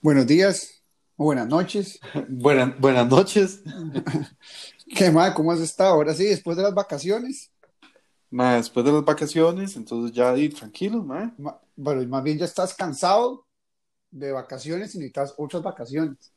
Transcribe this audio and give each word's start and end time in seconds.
Buenos 0.00 0.26
días 0.26 0.82
o 1.16 1.24
buenas 1.24 1.48
noches. 1.48 1.98
Buenas, 2.28 2.78
buenas 2.80 3.08
noches. 3.08 3.62
¿Qué 4.96 5.10
más? 5.10 5.34
¿Cómo 5.34 5.52
has 5.52 5.60
estado? 5.60 5.94
Ahora 5.94 6.14
sí, 6.14 6.24
después 6.24 6.56
de 6.56 6.62
las 6.62 6.74
vacaciones. 6.74 7.50
Ma, 8.30 8.54
después 8.56 8.84
de 8.84 8.92
las 8.92 9.04
vacaciones, 9.04 9.74
entonces 9.76 10.14
ya 10.14 10.30
ahí 10.30 10.48
tranquilos, 10.48 11.04
ma. 11.04 11.34
Ma- 11.38 11.60
Bueno, 11.76 12.06
más 12.08 12.22
bien 12.22 12.38
ya 12.38 12.44
estás 12.44 12.74
cansado 12.74 13.46
de 14.10 14.32
vacaciones 14.32 14.94
y 14.94 14.98
necesitas 14.98 15.34
otras 15.36 15.62
vacaciones. 15.62 16.32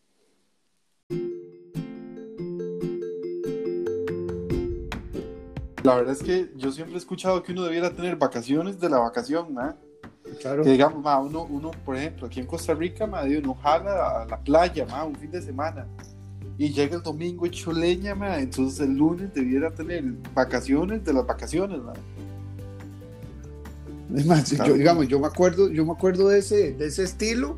La 5.83 5.95
verdad 5.95 6.13
es 6.13 6.21
que 6.23 6.51
yo 6.55 6.71
siempre 6.71 6.95
he 6.95 6.97
escuchado 6.99 7.41
que 7.41 7.51
uno 7.53 7.63
debiera 7.63 7.93
tener 7.93 8.15
vacaciones 8.15 8.79
de 8.79 8.89
la 8.89 8.99
vacación, 8.99 9.53
ma. 9.53 9.75
Claro. 10.41 10.63
Que 10.63 10.71
digamos, 10.71 11.01
ma, 11.03 11.19
uno, 11.19 11.43
uno, 11.43 11.71
por 11.85 11.95
ejemplo, 11.95 12.27
aquí 12.27 12.39
en 12.39 12.47
Costa 12.47 12.73
Rica, 12.73 13.05
ma, 13.07 13.21
uno 13.23 13.53
jala 13.61 14.21
a 14.21 14.25
la 14.25 14.37
playa, 14.39 14.85
ma, 14.85 15.03
un 15.05 15.15
fin 15.15 15.29
de 15.31 15.41
semana. 15.41 15.85
Y 16.57 16.71
llega 16.73 16.95
el 16.95 17.03
domingo 17.03 17.45
hecho 17.45 17.71
leña, 17.71 18.13
ma. 18.15 18.39
Entonces 18.39 18.79
el 18.81 18.95
lunes 18.97 19.33
debiera 19.33 19.69
tener 19.71 20.03
vacaciones 20.33 21.03
de 21.05 21.13
las 21.13 21.25
vacaciones, 21.25 21.79
ma. 21.81 21.93
Es 24.15 24.25
más, 24.25 24.49
Claro. 24.51 24.71
yo, 24.71 24.77
digamos, 24.77 25.07
yo 25.07 25.19
me 25.19 25.27
acuerdo, 25.27 25.69
yo 25.69 25.85
me 25.85 25.93
acuerdo 25.93 26.27
de 26.29 26.39
ese, 26.39 26.73
de 26.73 26.87
ese 26.87 27.03
estilo 27.03 27.57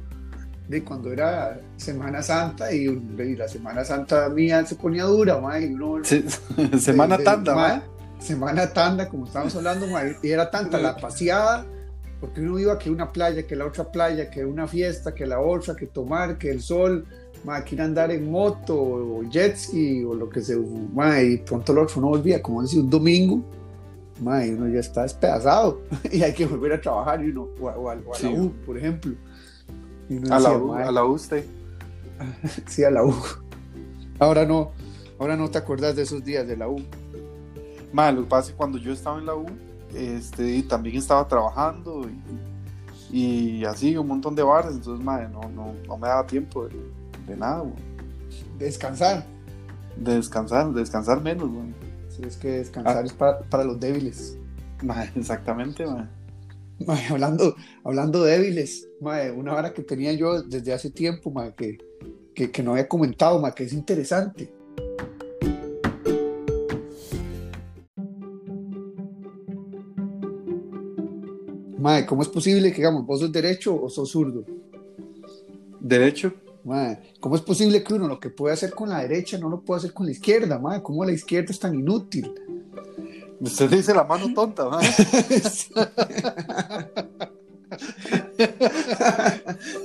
de 0.68 0.84
cuando 0.84 1.12
era 1.12 1.60
Semana 1.78 2.22
Santa 2.22 2.72
y, 2.74 2.84
y 2.86 3.36
la 3.36 3.48
Semana 3.48 3.84
Santa 3.84 4.30
mía 4.30 4.66
se 4.66 4.76
ponía 4.76 5.04
dura, 5.06 5.40
ma, 5.40 5.60
y 5.60 5.74
uno- 5.74 6.04
Se- 6.04 6.24
semana 6.80 7.18
de- 7.18 7.24
tanda, 7.24 7.56
ma. 7.56 7.84
Semana 8.20 8.72
tanda, 8.72 9.10
como 9.10 9.26
estábamos 9.26 9.56
hablando, 9.56 9.88
ma, 9.88 10.02
y 10.22 10.30
era 10.30 10.50
tanta 10.50 10.78
la 10.80 10.96
paseada, 10.98 11.66
porque 12.24 12.40
uno 12.40 12.58
iba 12.58 12.80
que 12.80 12.90
una 12.90 13.12
playa, 13.12 13.46
que 13.46 13.54
la 13.54 13.66
otra 13.66 13.92
playa, 13.92 14.30
que 14.30 14.46
una 14.46 14.66
fiesta, 14.66 15.14
que 15.14 15.26
la 15.26 15.42
otra, 15.42 15.76
que 15.76 15.88
tomar, 15.88 16.38
que 16.38 16.52
el 16.52 16.62
sol, 16.62 17.06
ma, 17.44 17.66
que 17.66 17.76
ir 17.76 17.82
a 17.82 17.84
andar 17.84 18.12
en 18.12 18.32
moto 18.32 18.78
o 18.82 19.24
jet 19.30 19.58
ski 19.58 20.06
o 20.06 20.14
lo 20.14 20.30
que 20.30 20.40
se, 20.40 20.56
ma, 20.56 21.22
y 21.22 21.40
pronto 21.40 21.74
el 21.74 21.80
otro 21.80 22.00
no 22.00 22.08
volvía, 22.08 22.42
como 22.42 22.62
decía, 22.62 22.80
un 22.80 22.90
domingo, 22.90 23.42
ma, 24.22 24.46
y 24.46 24.52
uno 24.52 24.70
ya 24.70 24.80
está 24.80 25.02
despedazado 25.04 25.82
y 26.14 26.24
hay 26.24 26.32
que 26.32 26.46
volver 26.46 26.72
a 26.72 26.80
trabajar 26.80 27.22
y 27.26 27.30
uno, 27.30 27.50
o, 27.60 27.66
o 27.68 27.72
o 27.82 27.90
a 27.90 27.96
la 27.96 28.30
U, 28.30 28.54
por 28.66 28.78
ejemplo. 28.78 29.12
Y 30.08 30.16
uno 30.16 30.34
A 30.34 30.40
la, 30.40 30.52
U- 30.58 30.68
"Ma, 30.68 30.84
a 30.88 30.92
la 30.94 31.04
U 31.04 31.12
usted. 31.16 31.44
Sí, 32.70 32.86
a 32.86 32.90
la 32.90 33.04
U. 33.04 33.14
Ahora 34.18 34.46
no, 34.46 34.72
ahora 35.20 35.36
no 35.36 35.52
te 35.52 35.58
acuerdas 35.58 35.98
de 35.98 36.04
esos 36.04 36.24
días 36.24 36.48
de 36.48 36.56
la 36.56 36.70
U. 36.70 36.78
Ma, 37.92 38.14
lo 38.14 38.22
que 38.24 38.30
pasa 38.30 38.46
es 38.46 38.52
que 38.52 38.58
cuando 38.58 38.78
yo 38.78 38.94
estaba 38.94 39.20
en 39.20 39.26
la 39.26 39.36
U, 39.36 39.46
este, 39.94 40.56
y 40.58 40.64
también 40.64 40.98
estaba 40.98 41.28
trabajando 41.28 42.08
y, 43.12 43.60
y 43.60 43.66
así 43.66 43.96
un 43.98 44.08
montón 44.08 44.36
de 44.36 44.44
bares, 44.44 44.74
entonces 44.76 45.04
ma, 45.04 45.20
no, 45.28 45.42
no, 45.50 45.74
no 45.88 45.98
me 45.98 46.08
daba 46.08 46.26
tiempo 46.26 46.68
de, 46.68 46.76
de 47.28 47.38
nada, 47.38 47.60
güey. 47.60 47.76
Descansar. 48.58 49.26
de 49.96 50.16
descansar, 50.16 50.72
de 50.74 50.80
descansar 50.80 51.22
menos, 51.22 51.50
güey. 51.52 51.74
Sí, 52.10 52.22
es 52.26 52.38
que 52.38 52.50
descansar 52.60 52.98
Ah. 52.98 53.02
es 53.06 53.14
para, 53.14 53.42
para 53.42 53.64
los 53.64 53.80
débiles. 53.80 54.38
Ma, 54.82 55.04
exactamente, 55.16 55.86
ma. 55.86 56.10
Mae, 56.86 57.06
hablando, 57.08 57.56
hablando 57.84 58.24
de 58.24 58.38
débiles, 58.38 58.88
mae, 59.00 59.32
una 59.32 59.54
hora 59.56 59.74
que 59.74 59.84
tenía 59.84 60.12
yo 60.14 60.42
desde 60.42 60.74
hace 60.74 60.90
tiempo, 60.90 61.32
mae, 61.32 61.54
que, 61.54 61.78
que, 62.34 62.52
que 62.52 62.64
no 62.64 62.72
había 62.72 62.88
comentado, 62.88 63.40
mae, 63.40 63.54
que 63.54 63.64
es 63.64 63.74
interesante. 63.74 64.52
Mae, 71.84 72.06
¿cómo 72.06 72.22
es 72.22 72.30
posible 72.30 72.72
que, 72.72 72.78
digamos, 72.78 73.06
vos 73.06 73.20
sos 73.20 73.30
derecho 73.30 73.78
o 73.84 73.90
sos 73.90 74.10
zurdo? 74.10 74.46
Derecho, 75.82 76.34
Mae, 76.64 76.98
¿cómo 77.20 77.36
es 77.36 77.42
posible 77.42 77.84
que 77.84 77.94
uno 77.94 78.08
lo 78.08 78.22
que 78.22 78.30
puede 78.30 78.54
hacer 78.54 78.74
con 78.74 78.88
la 78.88 79.02
derecha 79.02 79.38
no 79.38 79.50
lo 79.50 79.60
puede 79.60 79.80
hacer 79.80 79.92
con 79.92 80.06
la 80.06 80.14
izquierda? 80.14 80.58
Mae? 80.60 80.82
¿Cómo 80.82 81.04
la 81.04 81.12
izquierda 81.12 81.52
es 81.52 81.60
tan 81.60 81.76
inútil? 81.76 82.34
usted 83.42 83.70
dice 83.70 83.94
la 83.94 84.06
mano 84.06 84.34
tonta, 84.34 84.70
ma. 84.70 84.82
sí, 84.82 84.96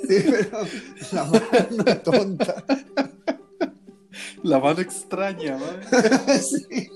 pero 0.07 0.59
la 1.11 1.25
mano 1.25 1.97
tonta. 2.05 2.65
la 4.45 4.61
mano 4.61 4.81
extraña, 4.81 5.59
ma. 5.59 5.81
Sí. 6.39 6.91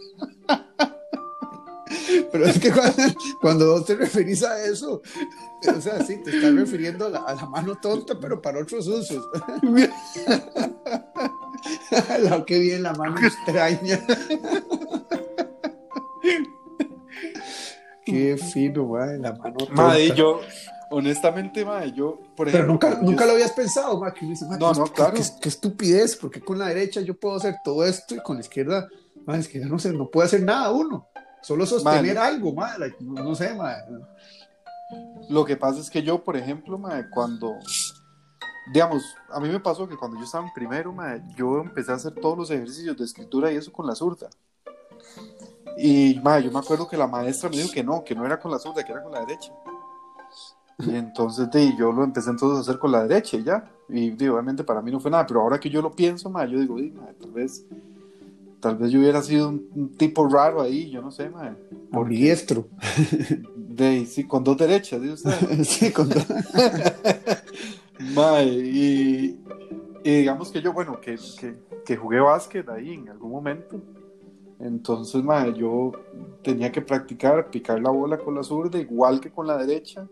Pero 2.33 2.47
es 2.47 2.59
que 2.59 2.73
cuando, 2.73 3.03
cuando 3.41 3.73
vos 3.73 3.85
te 3.85 3.95
referís 3.95 4.43
a 4.43 4.65
eso, 4.65 5.03
o 5.77 5.81
sea, 5.81 6.03
sí, 6.05 6.17
te 6.25 6.35
estás 6.35 6.55
refiriendo 6.55 7.07
a 7.07 7.11
la, 7.11 7.19
a 7.21 7.35
la 7.35 7.47
mano 7.47 7.77
tonta, 7.81 8.19
pero 8.19 8.41
para 8.41 8.61
otros 8.61 8.87
usos. 8.89 9.29
Lo 12.31 12.45
que 12.47 12.59
bien 12.59 12.83
la 12.83 12.93
mano 12.95 13.17
extraña. 13.21 14.01
Qué 18.05 18.37
fino, 18.37 18.87
madre, 18.87 19.19
la 19.19 19.33
mano 19.35 19.55
tonta. 19.59 19.99
Yo, 20.15 20.41
honestamente, 20.91 21.65
ma, 21.65 21.85
yo, 21.87 22.19
por 22.37 22.51
Pero 22.51 22.67
nunca, 22.67 22.99
nunca 23.01 23.21
yo- 23.23 23.27
lo 23.29 23.33
habías 23.35 23.53
pensado, 23.53 23.99
ma, 24.01 24.13
que 24.13 24.27
dice, 24.27 24.45
No, 24.59 24.73
qué- 24.73 24.79
no, 24.81 24.85
qué- 24.87 24.93
claro. 24.93 25.13
qué, 25.15 25.23
qué 25.41 25.49
estupidez, 25.49 26.17
porque 26.17 26.41
con 26.41 26.59
la 26.59 26.67
derecha 26.69 27.01
yo 27.01 27.15
puedo 27.15 27.37
hacer 27.37 27.57
todo 27.63 27.85
esto 27.85 28.15
y 28.17 28.23
con 28.23 28.37
la 28.37 28.43
izquierda, 28.43 28.89
ma, 29.27 29.37
es 29.37 29.47
que 29.49 29.61
ya 29.61 29.67
no 29.67 29.79
sé, 29.79 29.93
no 29.93 30.09
puede 30.11 30.27
hacer 30.27 30.43
nada 30.43 30.71
uno. 30.73 31.07
Solo 31.43 31.67
sostener 31.67 32.17
Ma, 32.17 32.27
algo, 32.27 32.53
ma, 32.53 32.79
like, 32.79 32.97
no, 33.01 33.23
no 33.23 33.35
sé, 33.35 33.55
ma. 33.55 33.75
Lo 35.29 35.45
que 35.45 35.57
pasa 35.57 35.81
es 35.81 35.91
que 35.91 36.03
yo, 36.03 36.23
por 36.23 36.37
ejemplo, 36.37 36.79
mae, 36.79 37.09
cuando, 37.11 37.57
digamos, 38.73 39.03
a 39.31 39.41
mí 39.41 39.49
me 39.49 39.61
pasó 39.61 39.89
que 39.89 39.97
cuando 39.97 40.19
yo 40.19 40.25
estaba 40.25 40.47
en 40.47 40.53
primero, 40.53 40.95
yo 41.37 41.61
empecé 41.61 41.93
a 41.93 41.97
hacer 41.97 42.15
todos 42.15 42.39
los 42.39 42.51
ejercicios 42.51 42.97
de 42.97 43.05
escritura 43.05 43.53
y 43.53 43.57
eso 43.57 43.73
con 43.73 43.87
la 43.87 43.95
zurda. 43.95 44.29
Y 45.77 46.15
yo 46.15 46.23
me 46.23 46.59
acuerdo 46.59 46.89
que 46.89 46.97
la 46.97 47.07
maestra 47.07 47.49
me 47.49 47.57
dijo 47.57 47.73
que 47.73 47.83
no, 47.83 48.05
que 48.05 48.15
no 48.15 48.25
era 48.25 48.39
con 48.39 48.51
la 48.51 48.59
zurda, 48.59 48.85
que 48.85 48.93
era 48.93 49.03
con 49.03 49.13
la 49.13 49.21
derecha. 49.21 49.53
Y 50.79 50.95
entonces 50.95 51.51
de, 51.51 51.77
yo 51.77 51.93
lo 51.93 52.05
empecé 52.05 52.31
entonces 52.31 52.59
a 52.59 52.61
hacer 52.61 52.79
con 52.79 52.93
la 52.93 53.07
derecha 53.07 53.37
y 53.37 53.45
ya. 53.45 53.71
Y 53.89 54.11
di, 54.11 54.29
obviamente 54.29 54.65
para 54.65 54.83
mí 54.83 54.91
no 54.91 55.01
fue 55.01 55.11
nada, 55.11 55.27
pero 55.27 55.41
ahora 55.41 55.59
que 55.59 55.71
yo 55.71 55.81
lo 55.81 55.91
pienso, 55.91 56.29
mae, 56.31 56.51
yo 56.51 56.59
digo, 56.59 56.77
di, 56.77 56.91
mae, 56.91 57.15
tal 57.15 57.31
vez, 57.31 57.65
tal 58.63 58.77
vez 58.77 58.93
yo 58.93 59.01
hubiera 59.01 59.21
sido 59.21 59.49
un, 59.49 59.69
un 59.75 59.97
tipo 59.97 60.27
raro 60.29 60.63
ahí, 60.63 60.89
yo 60.89 61.03
no 61.03 61.11
sé, 61.11 61.29
mae. 61.29 61.53
Porque, 61.91 62.15
Ambidiestro. 62.15 62.69
de, 63.57 64.07
sí, 64.07 64.25
con 64.25 64.45
dos 64.45 64.57
derechas, 64.57 65.03
dice 65.03 65.15
usted. 65.15 65.63
sí, 65.65 65.93
con 65.93 66.09
Mae, 68.15 68.47
y, 68.47 69.41
y 70.05 70.11
digamos 70.11 70.53
que 70.53 70.63
yo, 70.63 70.73
bueno, 70.73 71.01
que, 71.01 71.19
que, 71.39 71.57
que 71.85 71.97
jugué 71.97 72.21
básquet 72.21 72.69
ahí 72.69 72.95
en 72.95 73.09
algún 73.09 73.33
momento. 73.33 73.81
Entonces, 74.61 75.25
mae, 75.25 75.53
yo 75.55 75.91
tenía 76.43 76.71
que 76.71 76.83
practicar 76.83 77.51
picar 77.51 77.81
la 77.81 77.91
bola 77.91 78.19
con 78.19 78.37
la 78.37 78.45
zurda 78.45 78.79
igual 78.79 79.21
que 79.21 79.31
con 79.31 79.49
la 79.49 79.57
derecha. 79.57 80.07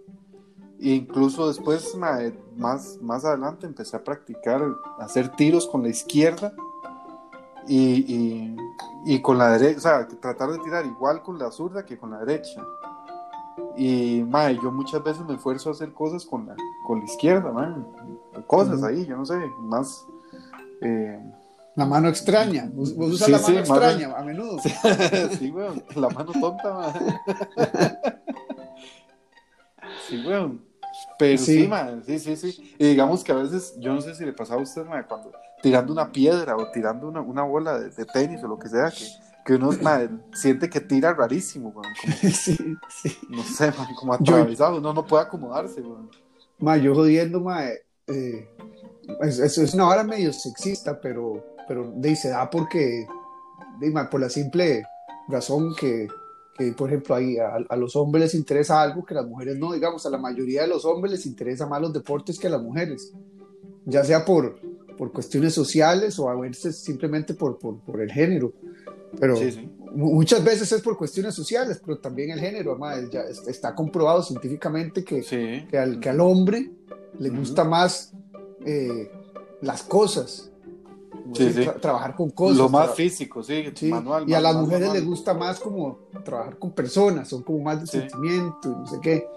E 0.80 0.90
incluso 0.90 1.46
después, 1.46 1.94
mae, 1.94 2.36
más, 2.56 2.98
más 3.00 3.24
adelante, 3.24 3.66
empecé 3.66 3.96
a 3.96 4.02
practicar 4.02 4.60
hacer 4.98 5.28
tiros 5.30 5.68
con 5.68 5.82
la 5.82 5.88
izquierda 5.88 6.52
y, 7.66 8.14
y, 8.14 8.56
y 9.04 9.22
con 9.22 9.38
la 9.38 9.50
derecha, 9.56 9.78
o 9.78 9.80
sea, 9.80 10.08
tratar 10.20 10.50
de 10.50 10.58
tirar 10.58 10.84
igual 10.86 11.22
con 11.22 11.38
la 11.38 11.50
zurda 11.50 11.84
que 11.84 11.98
con 11.98 12.10
la 12.10 12.18
derecha. 12.24 12.62
Y, 13.76 14.22
mae, 14.28 14.56
yo 14.56 14.70
muchas 14.72 15.02
veces 15.02 15.24
me 15.26 15.34
esfuerzo 15.34 15.68
a 15.70 15.72
hacer 15.72 15.92
cosas 15.92 16.24
con 16.24 16.46
la, 16.46 16.54
con 16.86 16.98
la 16.98 17.04
izquierda, 17.04 17.50
mae. 17.52 17.72
Cosas 18.46 18.82
ahí, 18.82 19.06
yo 19.06 19.16
no 19.16 19.24
sé, 19.26 19.36
más... 19.60 20.04
eh, 20.82 21.18
la 21.76 21.86
mano 21.86 22.08
extraña. 22.08 22.68
Vos, 22.74 22.94
vos 22.96 23.12
usas 23.12 23.26
Sí, 23.26 23.32
la 23.32 23.38
sí, 23.38 23.52
mano 23.52 23.66
mano- 23.68 23.86
extraña 23.86 24.16
a 24.18 24.22
menudo. 24.24 24.58
sí, 25.38 25.50
weón, 25.50 25.82
la 25.94 26.08
mano 26.10 26.32
tonta, 26.32 26.74
mae. 26.74 26.92
Sí, 30.08 30.22
weón. 30.26 30.64
Pero 31.18 31.38
sí, 31.38 31.62
Sí. 31.62 31.68
mae, 31.68 32.02
sí, 32.04 32.18
sí, 32.18 32.36
sí. 32.36 32.74
Y 32.78 32.88
digamos 32.88 33.22
que 33.22 33.32
a 33.32 33.36
veces, 33.36 33.74
yo 33.78 33.94
no 33.94 34.00
sé 34.00 34.14
si 34.14 34.24
le 34.24 34.32
pasaba 34.32 34.60
a 34.60 34.64
usted, 34.64 34.84
mae, 34.86 35.04
cuando 35.06 35.30
tirando 35.62 35.92
una 35.92 36.10
piedra 36.12 36.56
o 36.56 36.70
tirando 36.70 37.08
una, 37.08 37.20
una 37.20 37.42
bola 37.42 37.78
de, 37.78 37.90
de 37.90 38.04
tenis 38.06 38.42
o 38.42 38.48
lo 38.48 38.58
que 38.58 38.68
sea, 38.68 38.90
que, 38.90 39.04
que 39.44 39.54
uno 39.54 39.70
mae, 39.82 40.08
siente 40.32 40.68
que 40.70 40.80
tira 40.80 41.12
rarísimo, 41.14 41.70
weón. 41.70 41.92
Como, 42.00 42.14
sí, 42.32 42.56
sí. 42.88 43.18
no 43.28 43.42
sé, 43.42 43.72
mae, 43.76 43.94
como 43.98 44.18
Yo- 44.20 44.34
atravesado, 44.34 44.78
uno 44.78 44.92
no 44.92 45.04
puede 45.06 45.24
acomodarse, 45.24 45.80
weón. 45.80 46.10
Ma, 46.58 46.76
yo 46.76 46.94
jodiendo, 46.94 47.40
ma, 47.40 47.64
eh, 47.66 48.48
es, 49.22 49.38
es- 49.38 49.74
una 49.74 49.88
hora 49.88 50.04
medio 50.04 50.32
sexista, 50.32 51.00
pero, 51.00 51.42
pero 51.66 51.90
de, 51.96 52.14
se 52.16 52.28
da 52.30 52.48
porque, 52.50 53.06
de, 53.78 53.90
ma, 53.90 54.08
por 54.10 54.20
la 54.20 54.28
simple 54.28 54.84
razón 55.28 55.74
que, 55.78 56.06
que, 56.58 56.72
por 56.72 56.88
ejemplo, 56.90 57.14
ahí 57.14 57.38
a, 57.38 57.56
a 57.68 57.76
los 57.76 57.96
hombres 57.96 58.24
les 58.24 58.34
interesa 58.34 58.82
algo 58.82 59.04
que 59.04 59.14
a 59.14 59.18
las 59.22 59.26
mujeres 59.26 59.56
no, 59.58 59.72
digamos, 59.72 60.04
a 60.04 60.10
la 60.10 60.18
mayoría 60.18 60.62
de 60.62 60.68
los 60.68 60.84
hombres 60.84 61.12
les 61.12 61.24
interesa 61.26 61.66
más 61.66 61.80
los 61.80 61.92
deportes 61.92 62.38
que 62.38 62.48
a 62.48 62.50
las 62.50 62.62
mujeres, 62.62 63.12
ya 63.86 64.04
sea 64.04 64.24
por, 64.24 64.58
por 65.00 65.12
cuestiones 65.12 65.54
sociales 65.54 66.18
o 66.18 66.28
a 66.28 66.38
veces 66.38 66.76
simplemente 66.76 67.32
por, 67.32 67.58
por, 67.58 67.80
por 67.80 68.02
el 68.02 68.12
género. 68.12 68.52
Pero 69.18 69.34
Sí, 69.34 69.50
sí. 69.52 69.70
mu- 69.94 70.12
muchas 70.12 70.44
veces 70.44 70.70
es 70.72 70.82
por 70.82 70.98
cuestiones 70.98 71.34
sociales, 71.34 71.80
pero 71.82 71.96
también 71.96 72.28
el 72.32 72.38
género, 72.38 72.78
ya 73.10 73.22
está- 73.22 73.74
comprobado 73.74 74.22
científicamente 74.22 75.02
que, 75.02 75.22
Sí. 75.22 75.64
que 75.70 75.78
al, 75.78 76.00
que 76.00 76.10
al 76.10 76.20
hombre 76.20 76.70
le 77.18 77.30
gusta 77.30 77.64
más 77.64 78.12
eh, 78.66 79.10
las 79.62 79.82
cosas. 79.84 80.49
Sí, 81.34 81.52
sí. 81.52 81.68
trabajar 81.80 82.14
con 82.14 82.30
cosas. 82.30 82.56
Lo 82.56 82.68
más 82.68 82.94
físico, 82.94 83.42
sí, 83.42 83.72
manual. 83.82 84.28
Y 84.28 84.34
a 84.34 84.40
las 84.40 84.54
mujeres 84.54 84.88
manual. 84.88 84.98
les 84.98 85.06
gusta 85.06 85.34
más 85.34 85.60
como 85.60 85.98
trabajar 86.24 86.58
con 86.58 86.72
personas, 86.72 87.28
son 87.28 87.42
como 87.42 87.60
más 87.60 87.80
de 87.80 87.86
sentimiento 87.86 88.70
y 88.70 88.74
no 88.74 88.86
sé 88.86 88.98
qué. 89.00 89.28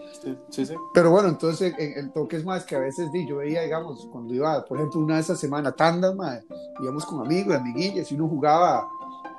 Pero 0.94 1.12
bueno, 1.12 1.30
entonces 1.30 1.74
el, 1.78 1.94
el 1.94 2.12
toque 2.12 2.38
es 2.38 2.46
más 2.46 2.66
que 2.66 2.76
a 2.76 2.80
veces 2.80 3.12
di, 3.12 3.28
yo 3.28 3.38
veía, 3.38 3.62
digamos, 3.62 4.08
cuando 4.12 4.34
iba, 4.34 4.64
por 4.66 4.78
ejemplo, 4.78 5.02
una 5.02 5.16
de 5.16 5.22
esas 5.22 5.40
semanas, 5.40 5.76
tandas, 5.76 6.16
mae, 6.16 6.44
íbamos 6.82 7.06
con 7.06 7.26
amigos, 7.26 7.56
amiguillas, 7.56 8.12
y 8.12 8.16
uno 8.16 8.28
jugaba 8.28 8.88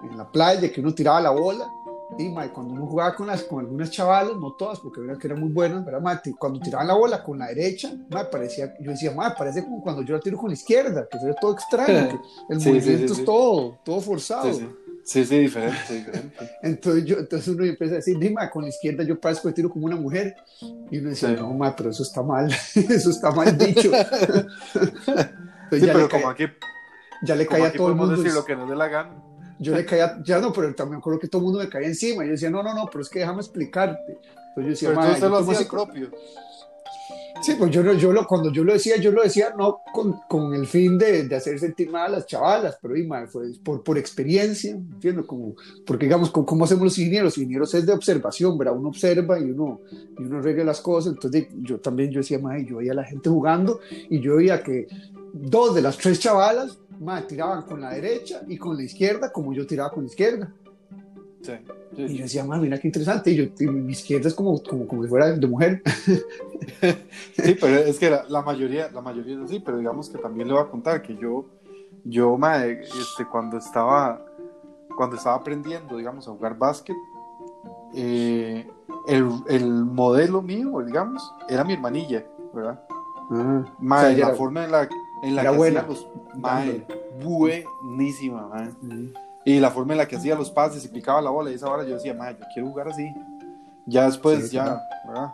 en 0.03 0.17
la 0.17 0.31
playa, 0.31 0.71
que 0.73 0.81
uno 0.81 0.95
tiraba 0.95 1.21
la 1.21 1.31
bola, 1.31 1.73
y 2.19 2.33
cuando 2.51 2.75
uno 2.75 2.87
jugaba 2.87 3.15
con, 3.15 3.27
las, 3.27 3.43
con 3.45 3.61
algunas 3.61 3.91
chavalas, 3.91 4.37
no 4.37 4.53
todas, 4.53 4.79
porque 4.81 5.01
veía 5.01 5.17
que 5.19 5.27
eran 5.27 5.41
muy 5.41 5.51
buenas, 5.51 5.85
¿verdad, 5.85 6.01
mae? 6.01 6.19
Cuando 6.39 6.61
tiraban 6.61 6.87
la 6.87 6.95
bola 6.95 7.23
con 7.23 7.39
la 7.39 7.47
derecha, 7.49 7.93
mae, 8.11 8.27
parecía, 8.27 8.75
yo 8.81 8.91
decía, 8.93 9.11
mae, 9.13 9.33
parece 9.37 9.65
como 9.65 9.83
cuando 9.83 10.03
yo 10.03 10.15
la 10.15 10.21
tiro 10.21 10.37
con 10.39 10.49
la 10.49 10.55
izquierda, 10.55 11.09
que 11.11 11.19
ve 11.25 11.35
todo 11.41 11.53
extraño, 11.55 12.09
que 12.49 12.55
el 12.55 12.61
Sí, 12.61 12.69
movimiento 12.69 13.07
sí, 13.07 13.13
es 13.13 13.19
sí. 13.19 13.25
todo, 13.25 13.79
todo 13.85 14.01
forzado. 14.01 14.53
Sí, 15.05 15.25
sí. 15.27 15.39
Diferente, 15.39 15.93
diferente. 15.93 16.51
Entonces, 16.63 17.05
yo, 17.05 17.19
entonces 17.19 17.49
uno 17.49 17.65
empieza 17.65 17.95
a 17.95 17.97
decir, 17.97 18.19
Dima, 18.19 18.49
con 18.51 18.63
la 18.63 18.69
izquierda 18.71 19.05
yo 19.05 19.21
parezco 19.21 19.49
que 19.49 19.55
tiro 19.55 19.69
como 19.69 19.85
una 19.85 19.97
mujer. 19.97 20.35
Y 20.91 20.99
uno 20.99 21.11
decía, 21.11 21.29
Sí. 21.31 21.37
no, 21.39 21.53
ma, 21.53 21.77
pero 21.77 21.91
eso 21.91 22.03
está 22.03 22.23
mal, 22.23 22.51
eso 22.75 23.11
está 23.11 23.31
mal 23.31 23.57
dicho. 23.59 23.91
Entonces 23.93 24.47
Sí, 25.71 25.81
ya, 25.81 25.93
pero 25.93 26.05
le 26.05 26.09
como 26.09 26.29
aquí, 26.31 26.45
ya 27.23 27.35
le 27.35 27.47
caía 27.47 27.67
a 27.67 27.73
todo 27.73 27.89
el 27.89 27.95
podemos 27.97 28.07
mundo. 28.09 28.23
decir 28.23 28.35
lo 28.35 28.45
que 28.47 28.57
nos 28.57 28.69
dé 28.69 28.77
la 28.77 28.89
gana. 28.89 29.23
Yo 29.59 29.75
le 29.75 29.85
caía, 29.85 30.21
ya 30.25 30.39
no, 30.41 30.53
pero 30.53 30.75
también 30.75 30.99
acuerdo 30.99 31.21
que 31.21 31.29
todo 31.29 31.41
el 31.41 31.45
mundo 31.45 31.61
me 31.61 31.69
caía 31.69 31.89
encima. 31.89 32.25
Y 32.25 32.29
yo 32.29 32.33
decía, 32.33 32.51
no, 32.51 32.62
no, 32.62 32.75
no, 32.75 32.87
pero 32.91 33.03
es 33.03 33.09
que 33.09 33.21
déjame 33.21 33.41
explicarte. 33.41 34.19
Entonces 34.56 34.65
yo 34.65 34.69
decía, 34.71 34.89
Pero 34.91 35.01
"Ma, 35.01 35.06
entonces 35.06 35.21
yo 35.23 35.27
usted 35.27 35.47
lo 35.47 35.53
hacía 35.53 35.61
así- 35.61 35.71
propio. 35.71 36.11
Sí, 37.43 37.56
pues 37.59 37.71
yo, 37.73 37.83
yo 37.95 38.12
lo, 38.12 38.27
cuando 38.27 38.51
yo 38.51 38.65
lo 38.65 38.73
decía, 38.73 38.97
yo 38.97 39.11
lo 39.11 39.23
decía 39.23 39.53
no 39.59 39.81
con, 39.93 40.15
con 40.29 40.55
el 40.55 40.67
fin 40.67 40.97
de, 40.97 41.25
de 41.25 41.37
hacer 41.37 41.59
sentir 41.59 41.91
mal 41.91 42.06
a 42.06 42.17
las 42.19 42.27
chavalas, 42.27 42.79
pero 42.81 42.95
Dima, 42.95 43.27
fue 43.27 43.51
por, 43.62 43.83
por 43.83 43.99
experiencia, 43.99 44.71
entiendo, 44.71 45.27
como, 45.27 45.55
porque 45.85 46.06
digamos, 46.06 46.31
como, 46.31 46.47
¿cómo 46.47 46.65
hacemos 46.65 46.85
los 46.85 46.97
ingenieros? 46.99 47.33
Los 47.33 47.39
ingenieros 47.39 47.75
es 47.75 47.85
de 47.85 47.93
observación, 47.93 48.56
¿verdad? 48.56 48.75
Uno 48.77 48.89
observa 48.89 49.39
y 49.39 49.43
uno, 49.51 49.81
y 50.19 50.23
uno 50.23 50.39
arregla 50.39 50.65
las 50.65 50.81
cosas, 50.81 51.12
entonces 51.12 51.49
yo 51.61 51.79
también, 51.81 52.11
yo 52.11 52.21
decía, 52.21 52.39
madre, 52.39 52.65
yo 52.65 52.77
veía 52.79 52.93
a 52.93 52.97
la 52.97 53.05
gente 53.05 53.29
jugando 53.29 53.81
y 54.09 54.21
yo 54.21 54.37
veía 54.37 54.62
que 54.62 54.87
dos 55.35 55.75
de 55.75 55.83
las 55.83 55.99
tres 55.99 56.21
chavalas, 56.21 56.79
madre, 57.00 57.26
tiraban 57.29 57.62
con 57.62 57.81
la 57.81 57.91
derecha 57.91 58.43
y 58.46 58.56
con 58.56 58.76
la 58.76 58.82
izquierda, 58.82 59.32
como 59.32 59.52
yo 59.52 59.67
tiraba 59.67 59.91
con 59.91 60.05
la 60.05 60.08
izquierda. 60.08 60.52
Sí, 61.43 61.52
Y 61.96 62.08
sí. 62.08 62.17
yo 62.17 62.23
decía, 62.23 62.44
madre, 62.44 62.62
mira 62.62 62.79
qué 62.79 62.88
interesante, 62.88 63.31
y 63.31 63.37
yo, 63.37 63.44
y 63.61 63.67
mi 63.67 63.93
izquierda 63.93 64.29
es 64.29 64.35
como, 64.35 64.62
como, 64.62 64.87
como 64.87 65.02
si 65.02 65.08
fuera 65.08 65.31
de 65.31 65.46
mujer. 65.46 65.82
Sí, 67.37 67.56
pero 67.61 67.76
es 67.76 67.99
que 67.99 68.11
la, 68.11 68.25
la 68.29 68.43
mayoría, 68.43 68.91
la 68.91 69.00
mayoría 69.00 69.37
es 69.37 69.43
así, 69.43 69.61
pero 69.61 69.79
digamos 69.79 70.08
que 70.08 70.19
también 70.19 70.49
le 70.49 70.55
voy 70.55 70.62
a 70.62 70.67
contar 70.70 71.02
que 71.02 71.17
yo, 71.17 71.46
yo, 72.05 72.37
mae, 72.38 72.81
este, 72.81 73.26
cuando 73.31 73.58
estaba, 73.58 74.25
cuando 74.96 75.17
estaba 75.17 75.37
aprendiendo, 75.37 75.96
digamos, 75.96 76.26
a 76.29 76.31
jugar 76.31 76.56
básquet, 76.56 76.96
eh, 77.94 78.67
el, 79.06 79.29
el 79.49 79.67
modelo 79.85 80.43
mío, 80.43 80.81
digamos, 80.85 81.23
era 81.49 81.64
mi 81.64 81.75
hermanilla, 81.75 82.25
¿verdad? 82.55 82.81
Ah, 83.31 83.64
Mae, 83.79 83.99
o 83.99 84.17
sea, 84.17 84.19
la 84.19 84.26
era- 84.29 84.37
forma 84.37 84.64
en 84.64 84.73
la, 84.73 84.88
en 85.25 85.35
la 85.37 85.43
era 85.43 85.50
que 85.50 85.56
buena. 85.56 85.81
hacía 85.81 85.91
los, 85.93 86.09
mae, 86.37 86.87
buenísima, 87.23 88.49
mae. 88.49 88.71
Y 89.44 89.61
la 89.61 89.71
forma 89.71 89.93
en 89.94 89.99
la 89.99 90.09
que 90.09 90.17
hacía 90.17 90.35
los 90.37 90.50
pases 90.50 90.85
y 90.85 90.88
picaba 90.88 91.21
la 91.21 91.31
bola 91.31 91.50
y 91.50 91.55
esa 91.55 91.69
hora 91.69 91.85
yo 91.85 91.94
decía, 91.94 92.15
mae, 92.15 92.35
yo 92.38 92.44
quiero 92.53 92.69
jugar 92.69 92.88
así. 92.88 93.06
Ya 93.87 94.06
después, 94.06 94.49
Sí, 94.49 94.56
ya. 94.56 94.81
¿verdad? 95.06 95.32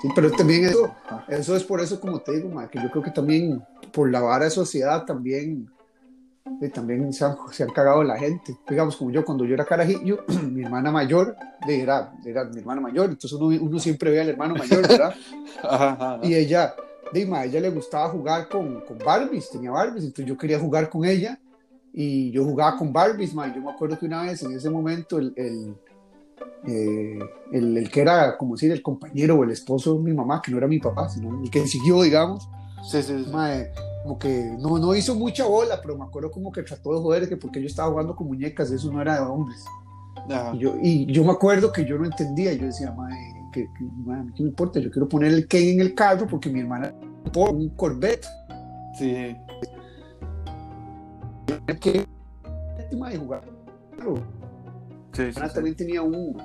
Sí, 0.00 0.08
pero 0.14 0.30
también 0.32 0.64
eso, 0.64 0.94
eso 1.28 1.56
es 1.56 1.62
por 1.64 1.80
eso, 1.80 2.00
como 2.00 2.20
te 2.20 2.32
digo, 2.32 2.48
ma, 2.48 2.68
que 2.68 2.80
yo 2.82 2.90
creo 2.90 3.02
que 3.04 3.10
también 3.10 3.62
por 3.92 4.10
la 4.10 4.20
vara 4.20 4.46
de 4.46 4.50
sociedad 4.50 5.04
también, 5.04 5.70
eh, 6.60 6.68
también 6.68 7.12
se 7.12 7.24
han, 7.24 7.36
se 7.50 7.62
han 7.62 7.70
cagado 7.70 8.02
la 8.02 8.18
gente. 8.18 8.56
Digamos, 8.68 8.96
como 8.96 9.10
yo, 9.10 9.24
cuando 9.24 9.44
yo 9.44 9.54
era 9.54 9.64
carajillo, 9.64 10.24
mi 10.50 10.62
hermana 10.64 10.90
mayor 10.90 11.36
era, 11.66 12.12
era 12.24 12.44
mi 12.44 12.58
hermana 12.58 12.80
mayor, 12.80 13.06
entonces 13.10 13.32
uno, 13.32 13.46
uno 13.60 13.78
siempre 13.78 14.10
ve 14.10 14.20
al 14.20 14.28
hermano 14.30 14.54
mayor, 14.54 14.86
¿verdad? 14.86 15.14
Ajá, 15.62 15.90
ajá. 15.92 16.20
Y 16.22 16.34
ella, 16.34 16.74
Dima, 17.12 17.40
a 17.40 17.44
ella 17.44 17.60
le 17.60 17.70
gustaba 17.70 18.08
jugar 18.08 18.48
con, 18.48 18.80
con 18.80 18.98
Barbies, 18.98 19.50
tenía 19.50 19.70
Barbies, 19.70 20.04
entonces 20.04 20.26
yo 20.26 20.36
quería 20.36 20.58
jugar 20.58 20.88
con 20.88 21.04
ella 21.04 21.38
y 21.92 22.30
yo 22.32 22.42
jugaba 22.44 22.76
con 22.78 22.92
Barbies, 22.92 23.34
ma, 23.34 23.46
y 23.48 23.54
yo 23.54 23.60
me 23.60 23.70
acuerdo 23.70 23.98
que 23.98 24.06
una 24.06 24.22
vez 24.22 24.42
en 24.42 24.52
ese 24.52 24.70
momento 24.70 25.18
el, 25.18 25.32
el, 25.36 25.76
eh, 26.66 27.18
el, 27.52 27.76
el 27.76 27.90
que 27.90 28.00
era, 28.00 28.36
como 28.38 28.54
decir, 28.54 28.72
el 28.72 28.82
compañero 28.82 29.36
o 29.36 29.44
el 29.44 29.50
esposo 29.50 29.94
de 29.94 30.00
mi 30.00 30.14
mamá, 30.14 30.40
que 30.42 30.50
no 30.50 30.56
era 30.58 30.66
mi 30.66 30.78
papá, 30.78 31.08
sino 31.08 31.42
el 31.42 31.50
que 31.50 31.66
siguió, 31.66 32.02
digamos, 32.02 32.48
Sí, 32.90 33.02
sí, 33.02 33.24
sí. 33.24 33.30
ma, 33.30 33.54
eh, 33.54 33.70
como 34.02 34.18
que 34.18 34.56
no, 34.58 34.78
no 34.78 34.94
hizo 34.94 35.14
mucha 35.14 35.46
bola, 35.46 35.80
pero 35.80 35.96
me 35.96 36.04
acuerdo 36.04 36.30
como 36.30 36.50
que 36.50 36.62
trató 36.62 36.94
de 36.94 37.00
joder 37.00 37.28
que 37.28 37.36
porque 37.36 37.60
yo 37.60 37.66
estaba 37.66 37.90
jugando 37.90 38.16
con 38.16 38.26
muñecas, 38.26 38.70
eso 38.70 38.90
no 38.92 39.00
era 39.00 39.16
de 39.16 39.26
hombres. 39.26 39.64
Ajá. 40.28 40.52
Y 40.54 40.58
yo, 40.58 40.74
y 40.82 41.06
yo 41.06 41.24
me 41.24 41.32
acuerdo 41.32 41.72
que 41.72 41.84
yo 41.84 41.98
no 41.98 42.04
entendía, 42.04 42.52
yo 42.52 42.66
decía, 42.66 42.92
madre, 42.92 43.16
¿qué, 43.52 43.68
qué, 43.78 43.84
madre, 44.04 44.32
¿qué 44.34 44.42
me 44.42 44.48
importa? 44.48 44.80
Yo 44.80 44.90
quiero 44.90 45.08
poner 45.08 45.32
el 45.32 45.46
Ken 45.46 45.68
en 45.68 45.80
el 45.80 45.94
carro 45.94 46.26
porque 46.26 46.50
mi 46.50 46.60
hermana 46.60 46.94
por 47.32 47.50
un 47.50 47.68
Corvette. 47.70 48.26
Sí, 48.98 49.36
que 51.80 52.06
madre, 52.96 53.18
jugar. 53.18 53.42
Sí, 53.98 54.12
sí, 55.12 55.22
hermana 55.22 55.48
sí. 55.48 55.54
también 55.54 55.76
tenía 55.76 56.02
un, 56.02 56.36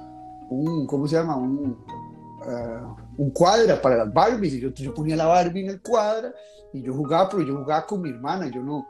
un, 0.50 0.88
¿cómo 0.88 1.08
se 1.08 1.16
llama? 1.16 1.36
Un, 1.36 1.78
ah, 2.48 2.96
un 3.18 3.32
cuadra 3.32 3.82
para 3.82 3.98
las 3.98 4.14
Barbies 4.14 4.54
y 4.54 4.60
yo, 4.60 4.70
yo 4.70 4.94
ponía 4.94 5.16
la 5.16 5.26
Barbie 5.26 5.64
en 5.66 5.70
el 5.72 5.82
cuadra 5.82 6.34
y 6.74 6.82
yo 6.84 6.94
jugaba, 6.94 7.30
pero 7.30 7.44
yo 7.44 7.56
jugaba 7.58 7.86
con 7.86 8.02
mi 8.02 8.10
hermana, 8.10 8.48
yo 8.54 8.62
no, 8.62 8.88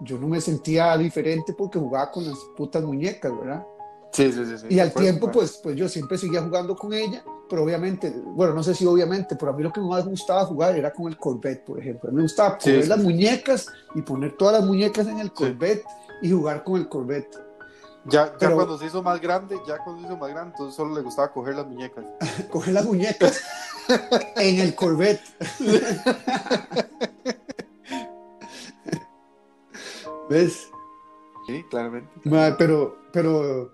yo 0.00 0.18
no 0.18 0.26
me 0.28 0.40
sentía 0.40 0.96
diferente 0.96 1.52
porque 1.56 1.78
jugaba 1.78 2.10
con 2.10 2.26
las 2.26 2.38
putas 2.56 2.82
muñecas, 2.82 3.32
¿verdad? 3.38 3.64
Sí, 4.12 4.32
sí, 4.32 4.44
sí, 4.46 4.58
sí. 4.58 4.66
Y 4.70 4.80
al 4.80 4.92
tiempo, 4.92 5.26
supuesto. 5.26 5.32
pues, 5.32 5.60
pues 5.62 5.76
yo 5.76 5.88
siempre 5.88 6.16
seguía 6.18 6.42
jugando 6.42 6.74
con 6.74 6.92
ella, 6.94 7.22
pero 7.48 7.62
obviamente, 7.62 8.10
bueno, 8.34 8.54
no 8.54 8.62
sé 8.62 8.74
si 8.74 8.86
obviamente, 8.86 9.36
pero 9.36 9.52
a 9.52 9.56
mí 9.56 9.62
lo 9.62 9.72
que 9.72 9.80
más 9.80 10.04
me 10.04 10.12
gustaba 10.12 10.44
jugar 10.46 10.76
era 10.76 10.92
con 10.92 11.08
el 11.08 11.18
Corvette, 11.18 11.64
por 11.64 11.78
ejemplo. 11.78 12.08
A 12.08 12.12
mí 12.12 12.16
me 12.16 12.22
gustaba 12.22 12.58
Sí, 12.58 12.70
poner 12.70 12.82
sí. 12.84 12.88
las 12.88 12.98
muñecas 12.98 13.66
y 13.94 14.02
poner 14.02 14.36
todas 14.36 14.54
las 14.60 14.64
muñecas 14.66 15.06
en 15.06 15.18
el 15.20 15.32
Corvette 15.32 15.84
y 16.22 16.30
jugar 16.32 16.64
con 16.64 16.80
el 16.80 16.88
Corvette. 16.88 17.36
Ya, 18.10 18.26
ya 18.26 18.36
pero- 18.38 18.54
cuando 18.56 18.78
se 18.78 18.86
hizo 18.86 19.02
más 19.02 19.20
grande, 19.20 19.56
ya 19.66 19.78
cuando 19.84 20.00
se 20.02 20.08
hizo 20.08 20.16
más 20.16 20.30
grande, 20.30 20.50
entonces 20.52 20.74
solo 20.76 20.94
le 20.94 21.02
gustaba 21.02 21.32
coger 21.32 21.54
las 21.56 21.66
muñecas. 21.66 22.04
Coger 22.50 22.74
las 22.74 22.84
muñecas 22.84 23.42
en 24.36 24.60
el 24.60 24.74
Corvette. 24.74 25.20
¿Ves? 30.28 30.68
Sí, 31.46 31.64
claramente. 31.70 32.10
Ma, 32.24 32.54
pero, 32.58 32.98
pero, 33.12 33.72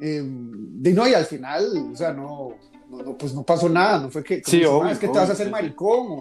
eh, 0.00 0.22
de 0.24 0.92
no, 0.92 1.06
y 1.06 1.14
al 1.14 1.26
final, 1.26 1.90
o 1.92 1.96
sea, 1.96 2.12
no, 2.12 2.54
no, 2.88 3.02
no, 3.02 3.18
pues 3.18 3.34
no 3.34 3.42
pasó 3.42 3.68
nada, 3.68 3.98
no 4.00 4.10
fue 4.10 4.24
que, 4.24 4.42
Sí, 4.44 4.58
dice, 4.58 4.68
"Ma, 4.70 4.76
obvio, 4.76 4.90
es 4.92 4.98
que 4.98 5.08
te 5.08 5.18
vas 5.18 5.28
a 5.28 5.32
hacer 5.32 5.46
sí, 5.46 5.52
maricón. 5.52 6.12
o- 6.12 6.20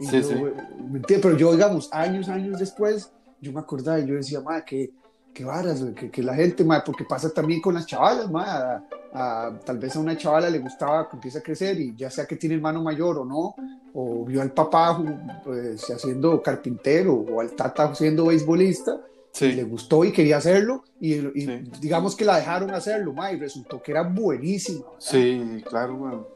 y 0.00 0.06
Sí, 0.06 0.20
yo, 0.22 0.28
sí. 0.28 0.34
¿me 0.34 0.98
entiendes? 0.98 1.20
Pero 1.22 1.36
yo, 1.36 1.52
digamos, 1.52 1.88
años, 1.92 2.28
años 2.28 2.58
después, 2.58 3.12
yo 3.40 3.52
me 3.52 3.60
acordaba 3.60 4.00
y 4.00 4.06
yo 4.06 4.14
decía, 4.14 4.40
ma, 4.40 4.64
que, 4.64 4.90
que 5.34 5.44
varas, 5.44 5.84
que, 5.96 6.10
que 6.10 6.22
la 6.22 6.34
gente, 6.34 6.64
ma, 6.64 6.82
porque 6.84 7.04
pasa 7.04 7.28
también 7.30 7.60
con 7.60 7.74
las 7.74 7.86
chavalas, 7.86 8.30
ma, 8.30 8.44
a- 8.44 8.84
a- 9.12 9.58
tal 9.64 9.78
vez 9.78 9.94
a 9.96 10.00
una 10.00 10.16
chavala 10.16 10.48
le 10.48 10.60
gustaba 10.60 11.08
que 11.08 11.16
empieza 11.16 11.40
a 11.40 11.42
crecer 11.42 11.78
y 11.80 11.94
ya 11.96 12.08
sea 12.08 12.24
que 12.24 12.36
tiene 12.36 12.54
hermano 12.54 12.82
mayor 12.82 13.18
o 13.18 13.24
no, 13.24 13.54
o 13.92 14.24
vio 14.24 14.40
al 14.40 14.52
papá 14.52 14.96
pues, 15.44 15.90
haciendo 15.90 16.40
carpintero 16.40 17.14
o 17.14 17.40
al 17.40 17.50
tata 17.52 17.94
siendo 17.94 18.26
beisbolista, 18.26 18.92
y 19.40 19.46
le 19.52 19.62
Sí, 19.64 19.68
gustó 19.68 20.04
y 20.04 20.12
quería 20.12 20.36
hacerlo 20.36 20.84
y, 21.00 21.14
y 21.14 21.40
Sí. 21.46 21.64
digamos 21.80 22.14
que 22.14 22.24
la 22.24 22.36
dejaron 22.36 22.70
hacerlo, 22.72 23.12
ma, 23.12 23.32
y 23.32 23.36
resultó 23.36 23.82
que 23.82 23.90
era 23.90 24.02
buenísima. 24.02 24.84
sí, 24.98 25.62
claro, 25.68 25.96
bueno. 25.96 26.26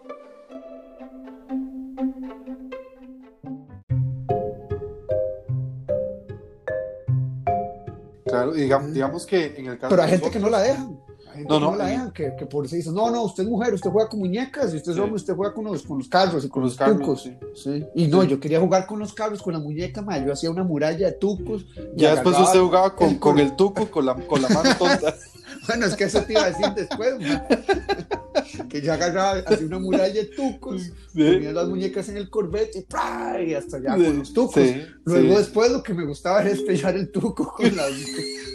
Claro, 8.28 8.52
digamos, 8.52 8.92
digamos 8.92 9.26
que 9.26 9.54
en 9.56 9.66
el 9.66 9.78
caso 9.78 9.90
Pero 9.90 10.02
hay 10.02 10.10
gente 10.10 10.30
que 10.30 10.38
no 10.38 10.48
la 10.50 10.60
dejan. 10.60 10.98
Hay 11.30 11.38
gente 11.44 11.48
No, 11.52 11.58
que 11.58 11.64
no 11.64 11.70
no, 11.72 11.76
la 11.76 11.86
dejan, 11.86 12.10
que, 12.12 12.34
que 12.38 12.46
por 12.46 12.64
eso 12.64 12.74
dicen, 12.76 12.94
no, 12.94 13.10
no, 13.10 13.22
usted 13.24 13.42
es 13.44 13.48
mujer, 13.48 13.74
usted 13.74 13.90
juega 13.90 14.08
con 14.08 14.18
muñecas, 14.20 14.72
y 14.72 14.76
usted 14.78 14.90
es 14.92 14.96
Sí. 14.96 15.00
hombre, 15.00 15.16
usted 15.16 15.34
juega 15.36 15.52
con 15.54 15.64
los, 15.64 15.82
con 15.82 15.98
los 15.98 16.08
carros 16.08 16.44
y 16.44 16.48
con, 16.48 16.62
Con 16.62 16.62
los, 16.70 16.78
los 16.78 16.98
tucos. 16.98 17.22
sí. 17.22 17.36
Sí. 17.54 17.84
Y 17.94 18.06
no, 18.08 18.22
Sí. 18.22 18.28
yo 18.28 18.40
quería 18.40 18.60
jugar 18.60 18.86
con 18.86 18.98
los 18.98 19.12
carros, 19.12 19.42
con 19.42 19.52
la 19.52 19.58
muñeca, 19.60 20.02
ma, 20.02 20.18
yo 20.24 20.32
hacía 20.32 20.50
una 20.50 20.64
muralla 20.64 21.06
de 21.06 21.12
tucos. 21.12 21.66
Ya 21.96 22.12
después 22.14 22.38
usted 22.38 22.60
jugaba 22.60 22.94
con, 22.96 23.08
el 23.10 23.18
con 23.18 23.38
el 23.38 23.54
tuco, 23.56 23.90
con 23.90 24.06
la, 24.06 24.14
con 24.14 24.42
la 24.42 24.48
mano 24.48 24.70
tonta. 24.78 25.14
Bueno, 25.66 25.86
es 25.86 25.96
que 25.96 26.04
eso 26.04 26.22
te 26.22 26.32
iba 26.32 26.44
a 26.44 26.50
decir 26.50 26.66
después, 26.74 27.18
ma. 27.20 27.46
que 28.68 28.80
yo 28.80 28.92
agarraba, 28.92 29.42
hacía 29.46 29.66
una 29.66 29.78
muralla 29.78 30.14
de 30.14 30.26
tucos, 30.26 30.92
ponía 31.12 31.52
las 31.52 31.68
muñecas 31.68 32.08
en 32.08 32.16
el 32.16 32.30
Corvette 32.30 32.76
y, 32.76 32.82
¡pra! 32.82 33.42
y 33.42 33.54
hasta 33.54 33.78
allá 33.78 33.94
con 33.94 34.18
los 34.18 34.32
tucos. 34.32 34.62
Sí, 34.62 34.82
Luego 35.04 35.32
sí. 35.32 35.38
después 35.38 35.72
lo 35.72 35.82
que 35.82 35.94
me 35.94 36.04
gustaba 36.04 36.42
era 36.42 36.50
estrellar 36.50 36.96
el 36.96 37.10
tuco 37.10 37.52
con 37.52 37.76
la, 37.76 37.84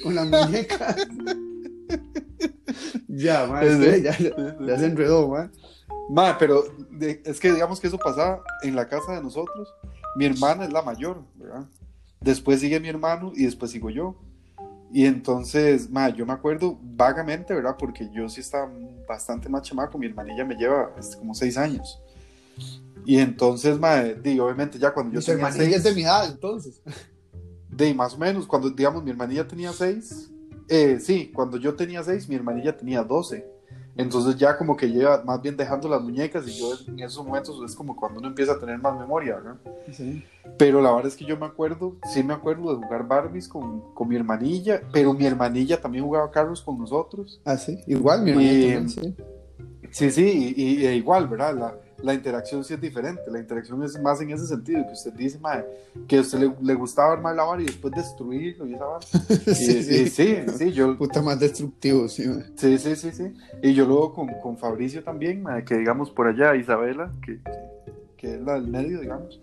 con 0.03 0.15
la 0.15 0.25
muñeca. 0.25 0.95
ya, 3.07 3.45
ma, 3.47 3.63
ya, 3.63 3.97
ya, 3.97 4.77
se 4.77 4.85
enredó, 4.85 5.27
ma. 5.27 5.51
Ma, 6.09 6.37
pero 6.37 6.63
es 6.99 7.39
que 7.39 7.51
digamos 7.51 7.79
que 7.79 7.87
eso 7.87 7.97
pasaba 7.97 8.43
en 8.61 8.75
la 8.75 8.87
casa 8.87 9.13
de 9.13 9.23
nosotros. 9.23 9.73
Mi 10.15 10.25
hermana 10.25 10.65
es 10.65 10.73
la 10.73 10.81
mayor, 10.81 11.23
¿verdad? 11.35 11.65
Después 12.19 12.59
sigue 12.59 12.79
mi 12.79 12.89
hermano 12.89 13.31
y 13.35 13.45
después 13.45 13.71
sigo 13.71 13.89
yo. 13.89 14.15
Y 14.95 15.07
entonces, 15.07 15.89
ma, 15.89 16.09
yo 16.09 16.23
me 16.23 16.33
acuerdo 16.33 16.77
vagamente, 16.79 17.51
¿verdad? 17.51 17.75
Porque 17.79 18.07
yo 18.13 18.29
sí 18.29 18.41
estaba 18.41 18.71
bastante 19.07 19.49
más 19.49 19.63
chamaco. 19.63 19.97
Mi 19.97 20.05
hermanilla 20.05 20.45
me 20.45 20.53
lleva 20.53 20.93
este, 20.99 21.17
como 21.17 21.33
seis 21.33 21.57
años. 21.57 21.99
Y 23.03 23.17
entonces, 23.17 23.79
ma, 23.79 24.03
digo, 24.03 24.45
obviamente 24.45 24.77
ya 24.77 24.93
cuando 24.93 25.15
yo 25.15 25.19
¿Y 25.19 25.23
tenía 25.23 25.51
seis... 25.51 25.75
es 25.77 25.83
de 25.83 25.95
mi 25.95 26.03
edad, 26.03 26.29
entonces? 26.29 26.79
De 27.69 27.91
más 27.95 28.13
o 28.13 28.19
menos, 28.19 28.45
cuando, 28.45 28.69
digamos, 28.69 29.03
mi 29.03 29.09
hermanilla 29.09 29.47
tenía 29.47 29.73
seis. 29.73 30.29
Eh, 30.69 30.99
sí, 30.99 31.31
cuando 31.33 31.57
yo 31.57 31.73
tenía 31.73 32.03
seis, 32.03 32.29
mi 32.29 32.35
hermanilla 32.35 32.77
tenía 32.77 33.03
doce. 33.03 33.47
Entonces 33.95 34.37
ya 34.37 34.57
como 34.57 34.75
que 34.75 34.89
lleva 34.89 35.23
más 35.23 35.41
bien 35.41 35.55
dejando 35.55 35.87
las 35.87 36.01
muñecas 36.01 36.47
y 36.47 36.59
yo 36.59 36.73
en 36.87 36.99
esos 36.99 37.23
momentos 37.23 37.59
es 37.63 37.75
como 37.75 37.95
cuando 37.95 38.19
uno 38.19 38.29
empieza 38.29 38.53
a 38.53 38.59
tener 38.59 38.79
más 38.79 38.97
memoria, 38.97 39.35
¿verdad? 39.35 39.55
Sí. 39.91 40.23
Pero 40.57 40.81
la 40.81 40.91
verdad 40.91 41.07
es 41.07 41.15
que 41.15 41.25
yo 41.25 41.37
me 41.37 41.45
acuerdo, 41.45 41.95
sí 42.11 42.23
me 42.23 42.33
acuerdo 42.33 42.75
de 42.75 42.83
jugar 42.83 43.07
Barbies 43.07 43.47
con, 43.47 43.93
con 43.93 44.07
mi 44.07 44.15
hermanilla, 44.15 44.81
pero 44.91 45.13
mi 45.13 45.25
hermanilla 45.25 45.79
también 45.79 46.03
jugaba 46.03 46.31
carros 46.31 46.61
con 46.61 46.79
nosotros. 46.79 47.39
Ah, 47.45 47.57
sí, 47.57 47.79
igual 47.85 48.23
mi 48.23 48.31
hermanilla 48.31 48.75
también, 48.75 48.89
sí. 48.89 49.15
Sí, 49.91 50.09
sí, 50.09 50.53
y, 50.57 50.85
e 50.87 50.95
igual, 50.95 51.27
¿verdad? 51.27 51.55
La, 51.55 51.75
la 52.03 52.13
interacción 52.13 52.63
sí 52.65 52.73
es 52.73 52.81
diferente. 52.81 53.23
La 53.31 53.39
interacción 53.39 53.81
es 53.81 53.99
más 53.99 54.19
en 54.19 54.29
ese 54.29 54.45
sentido, 54.45 54.85
que 54.85 54.91
usted 54.91 55.13
dice, 55.13 55.39
madre, 55.39 55.65
que 56.07 56.17
a 56.17 56.21
usted 56.21 56.37
le, 56.37 56.53
le, 56.61 56.73
gustaba 56.73 57.13
armar 57.13 57.33
la 57.33 57.43
vara 57.43 57.61
y 57.61 57.65
después 57.65 57.93
destruirlo 57.93 58.67
y 58.67 58.73
esa 58.73 58.85
vara. 58.85 59.05
sí, 59.55 59.83
sí, 59.83 60.09
sí, 60.09 60.37
sí, 60.57 60.71
yo... 60.73 60.97
Puta 60.97 61.21
más 61.21 61.39
destructivo, 61.39 62.09
sí, 62.09 62.25
Sí, 62.55 62.77
sí, 62.77 62.95
sí, 62.97 63.11
sí. 63.11 63.33
Y 63.61 63.73
yo 63.73 63.85
luego 63.85 64.13
con, 64.13 64.27
con 64.41 64.57
Fabricio 64.57 65.01
también, 65.01 65.41
madre, 65.41 65.63
que 65.63 65.77
digamos 65.77 66.11
por 66.11 66.27
allá, 66.27 66.55
Isabela, 66.57 67.09
que, 67.25 67.39
que, 68.17 68.35
es 68.35 68.41
la 68.41 68.55
del 68.55 68.67
medio, 68.67 68.99
digamos, 68.99 69.41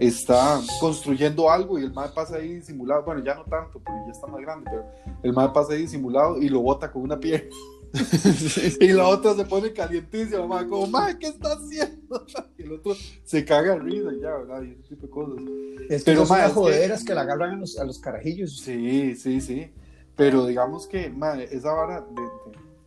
está 0.00 0.60
construyendo 0.80 1.50
algo 1.50 1.78
y 1.78 1.84
el 1.84 1.92
madre 1.92 2.12
pasa 2.14 2.36
ahí 2.36 2.62
simulado, 2.62 3.02
bueno, 3.02 3.22
ya 3.22 3.34
no 3.34 3.44
tanto, 3.44 3.80
porque 3.80 4.00
ya 4.06 4.12
está 4.12 4.26
más 4.26 4.40
grande, 4.40 4.70
pero 4.70 4.86
el 5.22 5.32
madre 5.34 5.52
pasa 5.52 5.74
ahí 5.74 5.86
simulado 5.86 6.38
y 6.38 6.48
lo 6.48 6.60
bota 6.60 6.90
con 6.90 7.02
una 7.02 7.20
piedra. 7.20 7.44
y 8.80 8.88
la 8.88 9.08
otra 9.08 9.34
se 9.34 9.44
pone 9.44 9.72
calientísima, 9.72 10.40
mamá, 10.46 10.66
como, 10.68 10.86
mamá, 10.86 11.18
¿qué 11.18 11.28
está 11.28 11.52
haciendo? 11.52 11.98
Y 12.58 12.62
el 12.62 12.72
otro 12.72 12.94
se 13.24 13.44
caga 13.44 13.74
de 13.74 13.80
risa 13.80 14.10
ya, 14.20 14.36
¿verdad? 14.36 14.62
Y 14.62 14.72
ese 14.72 14.96
tipo 14.96 15.06
de 15.06 15.10
cosas. 15.10 15.44
Es 15.88 16.04
Pero 16.04 16.26
más 16.26 16.52
joderas 16.52 17.00
que... 17.00 17.08
que... 17.08 17.14
la 17.14 17.20
agarran 17.22 17.52
a 17.52 17.56
los, 17.56 17.78
a 17.78 17.84
los 17.84 17.98
carajillos. 17.98 18.58
Sí, 18.58 19.14
sí, 19.14 19.40
sí. 19.40 19.70
Pero 20.16 20.46
digamos 20.46 20.86
que, 20.86 21.10
madre, 21.10 21.48
esa 21.52 21.72
vara, 21.72 22.00
de, 22.00 22.22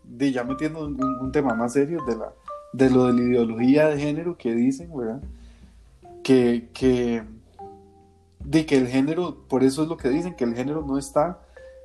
de, 0.03 0.31
ya 0.31 0.43
metiendo 0.43 0.85
un, 0.85 1.01
un, 1.01 1.31
tema 1.31 1.53
más 1.53 1.73
serio 1.73 1.99
de, 2.05 2.17
la, 2.17 2.33
de 2.73 2.89
lo 2.89 3.05
de 3.07 3.13
la 3.13 3.21
ideología 3.21 3.87
de 3.87 3.99
género 3.99 4.37
que 4.37 4.53
dicen, 4.53 4.91
¿verdad? 4.95 5.21
Que, 6.23 6.69
que, 6.73 7.23
de 8.43 8.65
que 8.65 8.77
el 8.77 8.87
género, 8.87 9.47
por 9.47 9.63
eso 9.63 9.83
es 9.83 9.87
lo 9.87 9.97
que 9.97 10.09
dicen, 10.09 10.35
que 10.35 10.43
el 10.43 10.55
género 10.55 10.83
no 10.85 10.97
está 10.97 11.39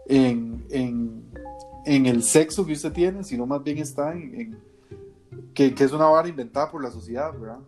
en, 0.07 0.65
en 0.71 1.23
en 1.87 2.07
el 2.07 2.23
sexo 2.25 2.67
que 2.67 2.73
usted 2.73 2.93
tiene, 2.93 3.23
sino 3.25 3.47
más 3.47 3.63
bien 3.63 3.79
está 3.79 4.13
en, 4.13 4.59
que, 5.55 5.75
que, 5.75 5.85
es 5.85 5.93
una 5.93 6.07
vara 6.07 6.29
inventada 6.29 6.71
por 6.71 6.83
la 6.83 6.91
sociedad, 6.91 7.33
¿verdad? 7.39 7.61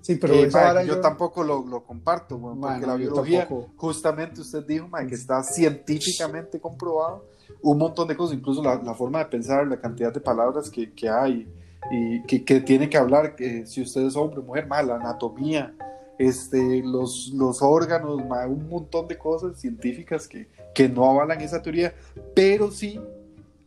Sí, 0.00 0.16
pero 0.16 0.34
eh, 0.34 0.44
esa 0.44 0.82
yo, 0.84 1.00
tampoco 1.00 1.44
lo, 1.44 1.64
lo 1.66 1.84
comparto, 1.84 2.40
porque 2.40 2.86
la 2.86 2.96
biología, 2.96 3.46
justamente 3.76 4.40
usted 4.40 4.64
dijo 4.64 4.88
que 5.06 5.14
está 5.14 5.42
científicamente 5.42 6.58
comprobado 6.60 7.26
un 7.62 7.78
montón 7.78 8.08
de 8.08 8.16
cosas, 8.16 8.36
incluso 8.36 8.62
la, 8.62 8.76
la 8.76 8.94
forma 8.94 9.18
de 9.18 9.26
pensar, 9.26 9.66
la 9.66 9.80
cantidad 9.80 10.12
de 10.12 10.20
palabras 10.20 10.70
que, 10.70 10.92
que 10.92 11.08
hay 11.08 11.46
y 11.90 12.22
que, 12.22 12.44
que, 12.44 12.60
tiene 12.60 12.88
que 12.88 12.96
hablar, 12.96 13.36
que 13.36 13.66
si 13.66 13.82
usted 13.82 14.02
es 14.02 14.16
hombre, 14.16 14.40
mujer, 14.40 14.66
más 14.66 14.86
la 14.86 14.96
anatomía, 14.96 15.74
este, 16.18 16.82
los, 16.82 17.32
los 17.34 17.60
órganos, 17.60 18.20
un 18.20 18.68
montón 18.68 19.08
de 19.08 19.18
cosas 19.18 19.60
científicas 19.60 20.26
que, 20.26 20.48
que 20.74 20.88
no 20.88 21.10
avalan 21.10 21.40
esa 21.40 21.60
teoría, 21.60 21.94
pero 22.34 22.70
sí 22.70 23.00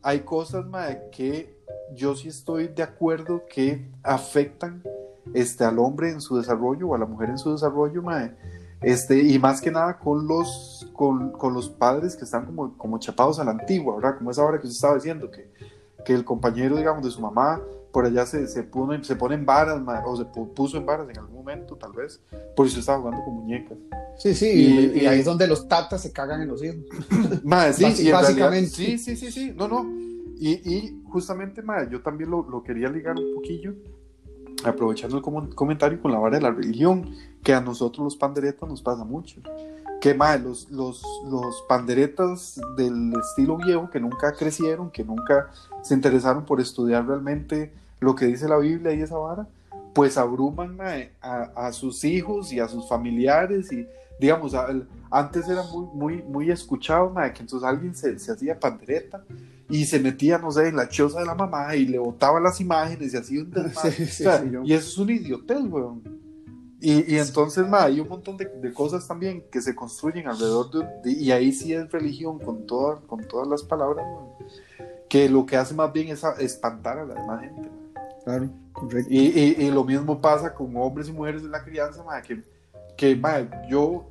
hay 0.02 0.22
cosas, 0.22 0.66
madre, 0.66 1.10
que 1.12 1.62
yo 1.94 2.16
sí 2.16 2.30
estoy 2.30 2.68
de 2.70 2.84
acuerdo 2.84 3.44
que 3.50 3.90
afectan 4.04 4.84
este, 5.34 5.64
al 5.64 5.80
hombre 5.80 6.10
en 6.10 6.22
su 6.22 6.38
desarrollo 6.38 6.90
o 6.90 6.96
a 6.96 6.98
la 6.98 7.06
mujer 7.06 7.30
en 7.30 7.38
su 7.38 7.52
desarrollo, 7.52 8.02
madre. 8.02 8.36
Este, 8.82 9.22
y 9.22 9.38
más 9.38 9.62
que 9.62 9.70
nada 9.70 10.00
con 10.00 10.28
los, 10.28 10.90
con, 10.94 11.32
con, 11.32 11.54
los 11.54 11.70
padres 11.70 12.16
que 12.16 12.26
están 12.26 12.46
como, 12.46 12.76
como 12.78 12.98
chapados 12.98 13.40
a 13.40 13.44
la 13.44 13.52
antigua, 13.52 13.96
¿verdad? 13.96 14.18
Como 14.18 14.32
esa 14.32 14.44
hora 14.44 14.60
que 14.60 14.66
usted 14.66 14.78
estaba 14.78 14.96
diciendo, 14.96 15.30
que, 15.30 15.52
que 16.04 16.14
el 16.14 16.26
compañero, 16.26 16.78
digamos, 16.78 17.04
de 17.04 17.12
su 17.12 17.22
mamá, 17.22 17.62
por 17.92 18.06
allá 18.06 18.26
se, 18.26 18.48
se, 18.48 18.64
pone, 18.64 19.04
se 19.04 19.16
pone 19.16 19.36
en 19.36 19.46
varas, 19.46 19.82
o 20.06 20.16
se 20.16 20.26
puso 20.26 20.78
en 20.78 20.86
varas 20.86 21.10
en 21.10 21.18
algún 21.18 21.36
momento, 21.36 21.76
tal 21.76 21.92
vez, 21.92 22.22
por 22.56 22.66
eso 22.66 22.80
estaba 22.80 23.00
jugando 23.00 23.24
con 23.24 23.36
muñecas. 23.36 23.78
Sí, 24.18 24.34
sí, 24.34 24.92
y, 24.96 25.06
ahí 25.06 25.20
es 25.20 25.26
donde 25.26 25.48
los 25.48 25.68
tatas 25.68 26.02
se 26.02 26.12
cagan 26.12 26.42
en 26.42 26.48
los 26.48 26.64
hijos. 26.64 26.78
Madre, 27.44 27.74
sí, 27.74 28.12
básicamente. 28.12 28.70
sí, 28.70 28.98
sí, 28.98 29.16
sí, 29.16 29.32
sí, 29.32 29.54
no, 29.56 29.68
no. 29.68 29.86
Y, 30.40 30.54
y 30.66 31.04
justamente, 31.10 31.62
madre, 31.62 31.90
yo 31.92 32.02
también 32.02 32.32
lo, 32.32 32.48
lo, 32.50 32.64
quería 32.64 32.90
ligar 32.90 33.16
un 33.16 33.36
poquillo, 33.36 33.76
aprovechando 34.64 35.18
el 35.18 35.54
comentario 35.54 36.02
con 36.02 36.12
la 36.12 36.18
vara 36.18 36.38
de 36.38 36.42
la 36.42 36.52
religión, 36.52 37.16
que 37.44 37.54
a 37.54 37.62
nosotros 37.62 38.04
los 38.04 38.16
panderetas 38.16 38.68
nos 38.68 38.82
pasa 38.82 39.04
mucho. 39.04 39.42
Que, 40.00 40.16
madre, 40.16 40.42
los, 40.42 40.72
los, 40.72 41.04
los 41.30 41.64
panderetas 41.70 42.60
del 42.76 43.14
estilo 43.14 43.58
viejo, 43.58 43.90
que 43.92 44.00
nunca 44.00 44.34
crecieron, 44.34 44.90
que 44.90 45.04
nunca 45.04 45.52
se 45.84 45.94
interesaron 45.94 46.44
por 46.44 46.60
estudiar 46.60 47.06
realmente 47.06 47.72
lo 48.02 48.16
que 48.16 48.26
dice 48.26 48.50
la 48.50 48.58
Biblia 48.58 48.94
y 48.94 49.02
esa 49.02 49.18
vara, 49.18 49.48
pues 49.94 50.18
abruman 50.18 50.78
a, 51.22 51.42
a, 51.56 51.72
sus 51.72 52.04
hijos 52.04 52.52
y 52.52 52.60
a 52.60 52.68
sus 52.68 52.90
familiares 52.90 53.72
y 53.72 53.88
digamos, 54.20 54.54
antes 55.10 55.48
era 55.50 55.64
muy, 55.64 55.88
muy, 55.94 56.24
muy 56.24 56.52
escuchado, 56.52 57.14
que 57.34 57.42
entonces 57.42 57.68
alguien 57.68 57.96
se, 57.96 58.20
se, 58.20 58.32
hacía 58.32 58.60
pandereta 58.60 59.24
y 59.68 59.86
se 59.86 60.00
metía, 60.00 60.38
no 60.38 60.52
sé, 60.52 60.68
en 60.68 60.76
la 60.76 60.88
choza 60.88 61.20
de 61.20 61.26
la 61.26 61.34
mamá 61.34 61.76
y 61.76 61.88
le 61.88 61.98
botaba 61.98 62.40
las 62.40 62.62
imágenes 62.62 63.14
y 63.14 63.18
así 63.18 63.38
un 63.40 63.52
Y 64.64 64.74
eso 64.74 64.88
es 64.90 64.98
un 64.98 65.10
idiotez, 65.10 65.64
weón. 65.64 66.04
Y, 66.80 67.14
y 67.14 67.18
entonces, 67.18 67.68
ma, 67.68 67.84
hay 67.84 68.00
un 68.00 68.08
montón 68.08 68.38
de, 68.38 68.46
de, 68.46 68.74
cosas 68.74 69.08
también 69.08 69.44
que 69.52 69.62
se 69.62 69.76
construyen 69.76 70.28
alrededor 70.28 70.72
de, 71.04 71.12
y 71.12 71.32
ahí 71.32 71.52
sí 71.52 71.74
es 71.74 71.92
religión 71.92 72.40
con, 72.40 72.66
toda, 72.66 73.02
con 73.02 73.24
todas 73.28 73.48
las 73.48 73.64
palabras, 73.64 74.06
que 75.10 75.30
lo 75.30 75.46
que 75.46 75.58
hace 75.58 75.74
más 75.74 75.92
bien 75.94 76.10
es 76.10 76.24
espantar 76.40 77.00
a 77.00 77.06
la 77.06 77.16
demás 77.16 77.42
gente. 77.42 77.81
Claro, 78.24 78.50
correcto. 78.72 79.10
Y, 79.12 79.56
y, 79.58 79.72
lo 79.72 79.84
mismo 79.84 80.22
pasa 80.22 80.54
con 80.54 80.76
hombres 80.78 81.10
y 81.10 81.12
mujeres 81.12 81.42
en 81.42 81.52
la 81.52 81.64
crianza, 81.64 82.04
que, 82.22 82.44
que 82.96 83.20
yo 83.70 84.08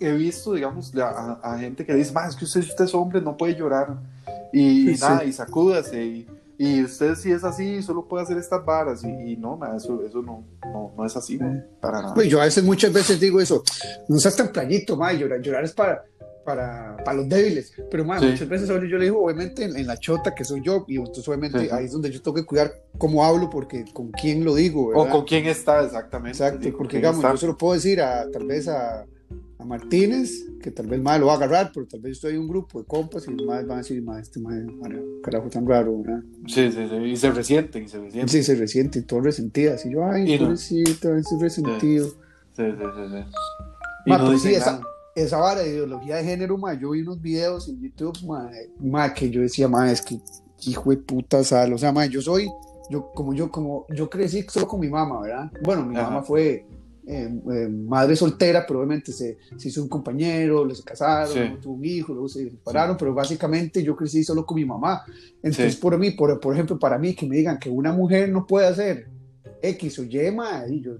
he 0.00 0.12
visto, 0.12 0.54
digamos, 0.54 0.92
a, 0.96 1.56
gente 1.58 1.84
que 1.84 1.94
dice, 1.94 2.12
es 2.28 2.36
que 2.36 2.44
usted, 2.44 2.60
usted 2.60 2.84
es 2.84 2.94
hombre, 2.94 3.20
no 3.20 3.36
puede 3.36 3.54
llorar. 3.54 3.98
Y, 4.52 4.96
nada, 5.00 5.24
y 5.24 5.32
sacúdase. 5.32 6.04
Y, 6.04 6.28
y, 6.58 6.82
usted 6.82 7.14
si 7.14 7.30
es 7.30 7.44
así, 7.44 7.82
solo 7.82 8.06
puede 8.06 8.24
hacer 8.24 8.38
estas 8.38 8.64
varas. 8.64 9.04
Y, 9.04 9.36
no, 9.36 9.56
nada, 9.56 9.76
eso, 9.76 10.02
eso 10.04 10.22
no, 10.22 10.44
no, 10.64 10.92
no 10.96 11.06
es 11.06 11.16
así, 11.16 11.38
para 11.80 12.02
nada. 12.02 12.14
Pues 12.14 12.28
yo 12.28 12.40
a 12.40 12.44
veces, 12.44 12.64
muchas 12.64 12.92
veces 12.92 13.20
digo 13.20 13.40
eso, 13.40 13.62
no 14.08 14.18
seas 14.18 14.36
tan 14.36 14.48
playito, 14.48 14.96
ma, 14.96 15.12
llorar, 15.12 15.40
llorar 15.40 15.64
es 15.64 15.72
para, 15.72 16.04
para, 16.44 16.96
para 17.04 17.18
los 17.18 17.28
débiles. 17.28 17.72
Pero 17.90 18.04
muchas 18.04 18.48
veces 18.48 18.68
yo 18.68 18.78
le 18.78 19.04
digo, 19.04 19.24
obviamente, 19.24 19.64
en, 19.64 19.86
la 19.86 19.96
chota 19.96 20.34
que 20.34 20.44
soy 20.44 20.62
yo, 20.62 20.84
y 20.88 20.96
entonces 20.96 21.26
obviamente 21.28 21.68
ahí 21.72 21.86
es 21.86 21.92
donde 21.92 22.10
yo 22.10 22.20
tengo 22.22 22.36
que 22.36 22.44
cuidar 22.44 22.72
cómo 22.98 23.24
hablo, 23.24 23.50
porque 23.50 23.84
con 23.92 24.10
quién 24.10 24.44
lo 24.44 24.54
digo. 24.54 24.92
O 24.94 25.08
con 25.08 25.24
quién 25.24 25.46
está, 25.46 25.84
exactamente. 25.84 26.38
Exacto, 26.38 26.76
porque 26.76 26.96
digamos, 26.96 27.22
yo 27.22 27.36
se 27.36 27.46
lo 27.46 27.56
puedo 27.56 27.74
decir 27.74 28.00
a 28.00 28.30
tal 28.30 28.46
vez 28.46 28.68
a, 28.68 29.04
a 29.58 29.64
Martínez, 29.64 30.46
que 30.62 30.70
tal 30.70 30.86
vez 30.86 31.00
más 31.00 31.20
lo 31.20 31.26
va 31.26 31.34
a 31.34 31.36
agarrar, 31.36 31.70
pero 31.72 31.86
tal 31.86 32.00
vez 32.00 32.12
estoy 32.12 32.34
en 32.34 32.40
un 32.40 32.48
grupo 32.48 32.80
de 32.80 32.86
compas 32.86 33.26
y 33.26 33.30
más 33.30 33.66
van 33.66 33.78
a 33.78 33.82
decir, 33.82 34.02
más 34.02 34.22
este 34.22 34.40
más, 34.40 34.58
carajo 35.22 35.48
tan 35.48 35.66
raro, 35.66 36.00
¿verdad? 36.02 36.22
Sí, 36.46 36.70
sí, 36.70 36.86
sí, 36.88 36.96
y 36.96 37.16
se 37.16 37.30
resienten, 37.30 37.84
y 37.84 37.88
se 37.88 37.98
resienten. 37.98 38.28
Sí, 38.28 38.42
se 38.42 38.54
resienten, 38.54 39.04
todo 39.04 39.20
resentido, 39.20 39.74
así 39.74 39.90
yo, 39.90 40.04
ay, 40.04 40.38
pobrecito, 40.38 41.14
estoy 41.14 41.40
resentido. 41.40 42.08
Sí, 42.56 42.62
sí, 42.64 42.72
sí, 42.78 43.16
sí. 43.16 43.24
No 44.06 44.38
sí, 44.38 44.54
esa, 44.54 44.80
esa 45.14 45.38
vara 45.38 45.60
de 45.60 45.70
ideología 45.70 46.16
de 46.16 46.24
género, 46.24 46.56
ma, 46.56 46.74
yo 46.74 46.90
vi 46.90 47.02
unos 47.02 47.20
videos 47.20 47.68
en 47.68 47.80
YouTube, 47.80 48.18
ma, 48.80 49.12
que 49.12 49.30
yo 49.30 49.40
decía, 49.40 49.68
ma, 49.68 49.90
es 49.90 50.02
que 50.02 50.18
hijo 50.66 50.90
de 50.90 50.98
puta 50.98 51.42
sal, 51.42 51.72
o 51.72 51.78
sea, 51.78 51.92
ma, 51.92 52.06
yo 52.06 52.20
soy, 52.20 52.48
yo 52.90 53.10
como 53.12 53.34
yo, 53.34 53.50
como 53.50 53.86
yo 53.90 54.08
crecí 54.08 54.44
solo 54.48 54.68
con 54.68 54.80
mi 54.80 54.88
mamá, 54.88 55.20
¿verdad? 55.20 55.50
Bueno, 55.62 55.84
mi 55.84 55.94
mamá 55.94 56.22
fue 56.22 56.66
eh, 57.06 57.40
eh, 57.52 57.68
madre 57.68 58.14
soltera, 58.14 58.64
pero 58.66 58.80
obviamente 58.80 59.10
se, 59.10 59.38
se, 59.56 59.68
hizo 59.68 59.82
un 59.82 59.88
compañero, 59.88 60.72
se 60.72 60.82
casaron, 60.84 61.60
tuvo 61.60 61.74
un 61.74 61.84
hijo, 61.84 62.12
luego 62.12 62.28
se 62.28 62.48
separaron, 62.48 62.96
pero 62.96 63.12
básicamente 63.12 63.82
yo 63.82 63.96
crecí 63.96 64.22
solo 64.22 64.46
con 64.46 64.56
mi 64.56 64.64
mamá. 64.64 65.02
Entonces, 65.42 65.76
por 65.76 65.98
mí, 65.98 66.12
por, 66.12 66.38
por 66.38 66.54
ejemplo, 66.54 66.78
para 66.78 66.98
mí, 66.98 67.14
que 67.14 67.26
me 67.26 67.36
digan 67.36 67.58
que 67.58 67.68
una 67.68 67.92
mujer 67.92 68.28
no 68.28 68.46
puede 68.46 68.68
hacer 68.68 69.08
X 69.62 69.98
o 69.98 70.04
Y, 70.04 70.18
y 70.68 70.80
yo, 70.80 70.92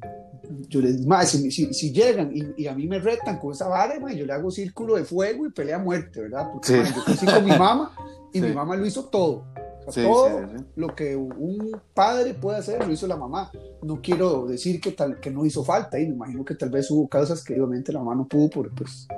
yo 0.69 0.81
les 0.81 0.99
digo, 0.99 1.15
si, 1.23 1.51
si, 1.51 1.73
si, 1.73 1.93
llegan 1.93 2.31
y, 2.35 2.63
y, 2.63 2.67
a 2.67 2.75
mí 2.75 2.87
me 2.87 2.99
retan 2.99 3.39
con 3.39 3.53
esa 3.53 3.69
vara, 3.69 3.99
ma, 4.01 4.13
yo 4.13 4.27
le 4.27 4.33
hago 4.33 4.51
círculo 4.51 4.97
de 4.97 5.05
fuego 5.05 5.47
y 5.47 5.51
pelea 5.51 5.77
a 5.77 5.79
muerte, 5.79 6.23
¿verdad? 6.23 6.49
Porque 6.53 6.69
sí. 6.69 6.75
ma, 6.75 6.95
yo 6.95 7.05
crecí 7.05 7.27
con 7.27 7.45
mi 7.45 7.51
mamá 7.51 7.93
y 8.33 8.41
sí. 8.41 8.47
mi 8.47 8.53
mamá 8.53 8.77
lo 8.77 8.87
hizo 8.87 9.05
todo. 9.05 9.45
O 9.87 9.93
sea, 9.93 10.03
sí, 10.03 10.09
todo 10.09 10.41
lo 10.77 10.95
que 10.95 11.17
un 11.17 11.77
padre 11.95 12.35
puede 12.35 12.59
hacer 12.59 12.87
lo 12.87 12.93
hizo 12.93 13.07
la 13.07 13.17
mamá. 13.17 13.51
No 13.83 14.01
quiero 14.03 14.47
decir 14.47 14.81
que, 14.81 14.93
tal, 14.93 15.21
que 15.21 15.31
no 15.31 15.45
hizo 15.45 15.65
falta, 15.65 15.99
y 15.99 16.07
me 16.07 16.15
imagino 16.15 16.45
que 16.45 16.55
tal 16.55 16.71
vez 16.71 16.91
hubo 16.91 17.09
causas 17.09 17.43
que 17.43 17.55
obviamente 17.55 17.93
la 17.93 18.01
mamá 18.01 18.15
no 18.15 18.29
pudo, 18.29 18.51
por, 18.51 18.75
pues. 18.75 19.09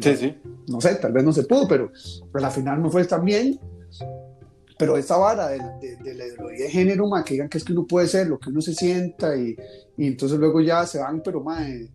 Sí, 0.00 0.16
sí. 0.16 0.36
No 0.68 0.80
sé, 0.80 0.96
tal 0.96 1.12
vez 1.12 1.24
no 1.24 1.32
se 1.32 1.44
pudo, 1.44 1.68
pero, 1.68 1.90
pero 2.32 2.44
al 2.44 2.52
final 2.52 2.82
no 2.82 2.90
fue 2.90 3.04
tan 3.04 3.24
bien. 3.24 3.58
Pero 4.76 4.96
esta 4.96 5.16
vara 5.16 5.48
de, 5.48 5.58
de, 5.80 5.96
de 5.96 6.14
la 6.14 6.26
ideología 6.26 6.64
de 6.64 6.70
género, 6.70 7.06
ma, 7.06 7.24
que 7.24 7.34
digan 7.34 7.48
que 7.48 7.58
es 7.58 7.64
que 7.64 7.72
uno 7.72 7.86
puede 7.86 8.08
ser 8.08 8.26
lo 8.26 8.38
que 8.38 8.50
uno 8.50 8.60
se 8.60 8.74
sienta 8.74 9.36
y, 9.36 9.56
y 9.96 10.06
entonces 10.06 10.38
luego 10.38 10.60
ya 10.60 10.84
se 10.86 10.98
van, 10.98 11.22
pero 11.22 11.42
ma, 11.42 11.68
eh, 11.68 11.88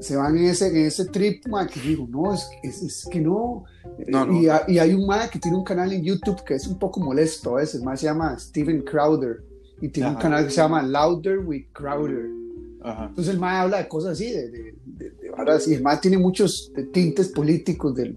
se 0.00 0.16
van 0.16 0.36
en 0.36 0.46
ese, 0.46 0.68
en 0.68 0.86
ese 0.86 1.06
trip, 1.06 1.46
ma, 1.46 1.66
que 1.66 1.80
digo, 1.80 2.06
no, 2.08 2.34
es, 2.34 2.48
es, 2.62 2.82
es 2.82 3.08
que 3.10 3.20
no. 3.20 3.64
no, 4.08 4.26
no. 4.26 4.32
Y, 4.40 4.48
y, 4.74 4.78
hay 4.78 4.94
un 4.94 5.06
ma 5.06 5.28
que 5.30 5.38
tiene 5.38 5.56
un 5.56 5.64
canal 5.64 5.92
en 5.92 6.02
YouTube 6.02 6.42
que 6.44 6.54
es 6.54 6.66
un 6.66 6.78
poco 6.78 7.00
molesto 7.00 7.56
a 7.56 7.60
veces, 7.60 7.82
más 7.82 8.00
se 8.00 8.06
llama 8.06 8.38
Steven 8.38 8.82
Crowder 8.82 9.44
y 9.80 9.88
tiene 9.88 10.08
Ajá. 10.08 10.16
un 10.16 10.22
canal 10.22 10.44
que 10.44 10.50
se 10.50 10.56
llama 10.56 10.82
Louder 10.82 11.38
with 11.38 11.66
Crowder. 11.72 12.45
Ajá. 12.86 13.06
Entonces 13.06 13.34
el 13.34 13.40
ma 13.40 13.62
habla 13.62 13.78
de 13.78 13.88
cosas 13.88 14.12
así, 14.12 14.30
de, 14.30 14.48
de, 14.48 14.74
de, 14.84 15.10
de 15.10 15.30
varas, 15.30 15.66
y 15.66 15.74
el 15.74 15.82
ma 15.82 16.00
tiene 16.00 16.18
muchos 16.18 16.72
tintes 16.92 17.28
políticos, 17.30 17.92
de, 17.96 18.14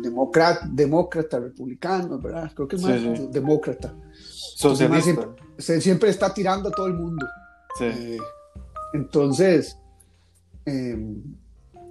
demócrata, 0.00 0.68
demócrata, 0.70 1.40
republicano, 1.40 2.20
¿verdad? 2.20 2.52
Creo 2.54 2.68
que 2.68 2.76
es 2.76 2.82
más 2.82 3.00
sí, 3.00 3.12
sí. 3.16 3.28
demócrata. 3.32 3.92
Socialista. 4.12 5.02
Siempre, 5.02 5.26
se, 5.58 5.80
siempre 5.80 6.10
está 6.10 6.32
tirando 6.32 6.68
a 6.68 6.72
todo 6.72 6.86
el 6.86 6.94
mundo. 6.94 7.26
Sí. 7.76 7.86
Eh, 7.86 8.18
entonces, 8.92 9.76
eh, 10.64 10.96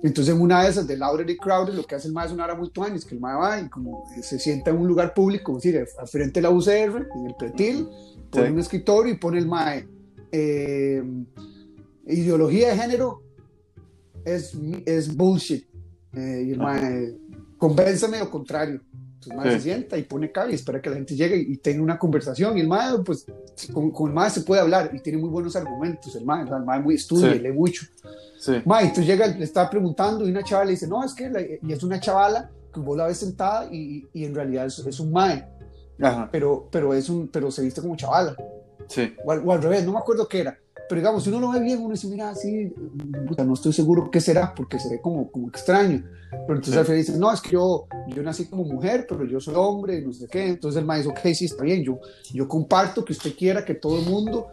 entonces 0.01 0.33
en 0.33 0.39
una 0.39 0.63
de 0.63 0.69
esas 0.69 0.87
de 0.87 0.95
Lauder 0.95 1.29
y 1.29 1.35
Crowder 1.35 1.75
lo 1.75 1.83
que 1.83 1.95
hace 1.95 2.07
el 2.07 2.13
MAE 2.13 2.27
es 2.27 2.31
una 2.31 2.45
hora 2.45 2.55
muy 2.55 2.69
tuanis, 2.69 2.99
es 2.99 3.05
que 3.05 3.15
el 3.15 3.21
MAE 3.21 3.35
va 3.35 3.59
y 3.59 3.67
como 3.67 4.05
se 4.21 4.39
sienta 4.39 4.71
en 4.71 4.77
un 4.77 4.87
lugar 4.87 5.13
público, 5.13 5.57
es 5.57 5.63
decir, 5.63 5.85
al 5.99 6.07
frente 6.07 6.39
de 6.39 6.43
la 6.43 6.51
UCR, 6.51 7.09
en 7.15 7.25
el 7.27 7.35
pretil, 7.37 7.89
pone 8.31 8.47
sí. 8.47 8.53
un 8.53 8.59
escritorio 8.59 9.13
y 9.13 9.17
pone 9.17 9.39
el 9.39 9.45
MAE 9.45 9.89
eh, 10.31 11.03
ideología 12.05 12.69
de 12.69 12.77
género 12.77 13.23
es, 14.25 14.53
es 14.85 15.15
bullshit. 15.15 15.67
Eh, 16.13 16.43
y 16.47 16.51
el 16.51 16.59
MAE, 16.59 17.17
convénceme 17.57 18.19
lo 18.19 18.29
contrario. 18.29 18.81
Entonces 18.93 19.31
el 19.31 19.37
MAE 19.37 19.49
sí. 19.51 19.55
se 19.55 19.61
sienta 19.61 19.97
y 19.97 20.03
pone 20.03 20.31
cara 20.31 20.51
y 20.51 20.55
espera 20.55 20.81
que 20.81 20.89
la 20.89 20.95
gente 20.95 21.15
llegue 21.15 21.37
y, 21.37 21.53
y 21.53 21.57
tenga 21.57 21.81
una 21.81 21.97
conversación. 21.97 22.57
Y 22.57 22.61
el 22.61 22.67
MAE, 22.67 22.99
pues, 23.03 23.25
con, 23.73 23.91
con, 23.91 24.09
el 24.09 24.15
MAE 24.15 24.29
se 24.29 24.41
puede 24.41 24.61
hablar 24.61 24.91
y 24.93 24.99
tiene 24.99 25.17
muy 25.17 25.29
buenos 25.29 25.55
argumentos. 25.55 26.15
El 26.15 26.25
MAE, 26.25 26.43
el 26.43 26.65
MAE 26.65 26.79
muy 26.81 26.95
estudia, 26.95 27.33
sí. 27.33 27.39
lee 27.39 27.51
mucho. 27.51 27.85
Sí. 28.43 28.61
Ma, 28.65 28.83
y 28.83 28.91
tú 28.91 29.01
llegas, 29.01 29.37
le 29.37 29.45
está 29.45 29.69
preguntando 29.69 30.27
y 30.27 30.31
una 30.31 30.43
chavala 30.43 30.65
le 30.65 30.71
dice, 30.71 30.85
no, 30.85 31.01
es 31.01 31.13
que, 31.13 31.29
la, 31.29 31.41
y 31.41 31.71
es 31.71 31.81
una 31.81 31.97
chavala 31.97 32.51
que 32.73 32.79
vos 32.81 32.97
la 32.97 33.07
ves 33.07 33.19
sentada 33.19 33.69
y, 33.71 34.05
y 34.11 34.25
en 34.25 34.35
realidad 34.35 34.65
es, 34.65 34.79
es 34.79 34.99
un 34.99 35.13
mae, 35.13 35.47
Ajá. 36.01 36.27
Pero, 36.29 36.67
pero, 36.69 36.93
es 36.93 37.07
un, 37.07 37.29
pero 37.29 37.49
se 37.51 37.61
viste 37.61 37.79
como 37.79 37.95
chavala. 37.95 38.35
Sí. 38.89 39.15
O, 39.23 39.31
o, 39.31 39.51
al 39.53 39.61
revés, 39.61 39.85
no 39.85 39.93
me 39.93 39.99
acuerdo 39.99 40.27
qué 40.27 40.41
era. 40.41 40.59
Pero 40.93 41.01
digamos, 41.01 41.23
si 41.23 41.31
uno 41.31 41.39
lo 41.39 41.49
ve 41.49 41.59
bien, 41.59 41.79
uno 41.79 41.95
dice, 41.95 42.05
mira, 42.05 42.29
así, 42.29 42.71
no 43.43 43.53
estoy 43.55 43.73
seguro 43.73 44.11
qué 44.11 44.21
será, 44.21 44.53
porque 44.53 44.77
se 44.77 44.89
ve 44.89 45.01
como, 45.01 45.31
como 45.31 45.47
extraño. 45.47 46.03
Pero 46.29 46.53
entonces 46.53 46.73
sí. 46.73 46.77
al 46.77 46.85
final 46.85 46.97
dice, 46.99 47.17
no, 47.17 47.33
es 47.33 47.41
que 47.41 47.49
yo, 47.49 47.87
yo 48.09 48.21
nací 48.21 48.45
como 48.45 48.63
mujer, 48.63 49.07
pero 49.09 49.25
yo 49.25 49.39
soy 49.39 49.55
hombre, 49.57 50.03
no 50.03 50.13
sé 50.13 50.27
qué. 50.27 50.49
Entonces 50.49 50.79
el 50.79 50.85
maestro, 50.85 51.13
ok, 51.13 51.33
sí, 51.33 51.45
está 51.45 51.63
bien, 51.63 51.83
yo, 51.83 51.99
yo 52.31 52.47
comparto 52.47 53.03
que 53.03 53.13
usted 53.13 53.33
quiera 53.35 53.65
que 53.65 53.73
todo 53.73 53.97
el 53.97 54.05
mundo 54.05 54.49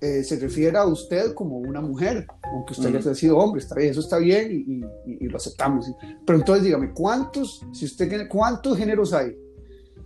eh, 0.00 0.24
se 0.24 0.38
refiera 0.38 0.80
a 0.80 0.86
usted 0.86 1.34
como 1.34 1.58
una 1.58 1.82
mujer, 1.82 2.26
aunque 2.44 2.72
usted 2.72 2.90
mm. 2.90 2.96
haya 2.96 3.14
sido 3.14 3.36
hombre, 3.36 3.60
está 3.60 3.74
bien, 3.74 3.90
eso 3.90 4.00
está 4.00 4.16
bien 4.16 4.50
y, 4.50 5.10
y, 5.12 5.26
y 5.26 5.28
lo 5.28 5.36
aceptamos. 5.36 5.84
¿sí? 5.84 5.92
Pero 6.24 6.38
entonces 6.38 6.64
dígame, 6.64 6.94
¿cuántos, 6.94 7.66
si 7.70 7.84
usted 7.84 8.26
cuántos 8.30 8.78
géneros 8.78 9.12
hay? 9.12 9.36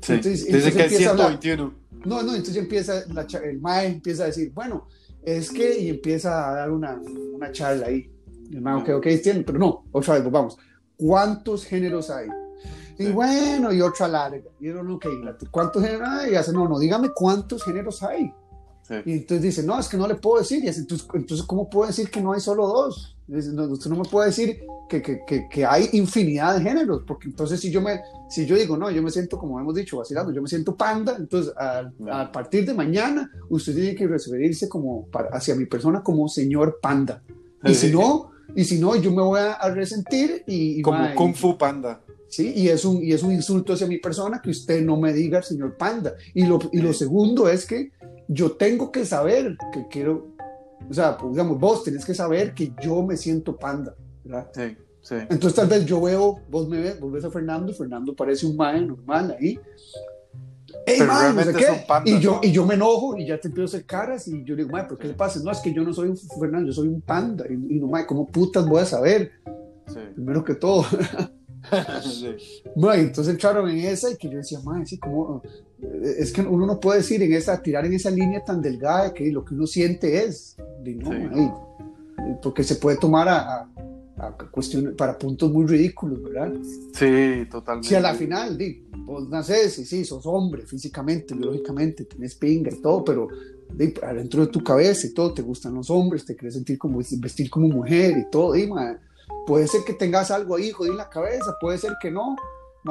Sí. 0.01 0.15
Entonces, 0.15 0.47
entonces 0.47 0.75
que 0.75 0.89
121. 0.89 1.75
No, 2.05 2.23
no, 2.25 2.35
entonces 2.35 2.57
empieza, 2.57 3.05
la, 3.13 3.25
el 3.45 3.61
MAE 3.61 3.87
empieza 3.87 4.25
a 4.25 4.27
decir, 4.27 4.51
bueno, 4.53 4.89
es 5.27 5.51
que, 5.51 5.79
y 5.81 5.91
empieza 5.91 6.49
a 6.49 6.55
dar 6.55 6.71
una, 6.71 7.01
una 7.35 7.51
charla 7.51 7.89
ahí. 7.89 8.09
El 8.51 8.63
MAE, 8.63 8.77
ok, 8.77 8.89
ok, 8.99 9.07
tiene, 9.21 9.43
pero 9.43 9.59
no, 9.59 9.85
otra 9.91 10.15
vez, 10.15 10.31
vamos, 10.31 10.57
¿cuántos 10.97 11.65
géneros 11.65 12.11
hay? 12.11 12.29
Y 12.97 13.11
bueno, 13.11 13.73
y 13.73 13.83
otra 13.83 14.07
larga. 14.07 14.49
Y 14.61 14.67
yo, 14.67 14.81
ok, 14.81 15.07
¿cuántos 15.51 15.83
géneros 15.83 16.09
hay? 16.09 16.33
Y 16.33 16.35
hace, 16.37 16.53
no, 16.53 16.69
no, 16.69 16.79
dígame 16.79 17.11
cuántos 17.11 17.65
géneros 17.65 18.05
hay. 18.05 18.33
Sí. 18.87 18.95
Y 19.05 19.13
entonces 19.13 19.43
dice, 19.43 19.63
no, 19.63 19.79
es 19.79 19.89
que 19.89 19.97
no 19.97 20.07
le 20.07 20.15
puedo 20.15 20.39
decir. 20.39 20.65
Y 20.65 20.69
entonces, 20.69 21.07
entonces, 21.15 21.47
¿cómo 21.47 21.69
puedo 21.69 21.89
decir 21.89 22.11
que 22.11 22.21
no 22.21 22.33
hay 22.33 22.41
solo 22.41 22.67
dos? 22.67 23.17
Dice, 23.27 23.51
no, 23.53 23.65
usted 23.65 23.91
no 23.91 23.97
me 23.97 24.09
puede 24.09 24.29
decir 24.29 24.61
que, 24.89 25.03
que, 25.03 25.21
que, 25.27 25.49
que, 25.49 25.67
hay 25.67 25.89
infinidad 25.93 26.57
de 26.57 26.63
géneros, 26.63 27.03
porque 27.05 27.27
entonces 27.27 27.59
si 27.59 27.73
yo, 27.73 27.81
me, 27.81 28.01
si 28.31 28.47
yo 28.47 28.55
digo, 28.55 28.77
no, 28.77 28.89
yo 28.89 29.03
me 29.03 29.11
siento, 29.11 29.37
como 29.37 29.59
hemos 29.59 29.75
dicho, 29.75 29.97
vacilando, 29.97 30.33
yo 30.33 30.41
me 30.41 30.49
siento 30.49 30.77
panda, 30.77 31.17
entonces 31.19 31.53
a, 31.57 31.91
a 32.13 32.31
partir 32.31 32.65
de 32.65 32.73
mañana 32.73 33.29
usted 33.49 33.75
tiene 33.75 33.97
que 33.97 34.07
referirse 34.07 34.69
como 34.69 35.07
para, 35.07 35.31
hacia 35.31 35.57
mi 35.57 35.67
persona 35.67 36.05
como 36.05 36.29
señor 36.29 36.79
panda. 36.81 37.21
Y 37.65 37.75
si 37.75 37.91
no, 37.91 38.31
y 38.55 38.65
si 38.65 38.79
no, 38.79 38.95
yo 38.95 39.11
me 39.11 39.23
voy 39.23 39.41
a, 39.41 39.55
a 39.55 39.71
resentir 39.71 40.45
y... 40.47 40.79
y 40.79 40.83
como 40.83 41.01
va, 41.01 41.15
Kung 41.17 41.35
Fu 41.35 41.59
Panda. 41.59 42.01
¿Sí? 42.37 42.53
Y 42.55 42.69
es, 42.69 42.85
un, 42.85 43.03
y 43.03 43.13
es 43.13 43.23
un 43.23 43.33
insulto 43.33 43.73
hacia 43.73 43.87
mi 43.87 43.97
persona 43.97 44.43
que 44.43 44.51
usted 44.51 44.85
no 44.85 44.99
me 44.99 45.13
diga 45.15 45.43
señor 45.43 45.77
panda. 45.77 46.15
Y 46.35 46.45
lo, 46.45 46.59
y 46.71 46.83
lo 46.83 46.93
segundo 46.93 47.49
es 47.49 47.65
que 47.65 47.93
yo 48.29 48.53
tengo 48.53 48.93
que 48.93 49.07
saber 49.07 49.57
que 49.73 49.87
quiero, 49.89 50.35
o 50.89 50.93
sea, 50.93 51.17
pues, 51.17 51.33
digamos, 51.33 51.59
vos 51.59 51.83
tenés 51.83 52.05
que 52.05 52.15
saber 52.15 52.53
que 52.53 52.73
yo 52.83 53.03
me 53.03 53.17
siento 53.17 53.57
panda, 53.57 53.95
¿verdad? 54.23 54.51
Sí, 54.55 54.77
sí. 55.01 55.15
Entonces 55.31 55.55
tal 55.55 55.67
vez 55.67 55.87
yo 55.87 55.99
veo, 56.03 56.41
vos 56.51 56.69
me 56.69 56.79
ves, 56.79 57.01
vos 57.01 57.11
ves 57.11 57.25
a 57.25 57.31
Fernando, 57.31 57.73
Fernando 57.73 58.15
parece 58.15 58.45
un 58.45 58.55
mae 58.55 58.83
normal 58.83 59.35
ahí. 59.41 59.59
Hey, 60.85 61.01
mae, 61.07 61.33
no 61.33 61.43
sé 61.43 61.55
qué. 61.55 61.85
Pandas, 61.89 62.15
y, 62.15 62.21
yo, 62.21 62.33
¿no? 62.33 62.41
y 62.43 62.53
yo 62.53 62.67
me 62.67 62.75
enojo 62.75 63.17
y 63.17 63.27
ya 63.27 63.41
te 63.41 63.49
empiezo 63.49 63.65
a 63.65 63.79
hacer 63.79 63.87
caras 63.87 64.29
y 64.29 64.45
yo 64.45 64.55
digo, 64.55 64.69
mae, 64.69 64.85
¿por 64.85 64.99
qué 64.99 65.09
le 65.09 65.15
pasa? 65.15 65.41
No, 65.43 65.51
es 65.51 65.61
que 65.61 65.73
yo 65.73 65.83
no 65.83 65.95
soy 65.95 66.11
un 66.11 66.19
Fernando, 66.19 66.67
yo 66.67 66.75
soy 66.75 66.89
un 66.89 67.01
panda. 67.01 67.47
Y, 67.49 67.55
y 67.55 67.81
no, 67.81 67.87
mae, 67.87 68.05
¿cómo 68.05 68.27
putas 68.27 68.69
voy 68.69 68.83
a 68.83 68.85
saber? 68.85 69.33
Sí. 69.87 70.01
Primero 70.15 70.45
que 70.45 70.55
todo. 70.55 70.85
sí. 72.03 72.37
Mae, 72.77 73.01
entonces 73.01 73.35
entraron 73.35 73.69
en 73.71 73.79
esa 73.79 74.11
y 74.11 74.17
que 74.17 74.29
yo 74.29 74.39
decía, 74.39 74.61
mae, 74.61 74.85
sí, 74.87 74.99
como 74.99 75.43
es 76.03 76.33
que 76.33 76.41
uno 76.41 76.67
no 76.67 76.81
puede 76.81 76.99
decir 76.99 77.23
en 77.23 77.33
esa, 77.33 77.61
tirar 77.63 77.85
en 77.85 77.93
esa 77.93 78.11
línea 78.11 78.43
tan 78.45 78.63
delgada 78.63 79.13
que 79.13 79.31
lo 79.31 79.45
que 79.45 79.55
uno 79.55 79.67
siente 79.67 80.25
es, 80.25 80.57
no, 80.85 81.11
sí. 81.35 81.51
porque 82.43 82.65
se 82.65 82.77
puede 82.77 82.97
tomar 82.97 83.29
a, 83.29 83.61
a, 83.61 83.69
a 84.19 84.33
cuestiones, 84.51 84.95
para 84.95 85.19
puntos 85.19 85.53
muy 85.53 85.67
ridículos, 85.67 86.23
¿verdad? 86.23 86.53
Sí, 86.95 87.47
totalmente. 87.51 87.89
Si 87.89 87.95
a 87.95 88.01
la 88.01 88.15
final, 88.15 88.57
di, 88.57 88.87
vos 89.05 89.29
naces 89.29 89.79
y 89.79 89.85
sí, 89.85 90.05
sos 90.05 90.25
hombre 90.27 90.67
físicamente, 90.67 91.35
biológicamente, 91.35 92.05
tenés 92.05 92.35
pinga 92.35 92.71
y 92.73 92.81
todo, 92.81 93.05
pero 93.05 93.29
di, 93.75 93.93
adentro 94.03 94.47
de 94.47 94.53
tu 94.53 94.63
cabeza 94.65 95.07
y 95.07 95.13
todo, 95.13 95.35
te 95.35 95.43
gustan 95.43 95.75
los 95.75 95.91
hombres, 95.91 96.25
te 96.25 96.35
quieres 96.35 96.55
sentir 96.55 96.79
como, 96.79 97.01
vestir 97.19 97.51
como 97.51 97.69
mujer 97.69 98.17
y 98.17 98.31
todo, 98.31 98.55
di, 98.55 98.67
man, 98.67 98.99
puede 99.47 99.69
ser 99.69 99.83
que 99.85 99.93
tengas 99.93 100.31
algo 100.31 100.57
ahí 100.57 100.71
jodido 100.71 100.95
en 100.95 100.99
la 100.99 101.09
cabeza, 101.09 101.57
puede 101.61 101.79
ser 101.79 101.95
que 102.01 102.11
no, 102.11 102.37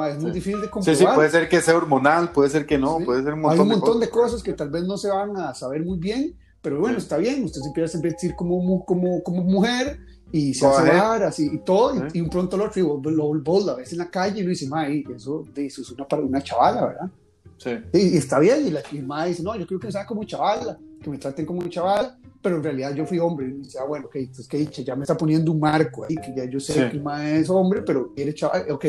es 0.08 0.18
muy 0.18 0.30
sí. 0.30 0.34
difícil 0.34 0.60
de 0.60 0.70
comprobar. 0.70 0.96
Sí, 0.96 1.04
sí, 1.04 1.14
puede 1.14 1.30
ser 1.30 1.48
que 1.48 1.60
sea 1.60 1.76
hormonal, 1.76 2.32
puede 2.32 2.50
ser 2.50 2.66
que 2.66 2.78
no, 2.78 2.98
sí. 2.98 3.04
puede 3.04 3.22
ser 3.22 3.34
un 3.34 3.40
montón, 3.40 3.58
Hay 3.58 3.62
un 3.62 3.68
montón 3.68 4.00
de, 4.00 4.10
cosas. 4.10 4.30
de, 4.30 4.30
cosas. 4.30 4.42
que 4.42 4.52
tal 4.52 4.70
vez 4.70 4.84
no 4.84 4.96
se 4.96 5.08
van 5.08 5.36
a 5.36 5.54
saber 5.54 5.84
muy 5.84 5.98
bien, 5.98 6.36
pero 6.60 6.80
bueno, 6.80 6.98
sí. 6.98 7.04
está 7.04 7.16
bien, 7.16 7.44
usted 7.44 7.60
se 7.60 7.68
empieza 7.68 7.98
a 7.98 8.00
vestir 8.00 8.34
como, 8.34 8.84
como, 8.84 9.22
como 9.22 9.42
mujer 9.42 10.00
y 10.32 10.54
se 10.54 10.66
hace 10.66 10.88
dar 10.88 11.22
así 11.22 11.48
y 11.52 11.58
todo, 11.58 11.94
y, 11.94 12.18
y, 12.18 12.20
un 12.20 12.28
pronto 12.28 12.56
lo 12.56 12.64
otro, 12.64 12.80
y 12.82 13.10
lo, 13.14 13.42
vos 13.42 13.64
la 13.64 13.74
ves 13.74 13.92
en 13.92 13.98
la 13.98 14.10
calle 14.10 14.40
y 14.40 14.42
lo 14.42 14.50
dice, 14.50 14.66
mae, 14.66 15.04
eso, 15.14 15.44
eso 15.54 15.82
es 15.82 15.90
una, 15.90 16.06
una 16.18 16.42
chavala, 16.42 16.86
¿verdad? 16.86 17.10
Sí. 17.58 17.70
Y, 17.92 18.14
y 18.14 18.16
está 18.16 18.38
bien, 18.38 18.66
y 18.66 18.70
la 18.70 18.80
y 18.90 19.28
dice, 19.28 19.42
no, 19.42 19.56
yo 19.56 19.66
creo 19.66 19.80
que 19.80 19.92
sea 19.92 20.04
como 20.04 20.24
chavala, 20.24 20.78
que 21.00 21.10
me 21.10 21.18
traten 21.18 21.46
como 21.46 21.66
chavala, 21.68 22.18
pero 22.46 22.58
en 22.58 22.62
realidad 22.62 22.94
yo 22.94 23.04
fui 23.04 23.18
hombre. 23.18 23.48
Y 23.48 23.52
dice, 23.54 23.76
ah, 23.80 23.86
bueno, 23.86 24.06
ok, 24.06 24.14
entonces 24.14 24.46
que 24.46 24.58
dice, 24.58 24.84
ya 24.84 24.94
me 24.94 25.02
está 25.02 25.16
poniendo 25.16 25.50
un 25.50 25.58
marco 25.58 26.04
ahí, 26.04 26.14
que 26.14 26.32
ya 26.32 26.44
yo 26.44 26.60
sé 26.60 26.74
sí. 26.74 26.78
que 26.78 26.96
el 26.96 27.02
mae 27.02 27.40
es 27.40 27.50
hombre, 27.50 27.82
pero 27.82 28.14
quiere 28.14 28.32
chaval, 28.32 28.70
ok, 28.70 28.84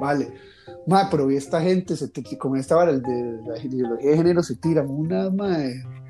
vale. 0.00 0.32
Ma, 0.84 1.08
pero 1.08 1.30
esta 1.30 1.60
gente, 1.60 1.96
se 1.96 2.08
te, 2.08 2.24
con 2.36 2.56
esta 2.56 2.74
vara 2.74 2.98
de 2.98 3.40
la 3.46 3.56
ideología 3.62 4.10
de 4.10 4.16
género, 4.16 4.42
se 4.42 4.56
tiran 4.56 4.90
una, 4.90 5.30
ma, 5.30 5.58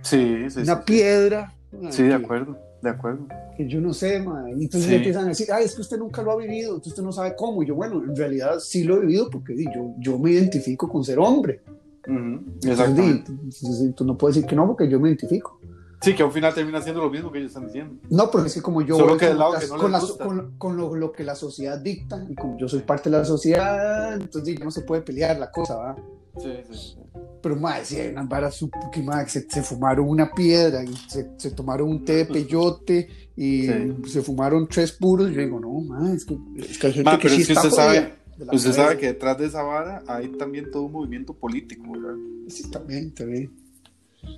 sí, 0.01 0.48
sí, 0.48 0.61
una 0.62 0.83
piedra. 0.83 1.55
Ma, 1.79 1.92
sí, 1.92 2.05
de 2.05 2.14
acuerdo, 2.14 2.57
de 2.81 2.88
acuerdo. 2.88 3.27
Que 3.55 3.68
yo 3.68 3.83
no 3.83 3.92
sé, 3.92 4.20
ma. 4.20 4.46
Y 4.48 4.64
entonces 4.64 4.90
empiezan 4.90 5.27
a 5.27 5.29
decir, 5.29 5.48
ay, 5.53 5.66
es 5.66 5.74
que 5.74 5.83
usted 5.83 5.98
nunca 5.98 6.22
lo 6.22 6.33
ha 6.33 6.37
vivido, 6.37 6.70
entonces 6.70 6.92
usted 6.92 7.03
no 7.03 7.12
sabe 7.12 7.37
cómo. 7.37 7.62
Y 7.62 7.66
yo, 7.66 7.74
bueno, 7.74 8.03
en 8.03 8.16
realidad 8.16 8.61
sí 8.61 8.83
lo 8.85 8.96
he 8.96 9.01
vivido 9.01 9.29
porque 9.29 9.55
yo, 9.62 9.92
yo 9.98 10.18
me 10.18 10.31
identifico 10.31 10.88
con 10.88 11.05
ser 11.05 11.18
hombre. 11.18 11.61
Uh 12.07 12.12
-huh. 12.12 12.66
Exactamente. 12.66 13.31
Entonces, 13.31 13.94
tú 13.94 14.07
no 14.07 14.16
puedes 14.16 14.37
decir 14.37 14.48
que 14.48 14.57
no 14.57 14.66
porque 14.66 14.88
yo 14.88 14.98
me 14.98 15.11
identifico. 15.11 15.58
Sí, 16.00 16.14
que 16.14 16.22
al 16.22 16.30
final 16.30 16.54
termina 16.54 16.80
siendo 16.80 17.02
lo 17.02 17.11
mismo 17.11 17.32
que 17.32 17.38
ellos 17.38 17.50
están 17.50 17.66
diciendo. 17.66 17.96
No, 18.08 18.30
pero 18.30 18.44
es 18.44 18.54
que 18.54 18.62
como 18.62 18.82
yo 18.82 18.96
Solo 18.96 19.16
que 19.16 19.26
del 19.26 19.38
lado 19.38 19.54
las, 19.54 19.64
que 19.64 19.70
no 19.70 19.78
con, 19.78 19.90
la, 19.92 20.00
con, 20.00 20.54
con 20.56 20.76
lo, 20.76 20.94
lo, 20.94 21.11
que 21.11 21.24
la 21.24 21.34
sociedad 21.34 21.78
dicta, 21.78 22.24
y 22.28 22.34
como 22.37 22.56
yo 22.56 22.68
soy 22.68 22.80
parte 22.80 23.11
de 23.11 23.18
la 23.18 23.24
sociedad, 23.24 24.14
entonces 24.14 24.61
no 24.61 24.70
se 24.70 24.82
puede 24.82 25.02
pelear 25.02 25.38
la 25.38 25.50
cosa, 25.50 25.76
¿va? 25.76 25.96
Sí, 26.40 26.52
sí, 26.70 26.78
sí. 26.78 26.96
pero 27.42 27.56
madre, 27.56 27.84
sí, 27.84 27.96
hay 27.96 28.12
unas 28.12 28.28
varas 28.28 28.64
que 28.92 29.02
madre, 29.02 29.28
se, 29.28 29.50
se 29.50 29.62
fumaron 29.62 30.08
una 30.08 30.30
piedra 30.30 30.84
y 30.84 30.94
se, 31.08 31.32
se 31.37 31.50
tomaron 31.50 31.88
un 31.88 32.04
té 32.04 32.16
de 32.16 32.24
peyote 32.26 33.08
y 33.34 33.66
Sí. 33.66 33.96
se 34.06 34.22
fumaron 34.22 34.68
tres 34.68 34.92
puros. 34.92 35.30
Yo 35.32 35.40
digo, 35.40 35.58
no, 35.58 35.80
madre, 35.80 36.14
es 36.14 36.24
que, 36.24 36.38
es 36.58 36.78
que 36.78 36.87
hay 36.87 36.92
gente 36.92 37.11
que 37.11 37.18
pero 37.22 37.34
sí 37.34 37.40
es 37.42 37.48
que 37.48 37.54
usted 37.54 37.70
sabe, 37.70 38.14
usted 38.52 38.72
sabe 38.72 38.98
que 38.98 39.06
detrás 39.06 39.37
de 39.37 39.46
esa 39.46 39.62
vara 39.62 40.04
hay 40.06 40.28
también 40.28 40.70
todo 40.70 40.84
un 40.84 40.92
movimiento 40.92 41.34
político, 41.34 41.90
¿verdad? 41.90 42.14
Sí, 42.46 42.70
también, 42.70 43.12
también. 43.12 43.50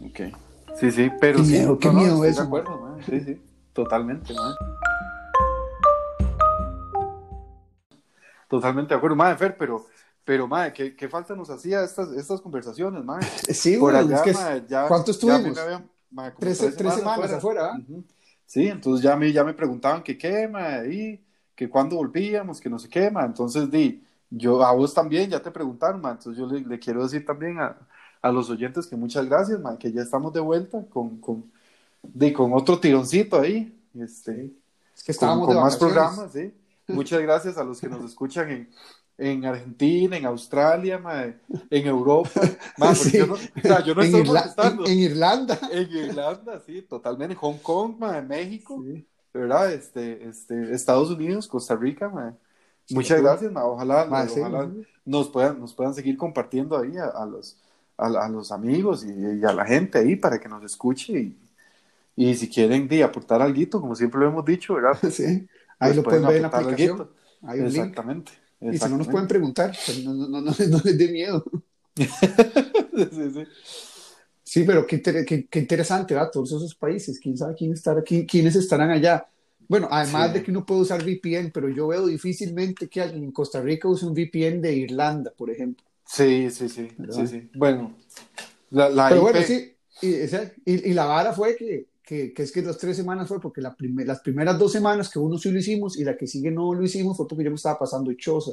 Ok. 0.02 0.20
Sí, 0.74 0.90
sí, 0.90 1.10
pero 1.20 1.38
Qué 1.38 1.44
sí. 1.44 1.52
miedo, 1.52 1.78
qué 1.78 1.90
miedo 1.90 2.14
estoy 2.24 2.30
eso, 2.30 2.40
De 2.40 2.46
acuerdo, 2.46 2.78
ma. 2.80 2.96
Sí, 3.04 3.20
sí. 3.20 3.40
Totalmente, 3.72 4.32
ma. 4.34 4.56
Totalmente 8.48 8.94
de 8.94 8.98
acuerdo, 8.98 9.16
madre 9.16 9.36
Fer, 9.36 9.56
pero, 9.56 9.86
pero 10.24 10.48
madre, 10.48 10.72
¿qué, 10.72 10.96
qué 10.96 11.08
falta 11.08 11.36
nos 11.36 11.50
hacía 11.50 11.84
estas, 11.84 12.10
estas 12.12 12.40
conversaciones, 12.40 13.04
madre? 13.04 13.26
Sí, 13.26 13.76
Por 13.76 13.92
bueno, 13.92 13.98
allá, 13.98 14.16
es 14.16 14.22
que 14.22 14.32
mae, 14.32 14.64
ya, 14.68 14.88
¿cuánto 14.88 15.06
ya 15.12 15.12
estuvimos? 15.12 15.58
habían- 15.58 15.88
mae, 16.10 16.32
como 16.32 16.40
tres, 16.46 16.58
tres 16.76 16.94
semanas 16.94 17.32
afuera, 17.32 17.70
¿ah? 17.72 17.78
Ujú. 17.78 18.04
Sí, 18.46 18.66
entonces 18.66 19.04
ya 19.04 19.14
me, 19.16 19.30
ya 19.32 19.44
me 19.44 19.54
preguntaban 19.54 20.02
que 20.02 20.18
qué, 20.18 20.48
mae, 20.48 20.80
ahí, 20.80 21.24
que 21.54 21.68
cuándo 21.68 21.94
volvíamos, 21.96 22.60
que 22.60 22.68
no 22.68 22.78
sé 22.80 22.88
qué, 22.88 23.08
mae. 23.10 23.26
Entonces, 23.26 23.70
di, 23.70 24.02
yo 24.28 24.64
a 24.64 24.72
vos 24.72 24.92
también 24.92 25.30
ya 25.30 25.40
te 25.40 25.52
preguntaron, 25.52 26.00
mae. 26.00 26.12
Entonces 26.14 26.36
yo 26.36 26.46
le, 26.48 26.60
le 26.62 26.78
quiero 26.80 27.04
decir 27.04 27.24
también 27.24 27.60
a, 27.60 27.76
a 28.22 28.30
los 28.32 28.50
oyentes 28.50 28.86
que 28.86 28.96
muchas 28.96 29.26
gracias, 29.26 29.60
mae, 29.60 29.78
que 29.78 29.92
ya 29.92 30.02
estamos 30.02 30.32
de 30.32 30.40
vuelta 30.40 30.84
con, 30.90 31.18
con, 31.20 31.50
di, 32.02 32.32
con 32.32 32.52
otro 32.52 32.78
tironcito 32.78 33.40
ahí, 33.40 33.74
este, 33.98 34.52
Es 34.94 35.02
que 35.02 35.12
con, 35.14 35.14
estábamos 35.14 35.46
con 35.46 35.56
de 35.56 35.62
más 35.62 35.76
programas, 35.76 36.32
sí. 36.32 36.52
Muchas 36.88 37.20
gracias 37.22 37.56
a 37.56 37.64
los 37.64 37.80
que 37.80 37.88
nos 37.88 38.04
escuchan 38.04 38.50
en, 38.50 38.68
en 39.16 39.44
Argentina, 39.44 40.16
en 40.16 40.26
Australia, 40.26 40.98
mae, 40.98 41.38
en 41.70 41.86
Europa. 41.86 42.30
Mae, 42.78 42.94
Sí. 42.96 43.16
yo 43.18 43.26
no, 43.26 43.34
o 43.34 43.38
sea, 43.62 43.84
yo 43.84 43.94
no 43.94 44.02
en, 44.02 44.06
estoy 44.08 44.22
Irla- 44.22 44.26
molestando. 44.26 44.84
en- 44.86 44.90
en 44.92 44.98
Irlanda. 44.98 45.58
En 45.70 45.88
Irlanda, 45.90 46.60
sí, 46.66 46.82
totalmente. 46.82 47.34
Hong 47.36 47.58
Kong, 47.62 47.94
mae, 47.98 48.22
México, 48.22 48.82
Sí. 48.84 49.06
¿verdad? 49.32 49.72
Este, 49.72 50.28
este, 50.28 50.74
Estados 50.74 51.10
Unidos, 51.10 51.46
Costa 51.46 51.76
Rica, 51.76 52.08
mae. 52.08 52.32
Muchas 52.90 53.18
sí. 53.18 53.24
gracias, 53.24 53.52
mae. 53.52 53.64
Ojalá, 53.64 54.04
ojalá 54.10 54.68
nos 55.04 55.28
puedan, 55.28 55.60
nos 55.60 55.72
puedan 55.74 55.94
seguir 55.94 56.16
compartiendo 56.16 56.76
ahí 56.76 56.96
a, 56.96 57.04
a 57.06 57.24
los, 57.24 57.56
a, 58.00 58.26
a 58.26 58.28
los 58.28 58.52
amigos 58.52 59.04
y, 59.04 59.10
y 59.40 59.44
a 59.44 59.52
la 59.52 59.64
gente 59.66 59.98
ahí 59.98 60.16
para 60.16 60.38
que 60.40 60.48
nos 60.48 60.64
escuche 60.64 61.12
y, 61.20 61.36
y 62.16 62.34
si 62.34 62.48
quieren 62.48 62.88
di, 62.88 63.02
aportar 63.02 63.42
algo, 63.42 63.80
como 63.80 63.94
siempre 63.96 64.20
lo 64.20 64.28
hemos 64.28 64.44
dicho, 64.44 64.74
¿verdad? 64.74 64.98
Sí. 65.10 65.48
Ahí 65.78 65.94
Pues 65.94 65.96
lo 65.96 66.02
pueden 66.02 66.26
ver 66.26 66.36
en 66.36 66.42
la 66.42 66.48
aplicación. 66.48 67.10
Hay 67.42 67.60
un 67.60 67.72
link. 67.72 67.76
Exactamente. 67.76 68.32
Y 68.60 68.78
si 68.78 68.88
no 68.88 68.98
nos 68.98 69.08
exactamente. 69.08 69.10
pueden 69.10 69.28
preguntar, 69.28 69.76
pues 69.86 70.04
no, 70.04 70.12
no, 70.14 70.28
no, 70.28 70.40
no, 70.40 70.52
les 70.84 70.98
dé 70.98 71.08
miedo. 71.08 71.44
Sí, 72.94 73.30
sí. 73.32 73.46
Sí, 74.42 74.64
pero 74.64 74.86
qué, 74.86 74.96
inter- 74.96 75.24
qué- 75.24 75.46
qué 75.46 75.58
interesante, 75.60 76.14
¿verdad? 76.14 76.30
Todos 76.32 76.50
esos 76.52 76.74
países, 76.74 77.18
quién 77.20 77.36
sabe 77.36 77.54
quién 77.54 77.72
estará 77.72 78.02
quiénes 78.02 78.56
estarán 78.56 78.90
allá. 78.90 79.26
Bueno, 79.68 79.88
además 79.90 80.28
Sí. 80.28 80.34
de 80.34 80.42
que 80.42 80.50
uno 80.50 80.66
puede 80.66 80.80
usar 80.82 81.02
VPN, 81.04 81.50
pero 81.52 81.68
yo 81.68 81.88
veo 81.88 82.06
difícilmente 82.06 82.88
que 82.88 83.00
alguien 83.00 83.24
en 83.24 83.32
Costa 83.32 83.60
Rica 83.62 83.88
use 83.88 84.06
un 84.06 84.12
VPN 84.14 84.60
de 84.60 84.74
Irlanda, 84.74 85.32
por 85.36 85.50
ejemplo. 85.50 85.84
Sí, 86.12 86.50
sí, 86.50 86.68
sí, 86.68 86.88
sí, 87.10 87.26
sí. 87.28 87.50
Bueno, 87.54 87.94
la, 88.70 88.88
la 88.88 89.08
Pero 89.08 89.20
IP, 89.20 89.22
bueno, 89.30 89.46
sí, 89.46 89.76
y, 90.02 90.14
esa- 90.14 90.50
y- 90.64 90.90
y 90.90 90.92
la 90.92 91.04
vara 91.06 91.32
fue 91.32 91.54
que, 91.56 91.86
que, 92.02 92.32
que 92.32 92.42
es 92.42 92.50
que 92.50 92.62
las 92.62 92.78
tres 92.78 92.96
semanas 92.96 93.28
fue 93.28 93.40
porque 93.40 93.60
la 93.60 93.76
primer- 93.76 94.08
las 94.08 94.18
primeras 94.20 94.58
dos 94.58 94.72
semanas 94.72 95.08
que 95.08 95.20
uno 95.20 95.38
sí 95.38 95.52
lo 95.52 95.58
hicimos 95.60 95.96
y 95.96 96.02
la 96.04 96.16
que 96.16 96.26
sigue 96.26 96.50
no 96.50 96.74
lo 96.74 96.82
hicimos 96.82 97.16
fue 97.16 97.28
porque 97.28 97.44
yo 97.44 97.50
me 97.50 97.56
estaba 97.56 97.78
pasando 97.78 98.12
choza. 98.14 98.52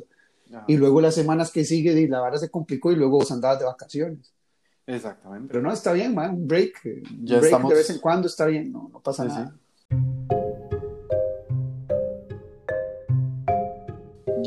Ajá, 0.53 0.65
Y 0.67 0.77
luego 0.77 1.01
las 1.01 1.15
semanas 1.15 1.49
que 1.51 1.65
sigue 1.65 1.99
y 1.99 2.07
la 2.07 2.19
vara 2.21 2.37
se 2.37 2.49
complicó 2.49 2.91
y 2.91 2.95
luego 2.95 3.17
vos 3.17 3.31
andabas 3.31 3.57
de 3.59 3.65
vacaciones. 3.65 4.31
Exactamente. 4.85 5.47
Pero 5.49 5.61
no, 5.63 5.73
está 5.73 5.93
bien, 5.93 6.13
man, 6.13 6.35
un 6.35 6.47
break. 6.47 6.85
eh, 6.85 7.01
Un 7.09 7.25
Ya 7.25 7.37
break 7.37 7.45
estamos- 7.45 7.69
de 7.71 7.75
vez 7.75 7.89
en 7.89 7.97
cuando 7.99 8.27
está 8.27 8.45
bien, 8.45 8.71
no, 8.71 8.87
no 8.93 8.99
pasa 9.01 9.23
Sí, 9.23 9.29
nada. 9.29 9.55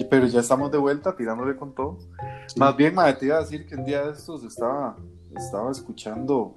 Pero 0.08 0.26
ya 0.26 0.40
estamos 0.40 0.72
de 0.72 0.78
vuelta 0.78 1.14
tirándole 1.14 1.56
con 1.56 1.72
todo. 1.74 1.98
Más 2.56 2.76
bien, 2.76 2.94
madre, 2.94 3.14
te 3.14 3.26
iba 3.26 3.36
a 3.36 3.40
decir 3.40 3.66
que 3.66 3.74
un 3.76 3.84
día 3.84 4.06
de 4.06 4.12
estos 4.12 4.44
estaba, 4.44 4.96
estaba 5.36 5.70
escuchando, 5.70 6.54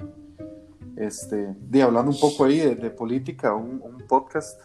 este, 0.97 1.55
de 1.59 1.81
hablando 1.81 2.11
un 2.11 2.19
poco 2.19 2.45
ahí 2.45 2.59
de, 2.59 2.75
de 2.75 2.89
política, 2.89 3.53
un, 3.55 3.81
un 3.83 3.97
podcast 4.07 4.59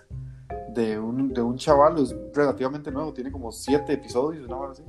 de 0.75 0.99
un, 0.99 1.33
de 1.33 1.43
un 1.43 1.57
chaval, 1.57 1.99
es 1.99 2.14
relativamente 2.35 2.91
nuevo, 2.91 3.12
tiene 3.12 3.31
como 3.33 3.51
siete 3.53 3.95
episodios, 3.95 4.47
una 4.47 4.57
hora 4.57 4.73
así, 4.73 4.83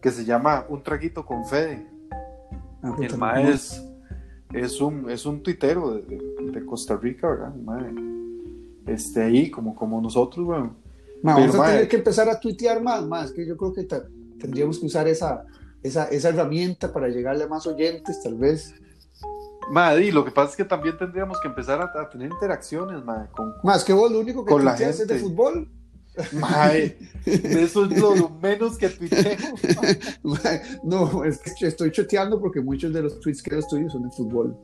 que 0.00 0.10
se 0.10 0.24
llama 0.24 0.66
Un 0.68 0.82
traguito 0.82 1.24
con 1.24 1.44
Fede. 1.46 1.86
Ah, 2.82 2.94
El 3.00 3.16
mae 3.16 3.50
es, 3.50 3.82
es 4.52 4.80
un, 4.80 5.08
es 5.10 5.24
un 5.26 5.42
tuitero 5.42 5.94
de, 5.94 6.02
de- 6.02 6.50
de 6.52 6.66
Costa 6.66 6.96
Rica, 6.96 7.28
¿verdad? 7.28 7.54
Mae, 7.54 7.94
este, 8.86 9.22
ahí, 9.22 9.50
como, 9.50 9.74
como 9.74 10.00
nosotros, 10.00 10.46
weón. 10.46 10.76
Ma, 11.22 11.34
Pero, 11.36 11.46
vamos 11.52 11.54
a 11.54 11.58
mae. 11.58 11.72
tener 11.72 11.88
que 11.88 11.96
empezar 11.96 12.28
a 12.28 12.38
tuitear 12.38 12.82
más, 12.82 13.04
más 13.06 13.32
que 13.32 13.46
yo 13.46 13.56
creo 13.56 13.72
que 13.72 13.88
tendríamos 14.38 14.78
que 14.78 14.86
usar 14.86 15.08
esa, 15.08 15.46
esa, 15.84 16.06
esa 16.06 16.30
herramienta 16.30 16.92
para 16.92 17.08
llegarle 17.08 17.44
a 17.44 17.46
más 17.46 17.66
oyentes, 17.66 18.20
tal 18.22 18.34
vez. 18.34 18.74
Madre, 19.70 20.06
y 20.06 20.10
lo 20.10 20.24
que 20.24 20.30
pasa 20.30 20.50
es 20.50 20.56
que 20.56 20.64
también 20.64 20.98
tendríamos 20.98 21.40
que 21.40 21.48
empezar 21.48 21.80
a, 21.80 22.00
a 22.00 22.08
tener 22.10 22.30
interacciones, 22.30 23.04
madre, 23.04 23.28
con... 23.30 23.54
Más 23.62 23.84
que 23.84 23.92
vos, 23.92 24.10
lo 24.10 24.18
único 24.18 24.44
que 24.44 24.52
Con 24.52 24.64
la 24.64 24.74
es 24.74 25.06
de 25.06 25.18
fútbol. 25.18 25.68
Madre, 26.32 26.98
eso 27.26 27.84
es 27.84 27.98
lo, 27.98 28.30
menos 28.30 28.78
que 28.78 28.88
tuiteo. 28.88 29.36
No, 30.84 31.24
es 31.24 31.38
que 31.38 31.66
estoy 31.66 31.90
choteando 31.92 32.40
porque 32.40 32.60
muchos 32.60 32.92
de 32.92 33.02
los 33.02 33.20
tweets 33.20 33.42
que 33.42 33.54
los 33.54 33.68
tuyos 33.68 33.92
son 33.92 34.04
de 34.04 34.10
fútbol. 34.10 34.56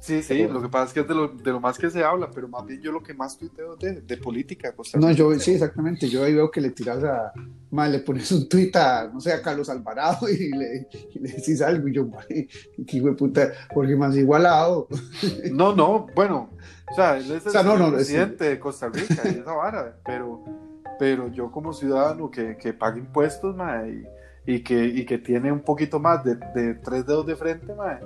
Sí, 0.00 0.22
sí, 0.22 0.46
lo 0.46 0.60
que 0.60 0.68
pasa 0.68 0.88
es 0.88 0.92
que 0.92 1.00
es 1.00 1.08
de 1.08 1.14
lo, 1.14 1.28
de 1.28 1.50
lo 1.50 1.60
más 1.60 1.78
que 1.78 1.88
se 1.88 2.04
habla, 2.04 2.30
pero 2.30 2.46
más 2.46 2.66
bien 2.66 2.78
yo 2.82 2.92
lo 2.92 3.02
que 3.02 3.14
más 3.14 3.38
tuiteo 3.38 3.72
es 3.72 3.78
de, 3.78 4.00
de 4.02 4.16
política. 4.18 4.74
No, 4.96 5.10
yo 5.12 5.32
sí, 5.38 5.52
exactamente. 5.52 6.10
Yo 6.10 6.24
ahí 6.24 6.34
veo 6.34 6.50
que 6.50 6.60
le 6.60 6.70
tiras 6.70 7.02
a. 7.02 7.32
ma, 7.70 7.88
le 7.88 8.00
pones 8.00 8.30
un 8.30 8.46
tuit 8.46 8.76
a, 8.76 9.08
no 9.08 9.18
sé, 9.18 9.32
a 9.32 9.40
Carlos 9.40 9.70
Alvarado 9.70 10.28
y 10.28 10.50
le, 10.50 10.88
y 11.14 11.18
le 11.20 11.32
decís 11.32 11.62
algo. 11.62 11.88
Y 11.88 11.94
yo, 11.94 12.06
qué 12.28 12.48
hijo 12.98 13.06
de 13.06 13.14
puta, 13.14 13.52
porque 13.72 13.96
más 13.96 14.14
igualado. 14.16 14.88
No, 15.52 15.74
no, 15.74 16.06
bueno, 16.14 16.50
o 16.90 16.94
sea, 16.94 17.16
él 17.16 17.30
es 17.30 17.42
el 17.42 17.48
O 17.48 17.50
sea, 17.50 17.62
no, 17.62 17.78
no, 17.78 17.92
presidente 17.92 18.44
de 18.44 18.60
Costa 18.60 18.88
Rica 18.88 19.22
y 19.24 19.38
esa 19.38 19.52
vara, 19.52 19.96
pero, 20.04 20.44
pero 20.98 21.28
yo 21.28 21.50
como 21.50 21.72
ciudadano 21.72 22.30
que, 22.30 22.56
que 22.56 22.72
paga 22.72 22.98
impuestos, 22.98 23.56
madre, 23.56 23.90
y, 23.90 24.04
y 24.46 24.62
que, 24.62 24.84
y 24.84 25.04
que 25.06 25.18
tiene 25.18 25.50
un 25.50 25.60
poquito 25.60 25.98
más 25.98 26.22
de, 26.24 26.36
de 26.54 26.74
tres 26.74 27.06
dedos 27.06 27.26
de 27.26 27.36
frente, 27.36 27.74
madre, 27.74 28.00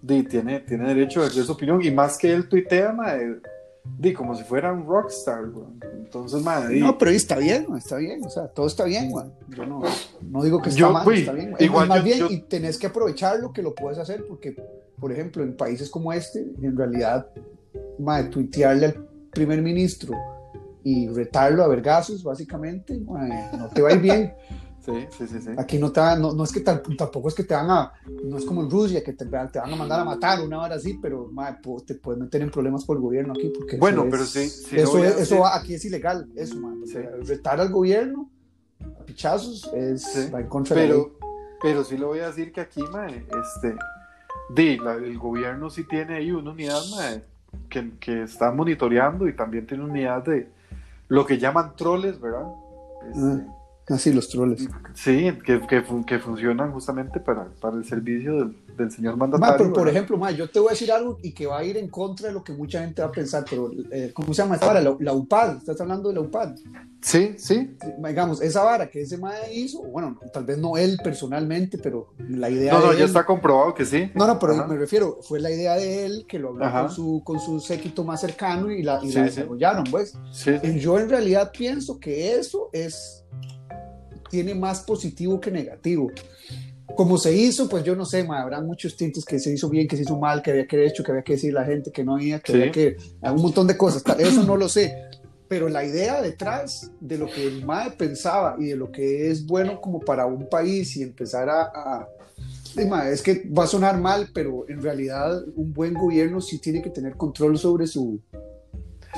di, 0.00 0.22
tiene, 0.22 0.60
tiene 0.60 0.86
derecho 0.88 1.20
a 1.20 1.24
decir 1.24 1.42
su 1.44 1.52
opinión, 1.52 1.80
y 1.84 1.90
más 1.90 2.16
que 2.16 2.32
él 2.32 2.48
tuitea, 2.48 2.92
madre, 2.92 3.40
di, 3.98 4.12
como 4.12 4.34
si 4.36 4.44
fuera 4.44 4.72
un 4.72 4.86
rockstar, 4.86 5.44
weón. 5.48 5.80
Entonces, 5.98 6.42
madre, 6.42 6.74
di, 6.74 6.80
No, 6.80 6.96
pero 6.96 7.10
está 7.10 7.38
bien, 7.38 7.66
está 7.76 7.96
bien. 7.96 8.24
O 8.24 8.30
sea, 8.30 8.46
todo 8.48 8.66
está 8.66 8.84
bien, 8.84 9.12
ma. 9.12 9.26
Yo 9.48 9.66
no, 9.66 9.80
no 10.22 10.42
digo 10.44 10.60
que 10.62 10.68
está 10.68 10.80
Yo, 10.80 10.92
mal, 10.92 11.04
güey, 11.04 11.20
está 11.20 11.32
bien. 11.32 11.54
igual 11.58 11.88
más 11.88 11.98
yo- 11.98 12.04
bien, 12.04 12.18
yo- 12.18 12.26
y 12.30 12.40
tenés 12.42 12.78
que 12.78 12.86
aprovechar 12.86 13.38
lo 13.40 13.52
que 13.52 13.62
lo 13.62 13.74
puedes 13.74 13.98
hacer, 13.98 14.24
porque, 14.28 14.54
por 14.98 15.10
ejemplo, 15.12 15.42
en 15.42 15.56
países 15.56 15.90
como 15.90 16.12
este, 16.12 16.40
en 16.62 16.76
realidad, 16.76 17.26
ma, 17.98 18.28
tuitearle 18.30 18.86
al 18.86 19.08
primer 19.32 19.60
ministro 19.62 20.14
y 20.84 21.08
retarlo 21.08 21.62
a 21.64 21.68
vergazos, 21.68 22.22
básicamente, 22.22 22.98
ma, 23.00 23.26
no 23.56 23.68
te 23.68 23.82
va 23.82 23.88
a 23.90 23.92
ir 23.94 24.00
bien. 24.00 24.32
sí, 24.84 25.06
sí, 25.16 25.26
sí, 25.26 25.40
sí. 25.40 25.50
Aquí 25.56 25.78
no 25.78 25.90
te 25.92 26.00
no, 26.18 26.32
no 26.32 26.44
es 26.44 26.52
que 26.52 26.60
tampoco 26.60 27.28
es 27.28 27.34
que 27.34 27.44
te 27.44 27.54
van 27.54 27.70
a, 27.70 27.92
no 28.24 28.36
es 28.38 28.44
como 28.44 28.62
en 28.62 28.70
Rusia, 28.70 29.02
que 29.04 29.12
te, 29.12 29.24
te 29.24 29.30
van 29.36 29.50
a 29.72 29.76
mandar 29.76 30.00
a 30.00 30.04
matar 30.04 30.40
una 30.40 30.60
hora 30.60 30.74
así, 30.76 30.98
pero 31.00 31.30
te 31.86 31.94
puedes 31.94 32.20
meter 32.20 32.42
en 32.42 32.50
problemas 32.50 32.84
por 32.84 32.96
el 32.96 33.02
gobierno 33.02 33.32
aquí. 33.34 33.50
Porque 33.56 33.76
Bueno, 33.76 34.04
es- 34.04 34.10
pero 34.10 34.24
sí, 34.24 34.76
eso, 34.76 35.36
a 35.36 35.40
va- 35.40 35.56
aquí 35.56 35.74
es 35.74 35.84
ilegal, 35.84 36.28
eso, 36.36 36.56
ma, 36.58 36.74
porque 36.74 36.86
Sí. 36.86 36.98
retar 37.28 37.60
al 37.60 37.70
gobierno 37.70 38.28
a 39.00 39.04
pichazos 39.04 39.70
es, 39.74 40.02
Sí, 40.02 40.30
va 40.30 40.40
en 40.40 40.48
contra 40.48 40.76
de 40.76 40.88
la 40.88 40.94
ley. 40.94 41.02
pero, 41.04 41.18
pero 41.62 41.84
sí 41.84 41.96
le 41.98 42.04
voy 42.06 42.20
a 42.20 42.28
decir 42.28 42.52
que 42.52 42.60
aquí, 42.60 42.82
mae, 42.90 43.26
este, 43.42 43.74
di, 44.54 44.78
la- 44.78 44.94
el 44.94 45.18
gobierno 45.18 45.68
sí 45.70 45.84
tiene 45.86 46.16
ahí 46.16 46.30
una 46.30 46.50
unidad, 46.52 46.80
mae, 46.90 47.24
que, 47.68 47.90
que 47.98 48.22
está 48.22 48.50
monitoreando 48.52 49.28
y 49.28 49.34
también 49.36 49.66
tiene 49.66 49.84
unidad 49.84 50.24
de 50.24 50.48
lo 51.08 51.26
que 51.26 51.38
llaman 51.38 51.74
troles, 51.76 52.20
¿verdad? 52.20 52.46
Este, 53.08 53.46
Así 53.90 54.12
los 54.12 54.28
troles. 54.28 54.68
Sí, 54.94 55.32
que, 55.44 55.60
que, 55.66 55.82
fun- 55.82 56.04
que 56.04 56.18
funcionan 56.20 56.72
justamente 56.72 57.18
para, 57.20 57.48
para 57.60 57.76
el 57.76 57.84
servicio 57.84 58.36
del, 58.36 58.56
del 58.76 58.90
señor 58.90 59.16
Ma, 59.16 59.26
mandatario. 59.26 59.56
pero, 59.58 59.72
por 59.72 59.88
ejemplo, 59.88 60.16
ma, 60.16 60.30
yo 60.30 60.48
te 60.48 60.60
voy 60.60 60.68
a 60.68 60.70
decir 60.72 60.92
algo 60.92 61.18
y 61.22 61.32
que 61.32 61.46
va 61.46 61.58
a 61.58 61.64
ir 61.64 61.76
en 61.76 61.88
contra 61.88 62.28
de 62.28 62.34
lo 62.34 62.44
que 62.44 62.52
mucha 62.52 62.80
gente 62.80 63.02
va 63.02 63.08
a 63.08 63.12
pensar, 63.12 63.44
pero 63.50 63.70
eh, 63.90 64.12
¿cómo 64.14 64.32
se 64.32 64.42
llama 64.42 64.54
esta 64.54 64.66
vara? 64.68 64.80
La, 64.80 64.96
la 65.00 65.12
UPAD, 65.12 65.56
estás 65.58 65.80
hablando 65.80 66.08
de 66.08 66.14
la 66.14 66.20
UPAD. 66.20 66.54
Sí, 67.02 67.34
sí. 67.38 67.76
digamos, 68.06 68.42
esa 68.42 68.62
vara 68.62 68.88
que 68.90 69.00
ese 69.00 69.16
mae 69.16 69.52
hizo, 69.54 69.82
bueno, 69.82 70.18
tal 70.32 70.44
vez 70.44 70.58
no 70.58 70.76
él 70.76 70.98
personalmente, 71.02 71.78
pero 71.78 72.08
la 72.28 72.50
idea 72.50 72.74
No, 72.74 72.80
no, 72.80 72.90
de 72.92 72.98
ya 72.98 73.04
él- 73.04 73.08
está 73.08 73.24
comprobado 73.26 73.74
que 73.74 73.84
sí. 73.86 74.10
No, 74.14 74.26
no, 74.26 74.38
pero 74.38 74.52
Ajá. 74.52 74.66
me 74.66 74.76
refiero, 74.76 75.18
fue 75.22 75.40
la 75.40 75.50
idea 75.50 75.74
de 75.76 76.04
él 76.06 76.26
que 76.28 76.38
lo 76.38 76.50
habló 76.50 76.64
Ajá. 76.66 76.82
con 76.82 76.90
su, 76.90 77.22
con 77.24 77.40
su 77.40 77.58
séquito 77.58 78.04
más 78.04 78.20
cercano 78.20 78.70
y 78.70 78.82
la, 78.82 79.00
y 79.02 79.08
Sí, 79.10 79.14
la 79.18 79.28
sí. 79.28 79.36
desarrollaron, 79.36 79.84
pues. 79.90 80.12
Sí, 80.30 80.52
Yo 80.78 80.98
en 80.98 81.08
realidad 81.08 81.50
pienso 81.56 81.98
que 81.98 82.34
eso 82.36 82.68
es 82.72 83.24
tiene 84.30 84.54
más 84.54 84.80
positivo 84.80 85.40
que 85.40 85.50
negativo. 85.50 86.10
como 86.96 87.18
se 87.18 87.32
hizo, 87.32 87.68
pues 87.68 87.84
yo 87.84 87.94
no 87.94 88.04
sé, 88.04 88.24
ma, 88.24 88.42
habrá 88.42 88.60
muchos 88.60 88.96
tintes 88.96 89.24
que 89.24 89.38
se 89.38 89.52
hizo 89.52 89.68
bien, 89.68 89.86
que 89.86 89.96
se 89.96 90.02
hizo 90.02 90.18
mal, 90.18 90.42
que 90.42 90.50
había 90.50 90.66
que 90.66 90.84
hecho, 90.84 91.04
que 91.04 91.12
había 91.12 91.22
que 91.22 91.34
decir 91.34 91.56
a 91.56 91.60
la 91.60 91.66
gente 91.66 91.92
que 91.92 92.02
no 92.02 92.16
había, 92.16 92.40
que 92.40 92.52
había 92.52 92.72
que, 92.72 92.96
un 93.22 93.42
montón 93.42 93.66
de 93.66 93.76
cosas, 93.76 94.02
eso 94.18 94.42
no 94.42 94.56
lo 94.56 94.68
sé, 94.68 94.96
pero 95.46 95.68
la 95.68 95.84
idea 95.84 96.20
detrás 96.20 96.90
de 97.00 97.18
lo 97.18 97.26
que 97.26 97.46
el 97.46 97.64
MAE 97.64 97.92
pensaba 97.92 98.56
y 98.58 98.66
de 98.66 98.76
lo 98.76 98.90
que 98.90 99.30
es 99.30 99.46
bueno 99.46 99.80
como 99.80 100.00
para 100.00 100.26
un 100.26 100.48
país 100.48 100.96
y 100.96 101.02
empezar 101.02 101.48
a, 101.48 102.08
es 102.76 103.22
que 103.22 103.48
va 103.56 103.64
a 103.64 103.66
sonar 103.66 104.00
mal, 104.00 104.30
pero 104.32 104.64
en 104.68 104.82
realidad 104.82 105.42
un 105.56 105.72
buen 105.72 105.94
gobierno 105.94 106.40
sí 106.40 106.58
tiene 106.58 106.82
que 106.82 106.90
tener 106.90 107.16
control 107.16 107.58
sobre 107.58 107.86
su 107.86 108.20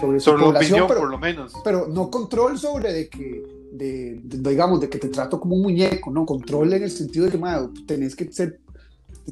sobre, 0.01 0.20
su 0.20 0.35
población, 0.35 0.87
pero, 0.88 1.01
por 1.01 1.11
lo 1.11 1.18
menos. 1.18 1.53
Pero 1.62 1.87
no 1.87 2.11
control 2.11 2.59
sobre 2.59 2.92
de 2.92 3.09
que 3.09 3.42
de, 3.73 4.21
digamos 4.23 4.81
de 4.81 4.89
que 4.89 4.99
te 4.99 5.09
trato 5.09 5.41
como 5.41 5.57
un 5.57 5.63
muñeco, 5.63 6.11
no 6.11 6.27
control 6.27 6.75
en 6.75 6.83
el 6.83 6.91
sentido 6.91 7.27
de 7.27 7.33
que 7.33 7.85
tenés 7.87 8.15
que 8.15 8.31
ser 8.33 8.61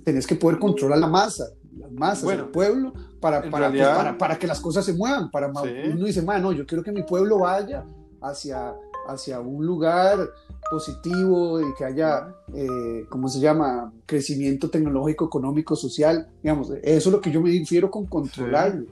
tenés 0.05 0.27
que 0.27 0.37
poder 0.37 0.59
controlar 0.59 0.99
la 0.99 1.09
masa, 1.09 1.47
las 1.77 1.91
masas, 1.93 2.29
del 2.29 2.47
pueblo 2.47 2.93
para 3.21 3.43
para, 3.51 3.71
pues, 3.71 3.83
para, 3.83 4.17
para, 4.17 4.39
que 4.39 4.47
las 4.47 4.61
cosas 4.61 4.85
se 4.85 4.95
muevan, 4.95 5.31
para 5.31 5.49
uno 5.49 6.05
dice, 6.05 6.23
no, 6.23 6.53
yo 6.53 6.67
quiero 6.67 6.83
que 6.83 6.93
mi 6.93 7.03
pueblo 7.03 7.41
vaya 7.41 7.85
hacia 8.21 8.75
hacia 9.07 9.41
un 9.41 9.67
lugar 9.67 10.31
positivo 10.71 11.61
y 11.61 11.75
que 11.75 11.85
haya, 11.85 12.29
eh, 12.55 13.05
¿cómo 13.09 13.29
se 13.29 13.41
llama?, 13.41 13.93
crecimiento 14.07 14.71
tecnológico, 14.71 15.27
económico, 15.27 15.75
social, 15.75 16.29
digamos, 16.43 16.71
eso 16.71 17.09
es 17.09 17.13
lo 17.13 17.21
que 17.21 17.33
yo 17.33 17.41
me 17.41 17.51
refiero 17.51 17.91
con 17.91 18.07
controlarlo. 18.07 18.87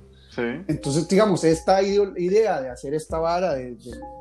Entonces, 0.69 1.09
digamos, 1.09 1.45
esta 1.45 1.83
idea 1.83 2.61
de 2.61 2.71
hacer 2.71 2.95
esta 2.95 3.19
vara, 3.19 3.57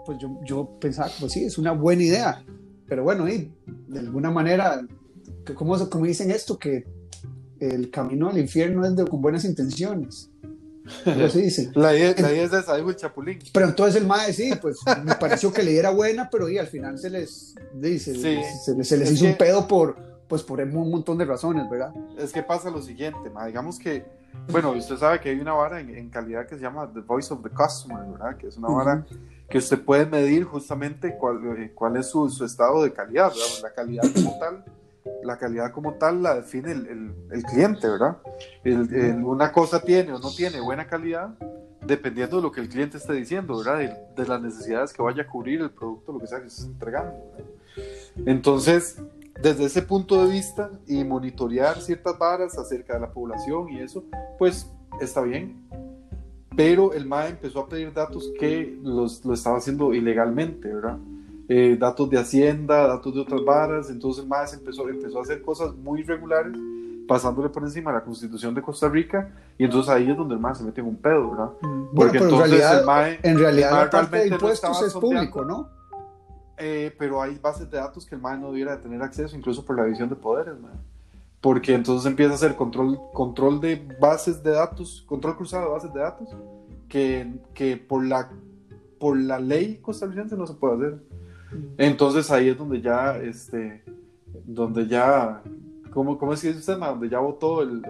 pues 0.06 0.17
yo, 0.17 0.39
yo 0.43 0.77
pensaba, 0.80 1.10
pues 1.19 1.34
sí, 1.34 1.43
es 1.43 1.58
una 1.58 1.71
buena 1.71 2.03
idea, 2.03 2.43
pero 2.88 3.03
bueno, 3.03 3.27
y 3.30 3.51
de 3.88 3.99
alguna 3.99 4.32
manera, 4.32 4.86
¿cómo, 5.56 5.89
cómo 5.89 6.06
dicen 6.06 6.32
esto? 6.32 6.58
Que 6.58 6.86
el 7.60 7.89
camino 7.91 8.30
al 8.30 8.38
infierno 8.38 8.86
es 8.86 8.95
de, 8.95 9.06
con 9.06 9.21
buenas 9.21 9.45
intenciones. 9.45 10.30
Así 11.06 11.41
dice. 11.41 11.71
La 11.75 11.93
idea, 11.93 12.15
la 12.17 12.32
idea 12.32 12.43
es 12.43 12.51
de 12.51 12.60
el 12.60 12.95
chapulín. 12.95 13.39
Pero 13.51 13.67
entonces 13.67 14.01
el 14.01 14.08
mae, 14.08 14.32
sí, 14.32 14.53
pues 14.62 14.80
me 15.03 15.15
pareció 15.15 15.51
que 15.51 15.63
le 15.63 15.77
era 15.77 15.89
buena, 15.89 16.30
pero 16.30 16.49
y 16.49 16.58
al 16.58 16.67
final 16.67 16.97
se 16.97 17.10
les, 17.10 17.56
dice, 17.73 18.15
se, 18.15 18.97
les 18.97 19.12
hizo 19.12 19.25
un 19.25 19.36
pedo 19.36 19.67
por, 19.67 19.97
pues 20.27 20.43
por 20.43 20.62
un 20.62 20.89
montón 20.89 21.17
de 21.17 21.25
razones, 21.25 21.69
¿verdad? 21.69 21.93
Es 22.17 22.32
que 22.32 22.41
pasa 22.41 22.69
lo 22.69 22.82
siguiente, 22.82 23.30
ma, 23.30 23.45
digamos 23.47 23.80
que, 23.80 24.06
bueno, 24.50 24.71
usted 24.71 24.97
sabe 24.97 25.19
que 25.19 25.30
hay 25.30 25.39
una 25.39 25.54
vara 25.54 25.80
en, 25.80 26.10
calidad 26.10 26.47
que 26.47 26.56
se 26.56 26.62
llama 26.62 26.89
The 26.93 27.02
Voice 27.02 27.34
of 27.34 27.43
the 27.43 27.50
Customer, 27.50 28.06
¿verdad? 28.06 28.38
Que 28.38 28.47
es 28.47 28.58
una 28.58 28.69
vara 28.69 29.06
que 29.50 29.58
usted 29.58 29.84
puede 29.84 30.06
medir 30.06 30.43
justamente 30.43 31.15
cuál, 31.17 31.39
eh, 31.58 31.71
cuál 31.73 31.97
es 31.97 32.08
su, 32.10 32.30
su, 32.30 32.45
estado 32.45 32.84
de 32.84 32.91
calidad, 32.91 33.30
¿verdad? 33.30 33.63
La 33.63 33.73
calidad 33.73 34.04
como 34.13 34.39
tal 34.39 34.63
la 35.23 35.38
calidad 35.38 35.71
como 35.71 35.93
tal 35.93 36.21
la 36.23 36.36
define 36.36 36.71
el, 36.71 37.13
el, 37.32 37.43
cliente, 37.43 37.88
¿verdad? 37.88 38.17
El, 38.63 39.23
una 39.23 39.52
cosa 39.52 39.82
tiene 39.82 40.13
o 40.13 40.19
no 40.19 40.32
tiene 40.32 40.60
buena 40.60 40.88
calidad 40.88 41.30
dependiendo 41.86 42.38
de 42.38 42.43
lo 42.43 42.52
que 42.52 42.62
el 42.62 42.69
cliente 42.69 42.97
esté 42.97 43.13
diciendo, 43.13 43.58
¿verdad? 43.58 43.97
De, 44.15 44.28
las 44.28 44.41
necesidades 44.41 44.91
que 44.91 45.02
vaya 45.02 45.23
a 45.23 45.28
cubrir 45.28 45.62
el 45.62 45.69
producto, 45.69 46.12
lo 46.12 46.19
que 46.19 46.28
sea 46.28 46.41
que 46.41 46.47
estés 46.47 46.65
entregando. 46.65 47.13
Entonces, 48.26 49.02
desde 49.41 49.65
ese 49.65 49.82
punto 49.82 50.23
de 50.26 50.32
vista 50.32 50.71
y 50.88 51.04
monitorear 51.04 51.80
ciertas 51.82 52.17
varas 52.17 52.58
acerca 52.58 52.95
de 52.95 53.02
la 53.02 53.12
población 53.12 53.69
y 53.69 53.80
eso, 53.80 54.04
pues 54.38 54.71
está 55.00 55.21
bien. 55.21 55.67
Pero 56.56 56.93
el 56.93 57.06
MAE 57.06 57.30
empezó 57.30 57.60
a 57.60 57.69
pedir 57.69 57.93
datos 57.93 58.32
que 58.39 58.80
los, 58.82 59.23
lo 59.23 59.34
estaba 59.34 59.58
haciendo 59.58 59.93
ilegalmente, 59.93 60.73
¿verdad? 60.73 60.97
Eh, 61.50 61.78
datos 61.80 62.10
de 62.10 62.17
Hacienda, 62.17 62.88
datos 62.88 63.13
de 63.13 63.21
otras 63.21 63.45
varas, 63.45 63.89
entonces 63.89 64.26
más 64.26 64.54
empezó, 64.54 64.89
empezó 64.89 65.19
a 65.19 65.21
hacer 65.21 65.41
cosas 65.41 65.73
muy 65.76 66.02
irregulares, 66.02 66.58
pasándole 67.08 67.50
por 67.50 67.63
encima 67.63 67.91
a 67.91 67.93
la 67.93 68.04
constitución 68.04 68.54
de 68.54 68.62
Costa 68.62 68.89
Rica, 68.89 69.30
y 69.58 69.63
entonces 69.63 69.89
ahí 69.89 70.10
es 70.10 70.17
donde 70.17 70.34
el 70.34 70.41
MAE 70.41 70.56
se 70.56 70.63
mete 70.63 70.82
en 70.82 70.88
un 70.88 70.97
pedo, 70.97 71.30
¿verdad? 71.30 71.52
Mm. 71.62 71.95
Porque 71.95 72.17
entonces 72.17 72.45
en 72.45 72.50
realidad, 72.50 72.80
el 72.80 72.86
MAE, 72.86 73.19
en 73.23 73.39
realidad 73.39 73.71
la 73.71 73.89
parte 73.89 74.17
de 74.17 74.28
impuestos 74.28 74.82
es 74.82 74.93
público, 74.93 75.45
¿no? 75.45 75.77
Eh, 76.58 76.93
pero 76.98 77.22
hay 77.22 77.38
bases 77.38 77.70
de 77.70 77.78
datos 77.78 78.06
que 78.06 78.15
el 78.15 78.22
MAE 78.22 78.39
no 78.39 78.52
debiera 78.52 78.82
tener 78.82 79.02
acceso, 79.02 79.36
incluso 79.36 79.63
por 79.63 79.78
la 79.78 79.86
división 79.86 80.10
de 80.10 80.15
poderes, 80.15 80.60
MAE. 80.60 80.74
Porque 81.39 81.76
entonces 81.76 82.10
empieza 82.10 82.32
a 82.32 82.36
hacer 82.36 82.56
control, 82.56 83.00
control 83.13 83.62
de 83.62 83.88
bases 84.00 84.41
de 84.41 84.52
datos, 84.52 85.04
control 85.08 85.38
cruzado 85.38 85.65
de 85.65 85.72
bases 85.72 85.93
de 85.93 86.00
datos, 86.00 86.30
que, 86.89 87.39
que 87.54 87.78
por, 87.78 88.04
la, 88.04 88.32
por 89.00 89.17
la 89.17 89.39
ley 89.39 89.78
costarricense 89.78 90.36
no 90.36 90.48
se 90.48 90.56
puede 90.56 90.76
hacer. 90.76 91.04
Entonces 91.78 92.32
ahí 92.32 92.50
es 92.50 92.58
donde 92.58 92.82
ya, 92.82 93.17
este, 93.17 93.84
donde 94.43 94.88
ya, 94.88 95.43
¿cómo, 95.91 96.17
cómo 96.17 96.34
es 96.34 96.41
que 96.41 96.48
dice 96.48 96.60
usted, 96.60 96.78
Donde 96.78 97.08
ya 97.08 97.20
votó 97.20 97.62
el... 97.62 97.84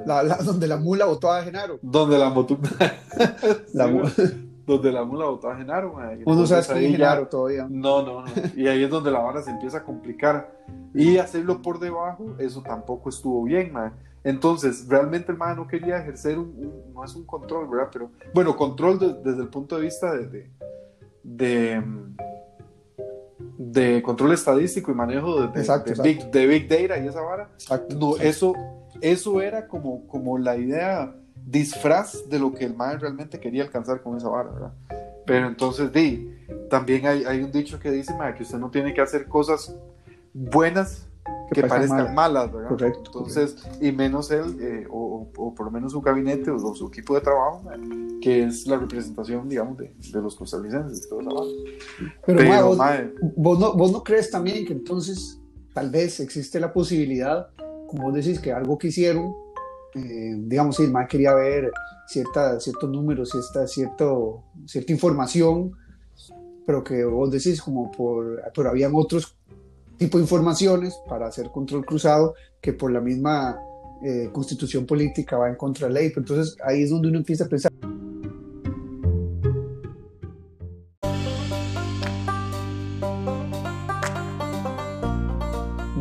donde 0.46 0.68
la 0.68 0.78
mula 0.78 1.06
votó 1.06 1.32
a 1.32 1.42
Genaro. 1.42 1.80
Donde 1.82 2.20
la, 2.20 2.30
donde 2.30 2.58
la 3.74 3.88
mula 3.88 4.12
votó 4.76 5.50
a 5.50 5.56
Genaro. 5.56 5.96
Uno 6.26 6.46
sabe 6.46 6.80
que 6.82 6.90
Genaro 6.90 7.28
todavía. 7.28 7.68
No, 7.70 8.04
no, 8.04 8.22
no. 8.22 8.32
Y 8.56 8.68
ahí 8.68 8.84
es 8.84 8.90
donde 8.90 9.12
la 9.12 9.20
vara 9.20 9.42
se 9.42 9.52
empieza 9.52 9.80
a 9.80 9.84
complicar. 9.84 10.56
Y 10.94 11.18
hacerlo 11.18 11.62
por 11.62 11.80
debajo, 11.80 12.36
eso 12.38 12.62
tampoco 12.62 13.10
estuvo 13.10 13.44
bien, 13.44 13.72
man. 13.72 13.94
Entonces, 14.24 14.88
realmente 14.88 15.32
el 15.32 15.38
man 15.38 15.56
no 15.56 15.68
quería 15.68 15.98
ejercer 15.98 16.38
un, 16.38 16.92
no 16.94 17.04
es 17.04 17.16
un 17.16 17.26
control, 17.26 17.70
¿verdad? 17.70 17.90
Pero, 17.92 18.12
bueno, 18.34 18.56
control 18.58 19.22
desde 19.24 19.42
el 19.42 19.48
punto 19.48 19.78
de 19.78 19.82
vista 19.84 20.14
de, 20.14 20.50
de 21.24 21.84
de 23.58 24.02
control 24.04 24.34
estadístico 24.34 24.92
y 24.92 24.96
manejo 24.96 25.42
de, 25.42 25.64
de, 25.64 26.48
big, 26.48 26.68
Data 26.68 26.98
y 27.00 27.08
esa 27.08 27.22
vara. 27.22 27.50
no, 27.98 28.18
Eso, 28.18 28.54
eso 29.02 29.42
era 29.42 29.68
como, 29.68 30.08
como 30.08 30.38
la 30.38 30.58
idea 30.58 31.16
disfraz 31.48 32.28
de 32.30 32.40
lo 32.40 32.54
que 32.54 32.66
el 32.66 32.76
MAE 32.76 32.98
realmente 32.98 33.40
quería 33.40 33.64
alcanzar 33.64 34.02
con 34.02 34.18
esa 34.18 34.28
vara, 34.28 34.52
¿verdad? 34.52 34.74
Pero 35.26 35.48
entonces, 35.48 35.92
di, 35.92 36.30
también 36.70 37.06
hay, 37.08 37.24
hay 37.24 37.42
un 37.42 37.52
dicho 37.52 37.80
que 37.80 37.90
dice, 37.90 38.14
que 38.36 38.44
usted 38.44 38.58
no 38.58 38.70
tiene 38.70 38.94
que 38.94 39.02
hacer 39.02 39.28
cosas 39.28 39.74
buenas 40.34 41.08
que, 41.52 41.64
parezcan 41.64 42.14
malas, 42.14 42.52
¿verdad? 42.52 42.70
Correcto, 42.70 43.04
Entonces, 43.06 43.56
y 43.82 43.92
menos 43.92 44.30
él, 44.32 44.58
eh, 44.60 44.88
o, 44.90 45.28
o, 45.38 45.56
por 45.56 45.66
lo 45.66 45.72
menos 45.72 45.94
su 45.94 46.02
gabinete 46.02 46.52
o, 46.52 46.76
su 46.76 46.88
equipo 46.88 47.16
de 47.16 47.22
trabajo, 47.22 47.64
que 48.22 48.44
es 48.44 48.68
la 48.68 48.78
representación, 48.78 49.48
digamos, 49.48 49.78
de, 49.78 49.94
de 50.12 50.22
los 50.22 50.36
costarricenses, 50.36 51.08
todo. 51.08 51.20
Pero, 52.26 52.40
Pero 52.40 52.76
vos, 53.38 53.60
no, 53.60 53.74
vos 53.74 53.92
no 53.92 54.04
crees 54.04 54.30
también 54.30 54.66
que 54.66 54.74
entonces 54.74 55.40
tal 55.74 55.90
vez 55.90 56.20
existe 56.20 56.60
la 56.60 56.74
posibilidad, 56.74 57.48
como 57.88 58.04
vos 58.04 58.14
decís, 58.14 58.40
que 58.40 58.52
algo 58.52 58.78
que 58.78 58.88
hicieron, 58.88 59.34
eh, 59.98 60.36
digamos, 60.38 60.76
si 60.76 60.84
el 60.84 60.92
MAE 60.92 61.08
quería 61.08 61.34
ver 61.34 61.72
cierta, 62.08 62.60
ciertos 62.60 62.90
números, 62.90 63.30
cierta, 63.30 63.68
cierto, 63.68 64.44
cierta 64.66 64.92
información, 64.92 65.74
pero 66.66 66.84
que 66.84 67.04
vos 67.04 67.32
decís 67.32 67.62
como 67.62 67.92
por, 67.92 68.42
pero 68.54 68.70
habían 68.70 68.92
otros 68.94 69.36
tipo 69.98 70.18
de 70.18 70.24
informaciones 70.24 71.00
para 71.08 71.28
hacer 71.28 71.50
control 71.52 71.86
cruzado 71.86 72.36
que 72.62 72.74
por 72.74 72.92
la 72.92 73.02
misma 73.02 73.60
eh, 74.04 74.30
constitución 74.32 74.86
política 74.86 75.38
va 75.38 75.50
en 75.50 75.56
contra 75.56 75.88
de 75.88 75.94
la 75.94 76.00
ley. 76.02 76.14
Entonces 76.16 76.56
ahí 76.64 76.84
es 76.84 76.90
donde 76.90 77.10
uno 77.10 77.18
empieza 77.18 77.46
a 77.46 77.48
pensar. 77.48 77.72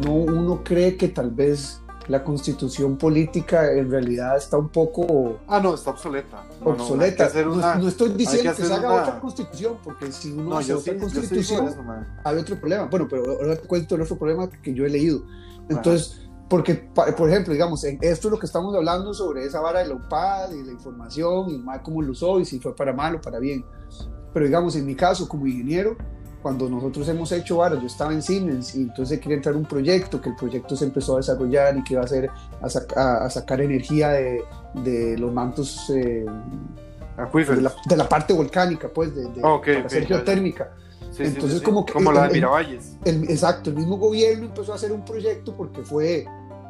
No, 0.05 0.13
uno 0.13 0.63
cree 0.63 0.97
que 0.97 1.09
tal 1.09 1.31
vez 1.31 1.81
la 2.09 2.23
constitución 2.23 2.97
política 2.97 3.73
en 3.73 3.91
realidad 3.91 4.37
está 4.37 4.57
un 4.57 4.69
poco... 4.69 5.41
Ah, 5.49 5.61
no, 5.61 5.75
está 5.75 5.91
obsoleta. 5.91 6.45
obsoleta. 6.63 7.31
No, 7.79 7.89
estoy 7.89 8.11
diciendo 8.11 8.55
que, 8.55 8.63
se 8.65 8.73
haga 8.73 9.03
otra 9.03 9.21
constitución, 9.21 9.79
porque 9.83 10.13
si 10.13 10.33
uno 10.33 10.59
hace 10.59 10.75
otra 10.75 10.97
constitución, 10.97 11.75
hay 12.25 12.37
otro 12.37 12.59
problema. 12.59 12.85
Bueno, 12.85 13.07
pero 13.09 13.25
ahora 13.29 13.57
te 13.57 13.67
cuento 13.67 13.97
el 13.97 14.03
otro 14.03 14.17
problema 14.17 14.49
que 14.49 14.73
yo 14.73 14.85
he 14.85 14.89
leído. 14.89 15.23
Entonces, 15.69 16.27
porque, 16.49 16.75
por 17.17 17.29
ejemplo, 17.29 17.53
digamos, 17.53 17.83
esto 17.83 18.29
es 18.29 18.33
lo 18.33 18.39
que 18.39 18.47
estamos 18.47 18.75
hablando 18.75 19.13
sobre 19.13 19.45
esa 19.45 19.61
vara 19.61 19.81
de 19.81 19.89
la 19.89 19.95
UPAD 19.95 20.53
y 20.53 20.63
la 20.63 20.73
información 20.73 21.51
y 21.51 21.65
cómo 21.83 22.03
lo 22.03 22.13
usó 22.13 22.39
y 22.39 22.45
si 22.45 22.61
fue 22.61 22.75
para 22.75 22.93
mal 22.93 23.17
o 23.17 23.21
para 23.21 23.41
bien. 23.41 23.65
Pero 24.33 24.47
digamos, 24.47 24.77
en 24.77 24.87
mi 24.87 24.95
caso, 24.95 25.29
como 25.29 25.47
ingeniero, 25.47 25.97
cuando 26.47 26.71
nosotros 26.71 27.09
hemos 27.09 27.33
hecho 27.33 27.57
varas, 27.57 27.81
yo 27.81 27.89
estaba 27.89 28.13
en 28.13 28.23
Siemens 28.23 28.77
y 28.77 28.83
entonces 28.83 29.19
quería 29.19 29.39
entrar 29.39 29.57
un 29.57 29.65
proyecto, 29.65 30.21
que 30.21 30.29
el 30.29 30.37
proyecto 30.37 30.77
se 30.77 30.85
empezó 30.85 31.15
a 31.15 31.17
desarrollar 31.17 31.77
y 31.77 31.83
que 31.83 31.95
iba 31.95 32.05
a 32.05 32.07
ser 32.07 32.31
a, 32.63 33.29
sacar 33.29 33.61
energía 33.61 34.11
de, 34.11 34.45
de 34.75 35.19
los 35.19 35.33
mantos 35.33 35.91
eh, 35.91 36.25
de, 36.25 37.61
la, 37.61 37.75
de, 37.85 37.97
la, 37.97 38.09
parte 38.09 38.33
volcánica, 38.33 38.89
pues, 38.89 39.13
de, 39.13 39.23
de 39.23 39.41
para 39.41 39.87
hacer 39.87 40.07
geotérmica. 40.07 40.71
entonces, 41.19 41.61
como 41.61 41.85
que. 41.85 41.95
Como 41.95 42.13
la 42.13 42.29
de 42.29 42.35
Miravalles. 42.35 42.97
exacto, 43.05 43.71
el 43.71 43.77
mismo 43.77 43.97
gobierno 43.97 44.45
empezó 44.45 44.71
a 44.71 44.77
hacer 44.77 44.93
un 44.93 45.05
proyecto 45.05 45.53
porque 45.57 45.83
fue 45.83 46.27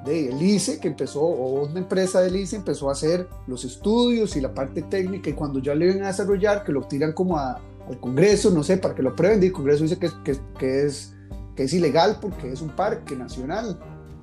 de 0.06 0.30
el 0.30 0.40
ICE 0.40 0.80
que 0.80 0.88
empezó, 0.88 1.20
o 1.20 1.66
una 1.66 1.80
empresa 1.80 2.22
del 2.22 2.34
ICE 2.34 2.56
empezó 2.56 2.88
a 2.88 2.92
hacer 2.92 3.28
los 3.46 3.62
estudios 3.66 4.36
y 4.36 4.40
la 4.40 4.54
parte 4.54 4.80
técnica, 4.80 5.28
y 5.28 5.34
cuando 5.34 5.58
ya 5.58 5.74
le 5.74 5.90
iban 5.90 6.04
a 6.04 6.06
desarrollar, 6.06 6.64
que 6.64 6.72
lo 6.72 6.80
tiran 6.84 7.12
como 7.12 7.36
a 7.36 7.60
al 7.88 8.00
Congreso, 8.00 8.50
no 8.50 8.62
sé, 8.62 8.76
para 8.78 8.94
que 8.94 9.02
lo 9.02 9.14
prueben, 9.14 9.42
y 9.42 9.46
el 9.46 9.52
Congreso 9.52 9.82
dice 9.82 9.98
que, 9.98 10.10
que, 10.24 10.36
que, 10.58 10.86
es, 10.86 11.14
que 11.54 11.64
es 11.64 11.72
ilegal 11.72 12.18
porque 12.20 12.52
es 12.52 12.60
un 12.60 12.70
parque 12.70 13.16
nacional. 13.16 13.78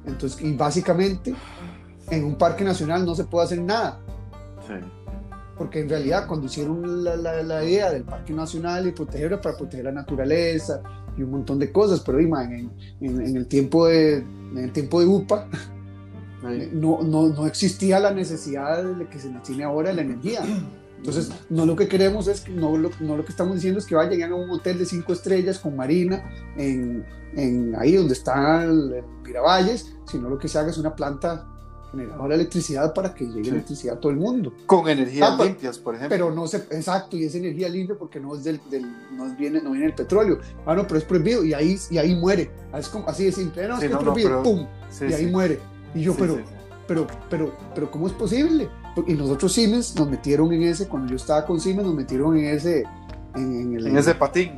Entonces, 0.06 0.42
y 0.42 0.54
básicamente, 0.54 1.34
en 2.10 2.24
un 2.24 2.36
parque 2.36 2.64
nacional 2.64 3.06
no 3.06 3.16
se 3.16 3.24
puede 3.24 3.46
hacer 3.46 3.62
nada. 3.62 4.00
Sí. 4.68 4.74
Porque 5.58 5.82
en 5.82 5.90
realidad, 5.90 6.28
cuando 6.28 6.48
hicieron 6.48 7.04
la, 7.04 7.16
la, 7.16 7.44
la 7.44 7.64
idea 7.64 7.92
del 7.92 8.04
parque 8.04 8.34
nacional 8.34 8.88
y 8.88 8.92
protegerlo 8.92 9.40
para 9.40 9.56
proteger 9.56 9.86
la 9.86 9.92
naturaleza 9.92 10.82
y 11.18 11.22
un 11.22 11.32
montón 11.32 11.60
de 11.60 11.72
cosas, 11.72 12.00
pero 12.00 12.20
ima, 12.20 12.44
en, 12.44 12.72
en, 13.00 13.22
en, 13.22 13.38
el 13.38 13.48
tiempo 13.48 13.88
de, 13.88 14.18
en 14.18 14.58
el 14.58 14.72
tiempo 14.72 15.00
de 15.00 15.06
UPA, 15.06 15.48
no, 16.74 17.02
no, 17.04 17.30
no, 17.30 17.48
existía 17.48 18.00
la 18.00 18.12
necesidad 18.12 18.84
de 18.84 19.08
que 19.08 19.20
se 19.20 19.32
nos 19.32 19.44
tiene 19.44 19.64
ahora 19.64 19.94
la 19.94 20.02
energía. 20.02 20.42
Entonces, 21.04 21.32
no 21.50 21.66
lo 21.66 21.76
que 21.76 21.90
queremos 21.90 22.30
es, 22.30 22.40
que, 22.40 22.52
no, 22.54 22.78
lo, 22.78 22.90
no 23.02 23.18
lo 23.18 23.26
que 23.26 23.32
estamos 23.32 23.56
diciendo 23.56 23.78
es 23.78 23.86
que 23.86 23.94
vayan 23.94 24.32
a 24.32 24.36
un 24.36 24.50
hotel 24.50 24.80
de 24.80 24.86
cinco 24.86 25.12
estrellas 25.12 25.60
con 25.60 25.76
marina 25.76 26.32
en, 26.56 27.06
en 27.36 27.76
ahí 27.78 27.98
donde 27.98 28.14
está 28.14 28.64
el 28.64 29.04
Miravalles, 29.22 29.94
sino 30.10 30.30
lo 30.30 30.38
que 30.38 30.48
se 30.48 30.58
haga 30.60 30.70
es 30.70 30.78
una 30.78 30.96
planta 30.96 31.46
generadora 31.92 32.30
de 32.30 32.36
electricidad 32.36 32.94
para 32.94 33.14
que 33.14 33.26
llegue 33.26 33.44
sí. 33.44 33.50
electricidad 33.50 33.98
a 33.98 34.00
todo 34.00 34.14
el 34.14 34.18
mundo. 34.18 34.54
Con 34.66 34.88
energías 34.88 35.30
ah, 35.30 35.44
limpias, 35.44 35.78
por 35.78 35.96
ejemplo. 35.96 36.16
Pero 36.16 36.32
no 36.32 36.48
se, 36.48 36.58
exacto, 36.58 37.18
y 37.18 37.26
es 37.26 37.36
energía 37.36 37.68
limpia 37.68 37.98
porque 37.98 38.22
no 38.22 38.34
es 38.34 38.46
del, 38.46 38.62
del 38.70 38.90
no 39.12 39.36
viene, 39.36 39.62
no 39.62 39.72
viene 39.72 39.88
el 39.88 39.96
petróleo. 39.96 40.40
Ah, 40.66 40.74
no, 40.74 40.88
pero 40.88 41.00
es 41.00 41.04
prohibido 41.04 41.44
y 41.44 41.54
ahí, 41.54 41.78
y 41.92 41.98
ahí 41.98 42.16
muere. 42.16 42.50
Es 42.78 42.88
como, 42.88 43.10
así 43.10 43.26
de 43.26 43.34
simple. 43.34 43.68
No, 43.68 43.76
es, 43.76 43.82
sí, 43.82 43.88
que 43.88 43.94
no, 43.94 44.00
es 44.00 44.06
prohibido, 44.06 44.30
no, 44.30 44.42
pero, 44.42 44.56
pum, 44.56 44.68
y 45.10 45.14
ahí 45.14 45.26
muere. 45.28 45.60
Y 45.94 46.04
yo, 46.04 46.16
pero, 46.16 46.40
pero, 46.88 47.08
pero, 47.30 47.54
pero, 47.76 47.92
¿cómo 47.92 48.08
es 48.08 48.14
posible? 48.14 48.70
Y 49.08 49.14
nosotros 49.14 49.52
Siemens 49.54 49.96
nos 49.96 50.10
metieron 50.10 50.54
en 50.54 50.64
ese, 50.64 50.88
cuando 50.88 51.10
yo 51.10 51.16
estaba 51.16 51.46
con 51.46 51.60
Siemens, 51.60 51.88
nos 51.88 51.96
metieron 51.96 52.38
en 52.38 52.46
ese... 52.46 52.84
En, 53.36 53.62
en, 53.62 53.76
el, 53.76 53.88
en 53.88 53.98
ese 53.98 54.14
patín. 54.14 54.52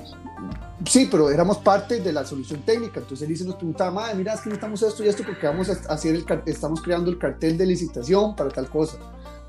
Sí, 0.85 1.07
pero 1.09 1.29
éramos 1.29 1.59
parte 1.59 2.01
de 2.01 2.11
la 2.11 2.25
solución 2.25 2.61
técnica. 2.61 2.99
Entonces 2.99 3.23
él 3.23 3.29
dice, 3.29 3.45
nos 3.45 3.55
preguntaba, 3.55 3.91
madre, 3.91 4.15
mira, 4.15 4.33
es 4.33 4.41
que 4.41 4.49
necesitamos 4.49 4.81
esto 4.81 5.03
y 5.03 5.07
esto 5.07 5.23
porque 5.25 5.47
vamos 5.47 5.69
a 5.69 5.93
hacer 5.93 6.15
el, 6.15 6.25
estamos 6.45 6.81
creando 6.81 7.09
el 7.09 7.17
cartel 7.17 7.57
de 7.57 7.65
licitación 7.65 8.35
para 8.35 8.49
tal 8.49 8.69
cosa. 8.69 8.97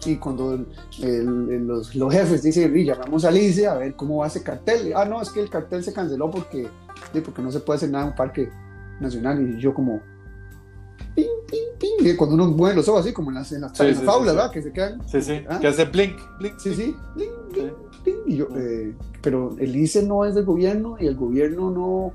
Y 0.05 0.17
cuando 0.17 0.55
el, 0.55 0.67
el, 1.03 1.67
los, 1.67 1.95
los, 1.95 2.13
jefes 2.13 2.43
dicen, 2.43 2.73
llamamos 2.73 3.25
a 3.25 3.29
Alicia 3.29 3.73
a 3.73 3.79
ver 3.79 3.97
cómo 3.97 4.19
va 4.19 4.29
ese 4.29 4.43
cartel. 4.43 4.93
Ah, 4.95 5.05
no, 5.05 5.21
es 5.21 5.31
que 5.31 5.41
el 5.41 5.51
cartel 5.51 5.83
se 5.83 5.93
canceló 5.93 6.31
porque, 6.31 6.69
porque 7.25 7.43
no 7.43 7.51
se 7.51 7.61
puede 7.61 7.79
hacer 7.79 7.91
nada 7.91 8.05
en 8.05 8.11
un 8.11 8.17
parque 8.17 8.49
nacional. 9.01 9.43
Y 9.43 9.61
yo 9.61 9.75
como, 9.75 10.01
cuando 12.15 12.35
uno 12.35 12.49
mueve 12.49 12.77
los 12.77 12.89
ojos 12.89 13.01
así, 13.01 13.13
como 13.13 13.31
en 13.31 13.37
las, 13.37 13.51
en 13.53 13.63
las, 13.63 13.77
sí, 13.77 13.83
en 13.83 13.89
las 13.91 13.99
sí, 13.99 14.05
faulas, 14.05 14.31
sí, 14.31 14.37
¿verdad? 14.37 14.51
Que 14.51 14.63
se 14.63 14.73
quedan. 14.73 15.09
Sí, 15.09 15.23
sí, 15.23 15.45
¿ah? 15.49 15.59
que 15.59 15.67
hace 15.69 15.85
blink, 15.87 16.17
blink. 16.39 16.59
Sí, 16.59 16.75
sí, 16.75 16.97
blink, 17.15 17.33
blink, 17.51 17.73
blink. 18.05 18.17
Y 18.27 18.37
yo, 18.37 18.49
eh, 18.57 18.95
pero 19.23 19.57
el 19.59 19.75
ICE 19.75 20.03
no 20.03 20.25
es 20.25 20.35
del 20.35 20.45
gobierno 20.45 20.97
y 21.01 21.07
el 21.07 21.17
gobierno 21.17 21.71
no, 21.71 22.13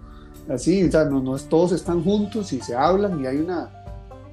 así, 0.53 0.83
o 0.83 0.91
sea, 0.91 1.05
no, 1.05 1.21
no 1.21 1.35
es, 1.35 1.49
todos 1.49 1.71
están 1.71 2.03
juntos 2.03 2.53
y 2.53 2.61
se 2.61 2.75
hablan 2.75 3.19
y 3.21 3.27
hay 3.27 3.37
una, 3.37 3.69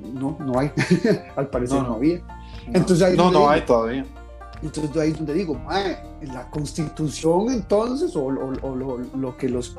no, 0.00 0.36
no 0.38 0.58
hay, 0.58 0.70
al 1.36 1.48
parecer 1.48 1.78
no, 1.78 1.88
no, 1.88 1.94
había. 1.94 2.20
Entonces, 2.66 3.02
ahí 3.02 3.16
no, 3.16 3.24
no 3.24 3.38
digo, 3.38 3.50
hay 3.50 3.60
todavía. 3.62 4.06
Entonces 4.62 4.96
ahí 4.96 5.10
es 5.10 5.16
donde 5.16 5.34
digo, 5.34 5.60
la 6.22 6.50
constitución 6.50 7.50
entonces, 7.50 8.14
o, 8.16 8.24
o, 8.24 8.52
o 8.62 8.74
lo, 8.74 8.98
lo, 8.98 9.36
que 9.36 9.48
los 9.48 9.76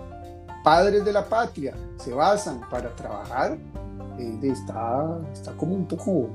padres 0.63 1.03
de 1.03 1.11
la 1.11 1.25
patria 1.25 1.75
se 1.97 2.13
basan 2.13 2.61
para 2.69 2.95
trabajar, 2.95 3.57
está, 4.43 5.19
está 5.33 5.53
como 5.53 5.75
un 5.75 5.87
poco, 5.87 6.29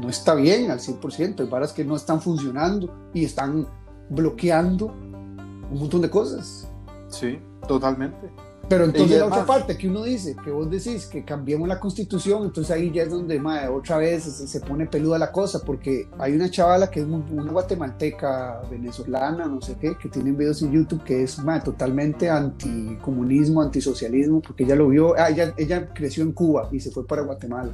no 0.00 0.08
está 0.08 0.34
bien 0.34 0.70
al 0.70 0.78
100%, 0.78 1.40
hay 1.40 1.46
varas 1.48 1.72
que 1.72 1.84
no 1.84 1.96
están 1.96 2.20
funcionando 2.20 3.10
y 3.14 3.24
están 3.24 3.66
bloqueando 4.10 4.86
un 4.86 5.78
montón 5.78 6.02
de 6.02 6.10
cosas. 6.10 6.68
Sí, 7.08 7.38
totalmente. 7.66 8.30
Pero 8.68 8.84
entonces 8.84 9.18
la 9.18 9.26
otra 9.26 9.46
parte 9.46 9.78
que 9.78 9.88
uno 9.88 10.02
dice, 10.02 10.36
que 10.44 10.50
vos 10.50 10.70
decís 10.70 11.06
que 11.06 11.24
cambiemos 11.24 11.66
la 11.66 11.80
constitución, 11.80 12.44
entonces 12.44 12.70
ahí 12.70 12.90
ya 12.90 13.04
es 13.04 13.10
donde 13.10 13.40
madre, 13.40 13.68
otra 13.68 13.96
vez 13.96 14.24
se, 14.24 14.46
se, 14.46 14.60
pone 14.60 14.86
peluda 14.86 15.18
la 15.18 15.32
cosa, 15.32 15.60
porque 15.64 16.08
hay 16.18 16.34
una 16.34 16.50
chavala 16.50 16.90
que 16.90 17.00
es 17.00 17.06
una 17.06 17.50
guatemalteca, 17.50 18.60
venezolana, 18.70 19.46
no 19.46 19.62
sé 19.62 19.76
qué, 19.80 19.96
que 19.96 20.10
tiene 20.10 20.32
videos 20.32 20.60
en 20.60 20.72
YouTube 20.72 21.02
que 21.02 21.22
es 21.22 21.38
madre, 21.38 21.62
totalmente 21.64 22.28
anticomunismo, 22.28 23.62
antisocialismo, 23.62 24.42
porque 24.42 24.64
ella 24.64 24.76
lo 24.76 24.88
vio, 24.88 25.14
ah, 25.16 25.30
ella, 25.30 25.54
ella 25.56 25.88
creció 25.94 26.22
en 26.22 26.32
Cuba 26.32 26.68
y 26.70 26.80
se 26.80 26.90
fue 26.90 27.06
para 27.06 27.22
Guatemala. 27.22 27.72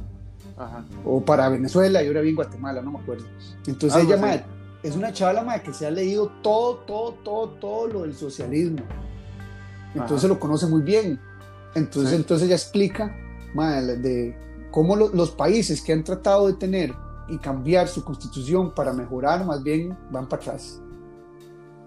Ajá. 0.57 0.85
O 1.03 1.19
para 1.19 1.49
Venezuela 1.49 2.01
y 2.01 2.07
ahora 2.07 2.21
vive 2.21 2.29
en 2.29 2.35
Guatemala, 2.37 2.81
no 2.81 2.91
me 2.91 2.99
acuerdo. 2.99 3.25
Entonces 3.67 3.99
ah, 3.99 4.01
ella, 4.01 4.15
madre, 4.15 4.45
es 4.81 4.95
una 4.95 5.11
chavala 5.11 5.43
madre, 5.43 5.63
que 5.63 5.73
se 5.73 5.85
ha 5.85 5.91
leído 5.91 6.31
todo, 6.41 6.77
todo, 6.85 7.15
todo, 7.21 7.49
todo 7.49 7.87
lo 7.87 8.01
del 8.03 8.15
socialismo 8.15 8.79
entonces 9.95 10.25
Ajá. 10.25 10.33
lo 10.33 10.39
conoce 10.39 10.67
muy 10.67 10.81
bien. 10.81 11.19
Entonces, 11.73 12.11
sí. 12.11 12.15
entonces 12.15 12.47
ella 12.47 12.55
explica 12.55 13.15
madre, 13.55 13.97
de 13.97 14.37
cómo 14.71 14.95
lo, 14.95 15.09
los 15.09 15.31
países 15.31 15.81
que 15.81 15.93
han 15.93 16.03
tratado 16.03 16.47
de 16.47 16.53
tener 16.53 16.93
y 17.27 17.37
cambiar 17.37 17.87
su 17.87 18.03
constitución 18.03 18.73
para 18.75 18.93
mejorar, 18.93 19.45
más 19.45 19.63
bien 19.63 19.97
van 20.11 20.27
para 20.27 20.41
atrás. 20.41 20.81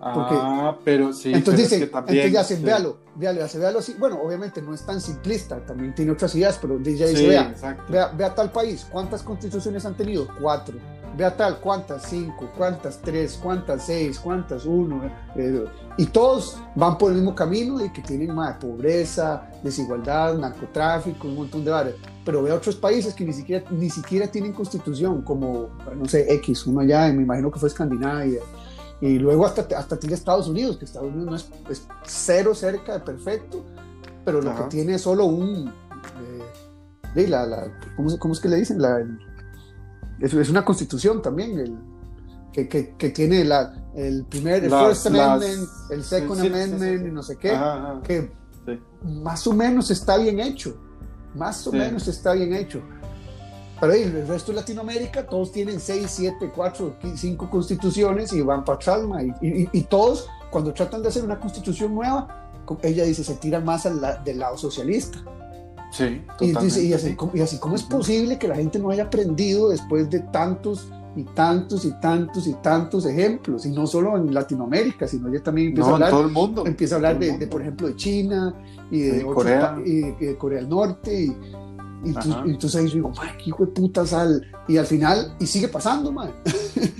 Porque, 0.00 0.34
ah, 0.38 0.78
pero 0.84 1.12
sí. 1.12 1.32
Entonces 1.32 1.68
pero 1.68 1.80
dice, 1.80 1.92
también, 1.92 2.18
entonces 2.18 2.32
ya 2.32 2.40
hacen, 2.40 2.58
sí. 2.58 2.64
véalo, 2.64 2.98
véalo, 3.16 3.44
hace, 3.44 3.58
véalo 3.58 3.78
así. 3.80 3.96
Bueno, 3.98 4.20
obviamente 4.22 4.62
no 4.62 4.72
es 4.72 4.86
tan 4.86 5.00
simplista, 5.00 5.64
también 5.66 5.94
tiene 5.94 6.12
otras 6.12 6.34
ideas, 6.36 6.58
pero 6.60 6.78
ella 6.78 7.06
dice, 7.06 7.16
Sí, 7.16 7.26
vea, 7.26 7.54
vea, 7.88 8.08
vea 8.08 8.34
tal 8.34 8.52
país, 8.52 8.86
¿cuántas 8.90 9.22
constituciones 9.22 9.84
han 9.84 9.96
tenido? 9.96 10.28
Cuatro. 10.40 10.78
Vea 11.18 11.36
tal, 11.36 11.58
¿cuántas? 11.58 12.04
Cinco, 12.04 12.48
¿cuántas? 12.56 13.02
Tres, 13.02 13.40
¿cuántas? 13.42 13.86
Seis, 13.86 14.20
¿cuántas? 14.20 14.64
Uno. 14.64 15.02
Eh, 15.34 15.64
y 15.96 16.06
todos 16.06 16.58
van 16.76 16.96
por 16.96 17.10
el 17.10 17.16
mismo 17.16 17.34
camino 17.34 17.84
y 17.84 17.90
que 17.90 18.02
tienen 18.02 18.32
más 18.32 18.56
pobreza, 18.58 19.50
desigualdad, 19.60 20.38
narcotráfico, 20.38 21.26
un 21.26 21.34
montón 21.34 21.64
de 21.64 21.74
áreas. 21.74 21.96
Pero 22.24 22.44
ve 22.44 22.52
otros 22.52 22.76
países 22.76 23.14
que 23.14 23.24
ni 23.24 23.32
siquiera, 23.32 23.68
ni 23.68 23.90
siquiera 23.90 24.28
tienen 24.28 24.52
constitución, 24.52 25.22
como, 25.22 25.70
no 25.92 26.06
sé, 26.06 26.32
X, 26.34 26.64
uno 26.68 26.82
allá, 26.82 27.12
me 27.12 27.24
imagino 27.24 27.50
que 27.50 27.58
fue 27.58 27.68
Escandinavia. 27.68 28.38
Y 29.00 29.18
luego 29.18 29.44
hasta, 29.44 29.76
hasta 29.76 29.98
tiene 29.98 30.14
Estados 30.14 30.46
Unidos, 30.46 30.76
que 30.76 30.84
Estados 30.84 31.08
Unidos 31.08 31.26
no 31.26 31.34
es, 31.34 31.50
es 31.68 31.88
cero 32.04 32.54
cerca 32.54 32.92
de 32.92 33.00
perfecto, 33.00 33.64
pero 34.24 34.40
lo 34.40 34.50
Ajá. 34.50 34.68
que 34.68 34.76
tiene 34.76 34.94
es 34.94 35.02
solo 35.02 35.24
un... 35.24 35.66
Eh, 37.16 37.26
la, 37.26 37.44
la, 37.44 37.76
¿cómo, 37.96 38.16
¿cómo, 38.20 38.34
es 38.34 38.38
que 38.38 38.48
le 38.48 38.58
dicen? 38.58 38.80
La, 38.80 39.04
es, 40.20 40.32
es 40.34 40.50
una 40.50 40.64
constitución 40.64 41.22
también, 41.22 41.58
el, 41.58 41.78
que, 42.52 42.68
que, 42.68 42.94
que, 42.96 43.10
tiene 43.10 43.44
la, 43.44 43.72
el 43.94 44.24
primer, 44.24 44.64
el 44.64 44.70
Las- 44.70 44.86
First 44.86 45.06
Amendment, 45.06 45.58
las- 45.60 45.90
el 45.90 46.04
Second 46.04 46.40
sí, 46.40 46.40
sí, 46.40 46.48
sí, 46.48 46.54
Amendment, 46.54 47.02
sí. 47.02 47.08
y 47.08 47.12
no 47.12 47.22
sé 47.22 47.36
qué, 47.36 47.50
Ajá, 47.52 47.74
ajá. 47.90 48.02
que 48.02 48.30
más 49.04 49.46
o 49.46 49.52
menos 49.52 49.90
está 49.90 50.16
bien 50.16 50.40
hecho, 50.40 50.76
más 51.34 51.66
o 51.66 51.72
menos 51.72 52.08
está 52.08 52.32
bien 52.32 52.52
hecho. 52.54 52.82
Pero 53.80 53.92
ahí, 53.92 54.02
el 54.02 54.26
resto 54.26 54.50
de 54.50 54.56
Latinoamérica, 54.56 55.24
todos 55.26 55.52
tienen 55.52 55.78
6, 55.78 56.06
7, 56.10 56.50
4, 56.52 56.96
5 57.14 57.48
constituciones 57.48 58.32
y 58.32 58.40
van 58.42 58.64
para 58.64 58.76
atrás, 58.76 59.00
y, 59.40 59.46
y, 59.62 59.68
y 59.72 59.82
todos, 59.84 60.26
cuando 60.50 60.72
tratan 60.74 61.00
de 61.02 61.08
hacer 61.08 61.22
una 61.24 61.38
constitución 61.38 61.94
nueva, 61.94 62.50
ella 62.82 63.04
dice, 63.04 63.22
se 63.22 63.34
tiran 63.36 63.64
más 63.64 63.86
al 63.86 64.00
la- 64.00 64.16
del 64.16 64.40
lado 64.40 64.58
socialista. 64.58 65.18
Sí, 65.90 66.04
Y, 66.04 66.08
dice, 66.08 66.22
y, 66.44 66.52
totalmente, 66.52 66.66
así, 66.66 66.88
y 67.34 67.40
así, 67.40 67.58
¿cómo 67.58 67.74
es 67.74 67.82
posible 67.82 68.38
que 68.38 68.46
la 68.48 68.56
gente 68.56 68.78
no 68.78 68.90
haya 68.90 69.04
aprendido 69.04 69.70
después 69.70 70.10
de 70.10 70.20
tantos 70.20 70.88
y 71.16 71.24
tantos 71.24 71.84
y 71.86 71.92
tantos 72.00 72.46
y 72.46 72.52
tantos 72.54 73.06
ejemplos? 73.06 73.64
Y 73.66 73.70
no 73.70 73.86
solo 73.86 74.16
en 74.16 74.32
Latinoamérica, 74.34 75.08
sino 75.08 75.32
ya 75.32 75.42
también 75.42 75.68
empieza 75.68 75.88
No, 75.88 75.94
a 75.94 75.96
hablar, 75.96 76.10
todo 76.10 76.22
el 76.26 76.30
mundo. 76.32 76.66
empieza 76.66 76.94
a 76.94 76.96
hablar 76.96 77.18
de, 77.18 77.46
por 77.46 77.62
ejemplo, 77.62 77.88
de 77.88 77.96
China 77.96 78.54
y 78.90 79.00
de 79.00 79.24
Corea. 79.24 79.76
y, 79.84 80.00
de 80.12 80.36
Corea 80.36 80.60
del 80.60 80.68
Norte. 80.68 81.22
Y, 81.22 81.26
y 82.04 82.08
entonces, 82.10 82.34
y 82.46 82.50
entonces 82.50 82.80
ahí 82.80 82.86
yo 82.88 82.94
digo, 82.94 83.08
"Mae, 83.16 83.36
qué 83.38 83.44
hijo 83.50 83.66
de 83.66 83.72
puta 83.72 84.06
sal. 84.06 84.46
Y 84.68 84.76
al 84.76 84.86
final, 84.86 85.34
y 85.40 85.46
sigue 85.46 85.66
pasando, 85.68 86.12
man. 86.12 86.30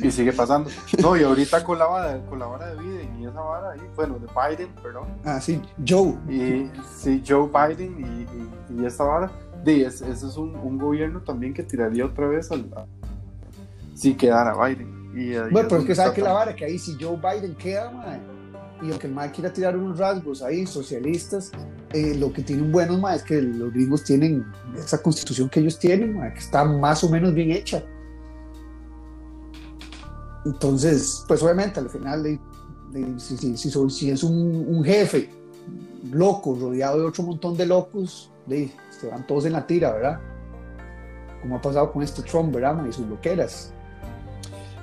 Y 0.03 0.11
sigue 0.11 0.33
pasando. 0.33 0.71
No, 1.01 1.17
y 1.17 1.23
ahorita 1.23 1.63
con 1.65 1.79
la 1.79 1.87
vara, 1.87 2.27
con 2.27 2.39
la 2.39 2.47
vara 2.47 2.75
de 2.75 3.05
y 3.18 3.18
esa 3.39 3.45
vara 3.49 3.71
ahí, 3.73 3.81
bueno, 3.95 4.19
de 4.19 4.27
Biden, 4.27 4.75
perdón. 4.83 5.09
Ah, 5.25 5.41
sí, 5.41 5.61
Joe. 5.87 6.15
Y 6.29 6.71
sí, 6.97 7.23
Joe 7.27 7.49
Biden 7.49 7.99
y, 7.99 8.75
y, 8.77 8.83
y 8.83 8.87
esa 8.87 9.05
vara. 9.05 9.31
Es, 9.67 10.01
ese 10.01 10.27
es 10.27 10.37
un, 10.37 10.55
un 10.57 10.79
gobierno 10.79 11.21
también 11.21 11.53
que 11.53 11.63
tiraría 11.63 12.07
otra 12.07 12.27
vez 12.29 12.51
al. 12.51 12.71
a- 12.77 12.87
si 13.95 14.15
quedara 14.15 14.55
Biden. 14.55 14.89
Y, 15.15 15.33
Bueno, 15.51 15.69
pero 15.69 15.81
es 15.81 15.87
que 15.87 15.95
sabe 15.95 16.15
que 16.15 16.23
la 16.23 16.33
vara, 16.33 16.55
que 16.55 16.65
ahí 16.65 16.79
si 16.79 16.97
Joe 17.01 17.17
Biden 17.17 17.55
queda, 17.57 17.91
man, 17.91 18.21
y 18.81 18.91
aunque 18.91 19.09
el 19.09 19.13
man 19.15 19.31
quiera 19.31 19.53
tirar 19.53 19.77
unos 19.77 19.99
rasgos 19.99 20.41
ahí 20.43 20.65
socialistas, 20.67 21.51
eh, 21.93 22.15
lo 22.17 22.33
que 22.33 22.43
tienen 22.43 22.71
buenos, 22.71 23.01
man, 23.01 23.15
es 23.15 23.25
que 23.25 23.43
los 23.43 23.73
gringos 23.73 24.05
tienen 24.05 24.47
esa 24.77 25.03
constitución 25.03 25.49
que 25.49 25.61
ellos 25.61 25.79
tienen, 25.79 26.17
man, 26.17 26.33
que 26.33 26.39
está 26.39 26.65
más 26.65 27.03
o 27.03 27.11
menos 27.11 27.35
bien 27.35 27.51
hecha. 27.51 27.83
Entonces, 30.45 31.25
pues 31.27 31.43
obviamente 31.43 31.81
al 31.81 31.91
final, 31.91 32.39
de, 32.93 33.19
si, 33.21 33.37
si, 33.37 33.57
si, 33.57 33.71
soy- 33.71 33.91
si 33.91 34.11
es 34.11 34.23
un, 34.23 34.65
un 34.69 34.85
jefe 34.85 35.31
loco, 36.13 36.57
rodeado 36.59 37.01
de 37.01 37.07
otro 37.07 37.23
montón 37.25 37.57
de 37.57 37.67
locos, 37.67 38.31
de, 38.47 38.71
se 38.91 39.09
van 39.09 39.27
todos 39.27 39.45
en 39.47 39.53
la 39.53 39.67
tira, 39.67 39.93
¿verdad? 39.93 40.21
Como 41.43 41.57
ha 41.57 41.61
pasado 41.61 41.93
con 41.93 42.03
este 42.03 42.23
Trump, 42.23 42.53
¿verdad? 42.55 42.75
man, 42.75 42.89
Y 42.89 42.93
sus 42.93 43.07
loqueras. 43.07 43.73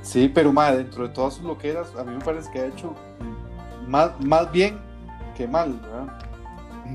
Sí, 0.01 0.29
pero 0.33 0.53
más 0.53 0.77
dentro 0.77 1.07
de 1.07 1.13
todas 1.13 1.33
sus 1.35 1.43
loqueras, 1.43 1.87
a 1.97 2.03
mí 2.03 2.13
me 2.15 2.23
parece 2.23 2.49
que 2.51 2.59
ha 2.59 2.65
hecho 2.67 2.93
más, 3.87 4.11
más 4.21 4.51
bien 4.51 4.77
que 5.35 5.47
mal, 5.47 5.73
¿verdad? 5.81 6.19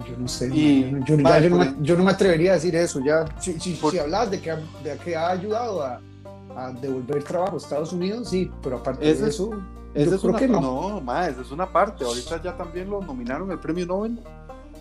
Yo 0.08 0.16
no 0.16 0.28
sé, 0.28 0.48
Y, 0.54 0.82
yo, 1.04 1.16
no 1.16 1.56
me, 1.58 1.74
yo 1.82 1.96
no 1.98 2.04
me 2.04 2.12
atrevería 2.12 2.52
a 2.52 2.54
decir 2.54 2.76
eso. 2.76 3.00
Ya, 3.04 3.24
si, 3.40 3.58
si, 3.58 3.72
Por- 3.74 3.90
si 3.92 3.98
hablas 3.98 4.30
de 4.30 4.40
que, 4.40 4.52
ha- 4.52 4.60
de 4.84 4.96
que 5.04 5.16
ha 5.16 5.30
ayudado 5.30 5.82
a, 5.82 6.00
a 6.56 6.70
devolver 6.70 7.24
trabajo 7.24 7.54
a 7.56 7.58
Estados 7.58 7.92
Unidos, 7.92 8.28
sí, 8.30 8.48
pero 8.62 8.76
aparte 8.76 9.10
Ese 9.10 9.22
de 9.24 9.28
es- 9.28 9.34
eso, 9.34 9.50
Esa 9.94 10.14
es 10.14 10.20
creo 10.20 10.30
una, 10.30 10.38
que 10.38 10.48
no. 10.48 10.60
no, 10.60 11.00
ma, 11.00 11.26
esa 11.28 11.40
es 11.40 11.50
una 11.50 11.66
parte. 11.70 12.04
Ahorita 12.04 12.40
ya 12.42 12.56
también 12.56 12.88
lo 12.90 13.00
nominaron 13.02 13.50
al 13.50 13.58
premio 13.60 13.86
Nobel 13.86 14.18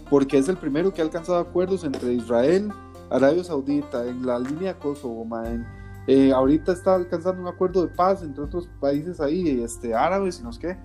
porque 0.09 0.37
es 0.37 0.47
el 0.49 0.57
primero 0.57 0.93
que 0.93 1.01
ha 1.01 1.05
alcanzado 1.05 1.39
acuerdos 1.39 1.83
entre 1.83 2.13
Israel, 2.13 2.71
Arabia 3.09 3.43
Saudita, 3.43 4.05
en 4.07 4.25
la 4.25 4.39
línea 4.39 4.77
Kosovo, 4.77 5.25
ma, 5.25 5.47
en- 5.47 5.65
eh, 6.07 6.31
ahorita 6.33 6.71
está 6.71 6.95
alcanzando 6.95 7.41
un 7.41 7.47
acuerdo 7.47 7.83
de 7.85 7.89
paz 7.93 8.23
entre 8.23 8.43
otros 8.43 8.67
países 8.79 9.19
ahí, 9.21 9.61
este, 9.61 9.93
árabes 9.93 10.39
y 10.39 10.43
no 10.43 10.51
sé 10.51 10.59
qué. 10.59 10.77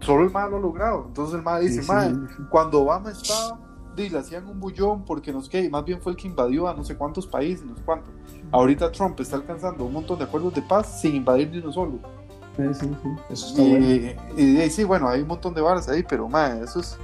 Solo 0.00 0.24
el 0.24 0.30
MA 0.30 0.48
lo 0.48 0.56
ha 0.58 0.60
logrado. 0.60 1.04
Entonces 1.06 1.34
el 1.36 1.40
MA 1.42 1.58
dice, 1.60 1.82
Sí, 1.82 1.88
"Ma, 1.90 2.04
sí. 2.04 2.14
cuando 2.50 2.82
Obama 2.82 3.10
estaba, 3.10 3.58
di, 3.96 4.10
le 4.10 4.18
hacían 4.18 4.46
un 4.46 4.60
bullón 4.60 5.04
porque 5.06 5.32
no 5.32 5.40
sé 5.40 5.48
qué, 5.48 5.62
y 5.64 5.70
más 5.70 5.84
bien 5.84 6.00
fue 6.02 6.12
el 6.12 6.18
que 6.18 6.28
invadió 6.28 6.68
a 6.68 6.74
no 6.74 6.84
sé 6.84 6.94
cuántos 6.96 7.26
países, 7.26 7.64
no 7.64 7.74
sé 7.76 7.82
cuánto. 7.86 8.10
Ahorita 8.52 8.92
Trump 8.92 9.18
está 9.20 9.36
alcanzando 9.36 9.84
un 9.84 9.92
montón 9.94 10.18
de 10.18 10.24
acuerdos 10.24 10.52
de 10.54 10.60
paz 10.62 11.00
sin 11.00 11.14
invadir 11.16 11.50
ni 11.50 11.58
uno 11.58 11.72
solo. 11.72 11.98
Sí, 12.56 12.62
sí, 12.72 12.86
sí, 13.02 13.08
Eso 13.30 13.46
está 13.48 13.62
Y, 13.62 13.70
bueno. 13.70 13.86
y, 14.36 14.42
y 14.62 14.70
sí, 14.70 14.84
bueno, 14.84 15.08
hay 15.08 15.22
un 15.22 15.28
montón 15.28 15.54
de 15.54 15.60
varas 15.60 15.88
ahí, 15.88 16.04
pero 16.08 16.28
ma, 16.28 16.56
eso 16.62 16.80
es. 16.80 16.96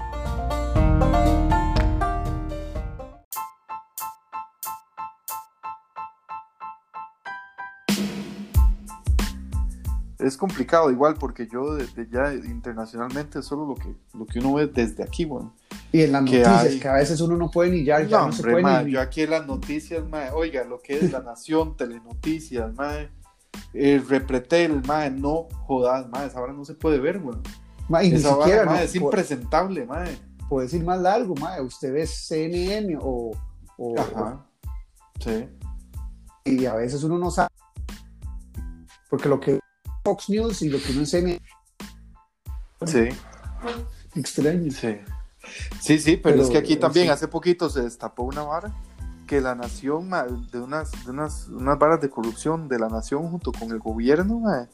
Es 10.18 10.36
complicado 10.36 10.90
igual 10.90 11.14
porque 11.18 11.48
yo 11.50 11.74
desde 11.74 12.06
ya 12.10 12.34
internacionalmente 12.34 13.38
es 13.38 13.46
solo 13.46 13.66
lo 13.66 13.74
que, 13.74 13.94
lo 14.12 14.26
que 14.26 14.38
uno 14.38 14.52
ve 14.52 14.66
desde 14.66 15.02
aquí, 15.02 15.24
bueno. 15.24 15.54
Y 15.92 16.02
en 16.02 16.12
las 16.12 16.24
que 16.24 16.40
noticias, 16.42 16.64
hay- 16.74 16.78
que 16.78 16.88
a 16.88 16.92
veces 16.92 17.20
uno 17.22 17.36
no 17.38 17.50
puede 17.50 17.70
ni 17.70 17.84
ya, 17.84 18.02
ya 18.02 18.18
No, 18.20 18.26
no, 18.26 18.32
se 18.32 18.42
hombre, 18.42 18.52
puede 18.52 18.62
ma, 18.62 18.82
ni. 18.82 18.92
yo 18.92 19.00
aquí 19.00 19.22
en 19.22 19.30
las 19.30 19.46
noticias, 19.46 20.06
ma, 20.06 20.24
oiga, 20.34 20.62
lo 20.64 20.78
que 20.80 20.98
es 20.98 21.10
La 21.10 21.20
Nación, 21.22 21.74
Telenoticias, 21.74 22.74
ma, 22.74 22.92
el 23.72 24.06
Repretel, 24.08 24.82
ma, 24.86 25.08
no 25.10 25.48
jodas, 25.66 26.08
ma, 26.08 26.24
esa 26.24 26.40
hora 26.40 26.52
no 26.52 26.64
se 26.64 26.74
puede 26.74 26.98
ver, 26.98 27.18
weón. 27.18 27.42
ma, 27.88 28.02
y 28.02 28.10
ni 28.10 28.18
siquiera 28.18 28.64
no, 28.64 28.76
es 28.76 28.94
impresentable, 28.94 29.86
ma. 29.86 30.04
puede 30.48 30.66
decir 30.66 30.84
más 30.84 31.00
largo, 31.00 31.34
ma, 31.36 31.60
usted 31.60 31.92
ve 31.92 32.06
CNN 32.06 32.96
o, 33.00 33.30
o- 33.76 33.98
Ajá. 34.00 34.44
Sí. 35.20 35.48
y 36.44 36.66
a 36.66 36.74
veces 36.74 37.02
uno 37.04 37.18
no 37.18 37.30
sabe. 37.30 37.48
Porque 39.08 39.28
lo 39.28 39.38
que 39.40 39.60
Fox 40.04 40.28
News 40.30 40.62
y 40.62 40.68
lo 40.70 40.78
que 40.78 40.92
uno 40.92 41.00
en 41.00 41.06
CNN 41.06 41.40
Sí, 42.86 43.08
extraño. 44.14 44.70
sí. 44.70 44.98
Sí, 45.80 45.98
sí, 45.98 46.16
pero, 46.16 46.34
Pero, 46.36 46.42
es 46.44 46.50
que 46.50 46.58
aquí 46.58 46.72
eh, 46.74 46.76
también 46.76 47.06
sí. 47.06 47.10
hace 47.12 47.28
poquito 47.28 47.68
se 47.70 47.82
destapó 47.82 48.22
una 48.24 48.42
vara 48.42 48.72
que 49.30 49.40
la 49.40 49.54
nación, 49.54 50.08
ma, 50.08 50.24
de 50.24 50.58
unas, 50.60 50.90
de 51.04 51.12
unas, 51.12 51.46
unas 51.46 51.78
varas 51.78 52.00
de 52.00 52.10
corrupción 52.10 52.66
de 52.68 52.80
la 52.80 52.88
nación 52.88 53.30
junto 53.30 53.52
con 53.52 53.70
el 53.70 53.78
gobierno, 53.78 54.40
ma, 54.40 54.66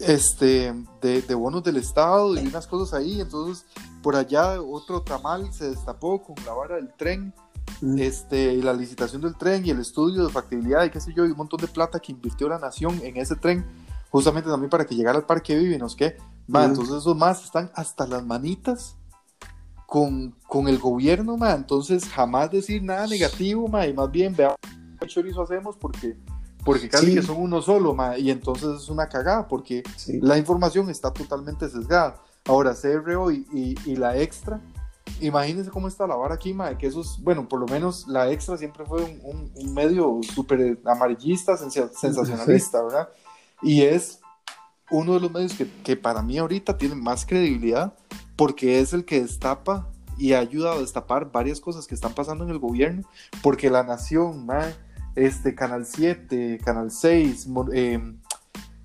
este, 0.00 0.74
de, 1.00 1.22
de 1.22 1.34
bonos 1.34 1.64
del 1.64 1.78
Estado 1.78 2.34
y 2.34 2.46
unas 2.46 2.66
cosas 2.66 2.92
ahí. 3.00 3.18
Entonces, 3.18 3.64
por 4.02 4.16
allá 4.16 4.60
otro 4.60 5.00
tamal 5.00 5.50
se 5.50 5.70
destapó 5.70 6.22
con 6.22 6.34
la 6.44 6.52
vara 6.52 6.76
del 6.76 6.92
tren, 6.92 7.32
Mm. 7.80 7.98
este, 7.98 8.52
y 8.52 8.60
la 8.60 8.74
licitación 8.74 9.22
del 9.22 9.36
tren 9.36 9.64
y 9.64 9.70
el 9.70 9.78
estudio 9.80 10.26
de 10.26 10.30
factibilidad 10.32 10.84
y 10.84 10.90
qué 10.90 11.00
sé 11.00 11.14
yo, 11.14 11.24
y 11.24 11.30
un 11.30 11.38
montón 11.38 11.60
de 11.60 11.68
plata 11.68 12.00
que 12.00 12.12
invirtió 12.12 12.48
la 12.48 12.58
nación 12.58 13.00
en 13.02 13.16
ese 13.16 13.36
tren, 13.36 13.64
justamente 14.10 14.50
también 14.50 14.68
para 14.68 14.84
que 14.84 14.94
llegara 14.94 15.16
al 15.16 15.24
parque 15.24 15.56
Vive, 15.56 15.78
no 15.78 15.86
qué. 15.96 16.18
Ma, 16.48 16.66
Mm. 16.66 16.70
Entonces, 16.70 16.96
esos 16.96 17.16
más 17.16 17.44
están 17.44 17.70
hasta 17.74 18.06
las 18.06 18.26
manitas 18.26 18.96
con, 19.90 20.36
con 20.46 20.68
el 20.68 20.78
gobierno, 20.78 21.36
ma. 21.36 21.52
Entonces, 21.52 22.04
jamás 22.04 22.48
decir 22.52 22.80
nada 22.80 23.08
negativo, 23.08 23.66
ma, 23.66 23.88
y 23.88 23.92
más 23.92 24.08
bien 24.08 24.36
veamos 24.36 24.56
qué 25.00 25.06
chorizo 25.08 25.42
hacemos 25.42 25.76
porque, 25.76 26.16
porque 26.64 26.88
casi 26.88 27.06
Sí. 27.06 27.14
que 27.16 27.22
son 27.22 27.38
uno 27.38 27.60
solo, 27.60 27.92
ma, 27.92 28.16
y 28.16 28.30
entonces 28.30 28.82
es 28.82 28.88
una 28.88 29.08
cagada 29.08 29.48
porque 29.48 29.82
Sí. 29.96 30.20
la 30.22 30.38
información 30.38 30.88
está 30.90 31.12
totalmente 31.12 31.68
sesgada. 31.68 32.14
Ahora, 32.46 32.72
CRO 32.80 33.32
y, 33.32 33.44
y, 33.52 33.74
y 33.84 33.96
la 33.96 34.16
extra, 34.16 34.60
imagínense 35.20 35.72
cómo 35.72 35.88
está 35.88 36.06
la 36.06 36.14
vara 36.14 36.36
aquí, 36.36 36.54
ma, 36.54 36.78
que 36.78 36.86
eso 36.86 37.00
es, 37.00 37.18
bueno, 37.20 37.48
por 37.48 37.58
lo 37.58 37.66
menos 37.66 38.06
la 38.06 38.30
extra 38.30 38.56
siempre 38.56 38.84
fue 38.86 39.02
un, 39.02 39.18
un- 39.24 39.50
un 39.56 39.74
medio 39.74 40.20
súper 40.22 40.78
amarillista, 40.86 41.56
sensa- 41.56 41.90
sensacionalista, 41.92 42.80
¿verdad? 42.80 43.08
Y 43.60 43.82
es 43.82 44.20
uno 44.88 45.14
de 45.14 45.20
los 45.20 45.32
medios 45.32 45.54
que, 45.54 45.68
que 45.82 45.96
para 45.96 46.22
mí 46.22 46.38
ahorita 46.38 46.78
tiene 46.78 46.94
más 46.94 47.26
credibilidad 47.26 47.92
porque 48.40 48.80
es 48.80 48.94
el 48.94 49.04
que 49.04 49.20
destapa 49.20 49.86
y 50.16 50.32
ha 50.32 50.38
ayudado 50.38 50.78
a 50.78 50.80
destapar 50.80 51.30
varias 51.30 51.60
cosas 51.60 51.86
que 51.86 51.94
están 51.94 52.14
pasando 52.14 52.42
en 52.44 52.48
el 52.48 52.58
gobierno, 52.58 53.02
porque 53.42 53.68
La 53.68 53.82
Nación, 53.82 54.46
ma, 54.46 54.62
este, 55.14 55.54
Canal 55.54 55.84
7, 55.84 56.58
Canal 56.64 56.90
6, 56.90 57.46
mo- 57.48 57.68
eh, 57.70 58.00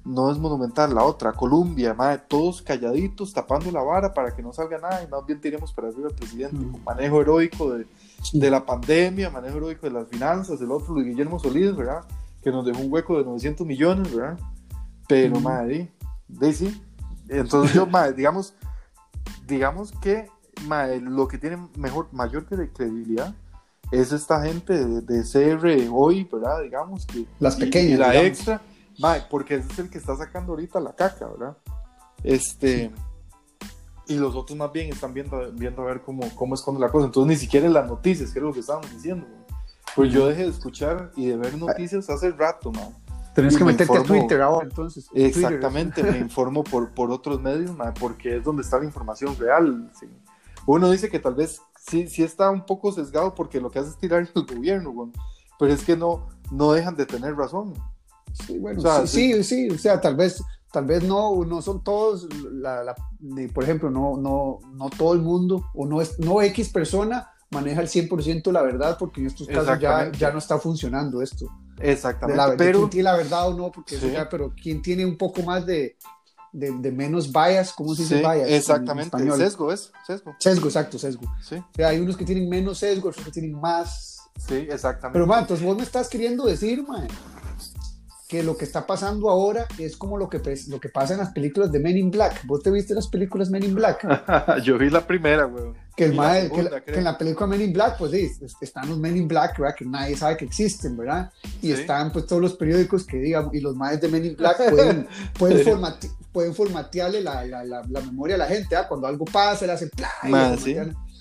no 0.04 0.30
es 0.30 0.38
Monumental, 0.38 0.94
la 0.94 1.04
otra, 1.06 1.32
Columbia, 1.32 1.94
ma, 1.94 2.18
todos 2.18 2.62
calladitos, 2.62 3.34
tapando 3.34 3.72
la 3.72 3.82
vara 3.82 4.14
para 4.14 4.36
que 4.36 4.42
no 4.44 4.52
salga 4.52 4.78
nada 4.78 5.02
y 5.04 5.08
más 5.08 5.26
bien 5.26 5.40
tiremos 5.40 5.72
para 5.72 5.88
arriba 5.88 6.10
al 6.10 6.16
presidente, 6.16 6.58
Mm. 6.58 6.72
con 6.74 6.84
manejo 6.84 7.22
heroico 7.22 7.72
de, 7.74 7.88
de 8.34 8.52
la 8.52 8.66
pandemia, 8.66 9.30
manejo 9.30 9.56
heroico 9.58 9.88
de 9.88 9.94
las 9.94 10.08
finanzas, 10.10 10.60
el 10.60 10.70
otro, 10.70 10.94
Luis 10.96 11.08
Guillermo 11.08 11.40
Solís, 11.40 11.74
¿verdad? 11.78 12.04
Que 12.44 12.52
nos 12.52 12.66
dejó 12.66 12.82
un 12.82 12.92
hueco 12.92 13.18
de 13.18 13.24
900 13.24 13.66
millones, 13.66 14.14
¿verdad? 14.14 14.38
Pero, 15.08 15.40
Mm. 15.40 15.44
madre, 15.44 15.92
de 16.28 16.54
sí. 16.54 16.82
Entonces 17.30 17.74
yo, 17.74 17.86
madre, 17.88 18.12
digamos, 18.14 18.54
digamos 19.48 19.92
que 20.02 20.28
lo 21.02 21.28
que 21.28 21.38
tiene 21.38 21.58
mejor, 21.78 22.08
mayor 22.12 22.48
cre- 22.48 22.72
credibilidad 22.74 23.34
es 23.92 24.12
esta 24.12 24.42
gente 24.44 24.74
de, 24.86 25.02
de 25.02 25.24
CR 25.24 25.90
hoy, 25.92 26.24
¿verdad? 26.32 26.62
Digamos 26.64 27.06
que... 27.06 27.26
Las 27.40 27.56
pequeñas, 27.56 27.92
Y 27.92 27.98
la 27.98 28.10
digamos. 28.12 28.28
extra, 28.30 28.62
porque 29.30 29.56
ese 29.56 29.72
es 29.72 29.80
el 29.80 29.90
que 29.90 29.98
está 29.98 30.16
sacando 30.16 30.54
ahorita 30.54 30.80
la 30.80 30.96
caca, 30.96 31.28
¿verdad? 31.28 31.58
Este... 32.24 32.92
Y 34.08 34.18
los 34.18 34.36
otros 34.36 34.56
más 34.58 34.72
bien 34.72 34.92
están 34.92 35.14
viendo, 35.16 35.52
viendo 35.54 35.82
a 35.82 35.86
ver 35.86 36.02
cómo, 36.02 36.22
cómo 36.36 36.54
esconde 36.54 36.80
la 36.80 36.90
cosa. 36.92 37.08
Entonces 37.08 37.28
ni 37.28 37.36
siquiera 37.38 37.66
en 37.66 37.74
las 37.74 37.88
noticias, 37.88 38.32
que 38.32 38.38
es 38.40 38.44
lo 38.46 38.54
que 38.54 38.60
estábamos 38.60 38.92
diciendo. 38.92 39.26
güey. 39.28 39.40
Pues 39.96 40.12
yo 40.14 40.28
dejé 40.28 40.44
de 40.44 40.50
escuchar 40.50 41.12
y 41.16 41.28
de 41.28 41.38
ver 41.38 41.58
noticias 41.58 42.08
hace 42.10 42.30
rato, 42.32 42.72
man. 42.72 42.94
Tenés 43.36 43.58
que 43.58 43.64
me 43.64 43.72
meterte 43.74 43.94
a 43.94 44.02
informo- 44.02 44.08
Twitter 44.22 44.42
ahora, 44.42 44.66
entonces. 44.68 45.06
Twitter. 45.08 45.28
Exactamente, 45.28 46.02
me 46.04 46.18
informo 46.18 46.64
por, 46.64 46.92
por 46.92 47.12
otros 47.12 47.40
medios, 47.42 47.76
ma, 47.76 47.94
porque 47.94 48.38
es 48.38 48.44
donde 48.44 48.62
está 48.64 48.80
la 48.80 48.86
información 48.86 49.36
real. 49.38 49.92
sí. 50.00 50.08
Uno 50.68 50.90
dice 50.90 51.10
que 51.12 51.20
tal 51.20 51.36
vez 51.36 51.62
sí, 51.80 52.08
sí 52.08 52.24
está 52.24 52.50
un 52.50 52.66
poco 52.66 52.92
sesgado 52.92 53.36
porque 53.36 53.62
lo 53.62 53.70
que 53.70 53.78
hace 53.80 53.90
es 53.90 53.98
tirar 53.98 54.22
el 54.34 54.46
gobierno, 54.56 54.92
güey, 54.92 55.12
pero 55.60 55.72
es 55.72 55.84
que 55.84 55.96
no, 55.96 56.28
no 56.52 56.72
dejan 56.74 56.96
de 56.96 57.06
tener 57.06 57.36
razón. 57.36 57.74
Sí, 58.34 58.58
bueno, 58.58 58.80
O 58.80 58.82
sea, 58.82 59.06
sí, 59.06 59.32
sí, 59.34 59.44
sí, 59.44 59.70
o 59.70 59.78
sea, 59.78 60.02
tal 60.02 60.16
vez, 60.16 60.44
tal 60.72 60.86
vez 60.86 61.04
no, 61.04 61.46
no 61.46 61.62
son 61.62 61.84
todos, 61.84 62.28
la, 62.52 62.84
la- 62.84 62.96
por 63.54 63.64
ejemplo, 63.64 63.90
no, 63.92 64.18
no, 64.18 64.60
no 64.74 64.90
todo 64.90 65.14
el 65.14 65.22
mundo, 65.22 65.66
o 65.76 65.86
no, 65.86 66.02
es, 66.02 66.18
no 66.20 66.42
X 66.42 66.70
persona 66.70 67.30
maneja 67.52 67.82
el 67.82 67.88
100% 67.88 68.52
la 68.52 68.62
verdad, 68.62 68.98
porque 68.98 69.22
en 69.22 69.28
estos 69.28 69.48
casos 69.48 69.80
ya, 69.80 70.12
ya 70.12 70.32
no 70.32 70.40
está 70.40 70.58
funcionando 70.58 71.22
esto. 71.22 71.48
Exactamente, 71.80 72.38
la, 72.38 72.56
pero 72.58 72.80
quién 72.80 72.90
tiene 72.90 73.04
la 73.04 73.18
verdad 73.18 73.50
o 73.50 73.54
no, 73.54 73.72
porque 73.72 73.96
eso 73.96 74.08
Sí. 74.08 74.14
ya, 74.14 74.30
pero 74.30 74.54
quién 74.62 74.82
tiene 74.82 75.06
un 75.06 75.18
poco 75.18 75.42
más 75.44 75.66
de, 75.66 75.98
de, 76.54 76.72
de 76.72 76.92
menos 76.92 77.32
bias, 77.32 77.74
¿cómo 77.74 77.94
se 77.96 78.04
dice 78.04 78.16
sí, 78.18 78.22
bias? 78.22 78.48
en 78.48 78.54
exactamente, 78.54 79.08
español? 79.18 79.38
sesgo 79.38 79.72
es, 79.74 79.92
sesgo, 80.08 80.36
Sesgo, 80.40 80.68
exacto, 80.68 80.98
sesgo. 80.98 81.24
sí, 81.42 81.56
O 81.56 81.66
sea, 81.76 81.90
hay 81.90 82.00
unos 82.00 82.16
que 82.18 82.24
tienen 82.26 82.48
menos 82.50 82.78
sesgo, 82.80 83.10
otros 83.10 83.26
que 83.26 83.32
tienen 83.32 83.54
más. 83.60 84.22
sí, 84.48 84.56
exactamente. 84.70 85.14
Pero, 85.14 85.28
man, 85.28 85.42
entonces 85.42 85.66
vos 85.66 85.76
me 85.78 85.84
estás 85.84 86.08
queriendo 86.10 86.46
decir, 86.46 86.82
man, 86.88 87.08
que 88.36 88.44
lo 88.44 88.58
que 88.58 88.66
está 88.66 88.86
pasando 88.86 89.30
ahora 89.30 89.66
es 89.78 89.96
como 89.96 90.18
lo 90.18 90.30
que, 90.30 90.42
lo 90.68 90.80
que 90.80 90.90
pasa 90.90 91.14
en 91.14 91.20
las 91.20 91.30
películas 91.32 91.72
de 91.72 91.80
Men 91.80 91.98
in 91.98 92.12
Black. 92.12 92.46
¿Vos 92.46 92.62
te 92.62 92.70
viste 92.70 92.94
las 92.94 93.08
películas 93.08 93.50
Men 93.50 93.64
in 93.64 93.76
Black? 93.76 94.06
Yo 94.64 94.78
vi 94.78 94.90
la 94.90 95.08
primera, 95.08 95.46
güey. 95.46 95.72
Que, 95.96 96.06
el 96.06 96.18
la 96.18 96.22
mae- 96.24 96.42
que 96.42 96.48
segunda, 96.50 96.70
la- 96.72 96.82
que 96.84 96.98
en 96.98 97.04
la 97.06 97.18
película 97.18 97.48
Men 97.48 97.62
in 97.62 97.72
Black, 97.74 97.98
pues 97.98 98.12
sí, 98.12 98.30
es- 98.42 98.56
están 98.60 98.90
los 98.90 98.98
Men 98.98 99.16
in 99.16 99.28
Black, 99.30 99.58
¿verdad? 99.58 99.76
Que 99.78 99.86
nadie 99.86 100.18
sabe 100.18 100.36
que 100.36 100.44
existen, 100.44 100.98
¿verdad? 100.98 101.32
Y 101.62 101.68
Sí. 101.68 101.72
están 101.72 102.12
pues 102.12 102.26
todos 102.26 102.42
los 102.42 102.56
periódicos 102.56 103.06
que 103.06 103.18
digan, 103.18 103.50
y 103.54 103.62
los 103.62 103.76
maes 103.78 104.02
de 104.02 104.10
Men 104.10 104.26
in 104.26 104.36
Black 104.36 104.58
pueden, 104.70 105.08
pueden, 105.40 105.60
Sí. 105.64 105.70
formati- 105.70 106.12
pueden 106.34 106.54
formatearle 106.54 107.22
la, 107.22 107.46
la, 107.46 107.64
la, 107.64 108.02
memoria 108.02 108.36
a 108.36 108.40
la 108.40 108.48
gente, 108.48 108.76
¿ah? 108.76 108.86
Cuando 108.90 109.08
algo 109.08 109.24
pasa, 109.24 109.66
le 109.66 109.72
hacen... 109.72 109.90
¡plá! 109.96 110.10
y 110.56 110.58
sí. 110.60 110.76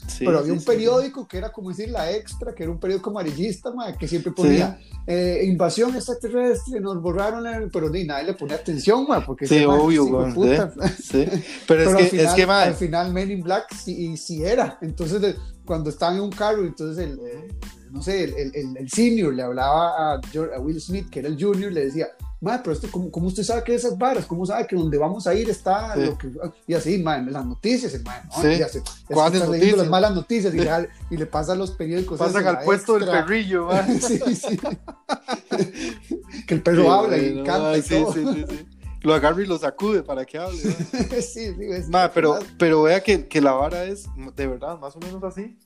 Sí, 0.06 0.24
Pero 0.26 0.38
había 0.38 0.46
sí, 0.52 0.52
un 0.52 0.60
sí, 0.60 0.66
periódico 0.66 1.26
que 1.26 1.38
era 1.38 1.50
como 1.50 1.70
decir 1.70 1.88
la 1.88 2.10
extra, 2.12 2.54
que 2.54 2.62
era 2.64 2.72
un 2.72 2.78
periódico 2.78 3.10
amarillista, 3.10 3.72
mae, 3.72 3.96
que 3.96 4.06
siempre 4.06 4.32
ponía 4.32 4.78
eh, 5.06 5.40
invasión 5.44 5.94
extraterrestre, 5.96 6.80
nos 6.80 7.00
borraron, 7.02 7.46
el- 7.46 7.70
pero 7.70 7.88
ni 7.90 8.04
nadie 8.04 8.24
le 8.26 8.34
ponía 8.34 8.56
atención, 8.56 9.06
mae, 9.08 9.22
porque 9.22 9.46
Sí, 9.46 9.64
obvio, 9.64 10.06
puta. 10.34 10.72
Pero, 11.66 11.82
es 11.82 11.96
que, 11.96 12.02
al 12.02 12.08
final, 12.08 12.26
es 12.28 12.34
que, 12.34 12.42
al 12.68 12.74
final 12.74 13.12
Men 13.12 13.30
in 13.30 13.42
Black 13.42 13.74
sí, 13.74 14.16
sí 14.16 14.44
era. 14.44 14.78
Entonces, 14.82 15.20
de- 15.20 15.34
cuando 15.64 15.90
estaban 15.90 16.16
en 16.16 16.22
un 16.22 16.30
carro, 16.30 16.62
entonces 16.64 17.02
el, 17.06 17.18
eh, 17.20 17.48
no 17.90 18.02
sé, 18.02 18.24
el, 18.24 18.34
el- 18.34 18.56
el- 18.56 18.76
el 18.76 18.90
senior 18.90 19.32
le 19.34 19.42
hablaba 19.42 20.14
a, 20.14 20.20
George- 20.30 20.54
a 20.54 20.60
Will 20.60 20.80
Smith, 20.80 21.08
que 21.10 21.20
era 21.20 21.28
el 21.28 21.42
junior, 21.42 21.72
le 21.72 21.86
decía, 21.86 22.08
ma, 22.44 22.62
pero 22.62 22.74
este, 22.74 22.88
¿cómo, 22.88 23.10
¿cómo, 23.10 23.26
usted 23.26 23.42
sabe 23.42 23.64
que 23.64 23.74
esas 23.74 23.98
varas? 23.98 24.26
¿Cómo 24.26 24.46
sabe 24.46 24.66
que 24.66 24.76
donde 24.76 24.98
vamos 24.98 25.26
a 25.26 25.34
ir 25.34 25.50
está 25.50 25.96
lo 25.96 26.16
que... 26.16 26.30
Y 26.66 26.74
así, 26.74 26.98
ma, 26.98 27.18
las 27.18 27.44
noticias, 27.44 27.92
hermano. 27.94 28.30
¿no? 28.36 28.42
Sí. 28.42 28.58
Ya 28.58 28.68
¿Cuáles 29.08 29.40
está 29.40 29.50
leyendo 29.50 29.78
las 29.78 29.88
malas 29.88 30.14
noticias 30.14 30.54
y, 30.54 30.58
le, 30.58 30.88
y 31.10 31.16
le 31.16 31.26
pasa 31.26 31.52
a 31.52 31.56
los 31.56 31.72
periódicos. 31.72 32.18
Pasan 32.18 32.46
al 32.46 32.60
puesto 32.60 32.98
del 32.98 33.08
perrillo, 33.08 33.66
ma. 33.66 33.84
sí, 34.00 34.20
sí. 34.36 34.60
que 36.46 36.54
el 36.54 36.62
perro 36.62 36.92
habla 36.92 37.16
y 37.16 37.42
canta 37.42 37.76
y 37.78 37.82
todo. 37.82 38.12
Sí, 38.12 38.24
sí, 38.24 38.44
sí 38.48 38.66
lo 39.04 39.14
agarra 39.14 39.42
y 39.42 39.46
lo 39.46 39.58
sacude 39.58 40.02
para 40.02 40.24
que 40.24 40.38
hable. 40.38 40.58
sí, 41.22 41.54
sí, 41.54 41.54
es 41.60 41.88
Ma, 41.88 42.10
pero, 42.12 42.38
pero 42.58 42.82
vea 42.82 43.02
que, 43.02 43.28
que, 43.28 43.40
la 43.40 43.52
vara 43.52 43.84
es 43.84 44.06
de 44.34 44.46
verdad 44.46 44.78
más 44.78 44.96
o 44.96 44.98
menos 44.98 45.22
así. 45.22 45.56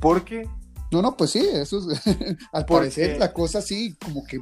Porque. 0.00 0.48
No, 0.90 1.00
no, 1.00 1.16
pues 1.16 1.30
sí, 1.30 1.48
eso 1.50 1.90
es. 1.90 2.02
al 2.52 2.66
parecer 2.66 3.18
la 3.18 3.32
cosa 3.32 3.62
sí, 3.62 3.96
como 4.04 4.26
que, 4.26 4.40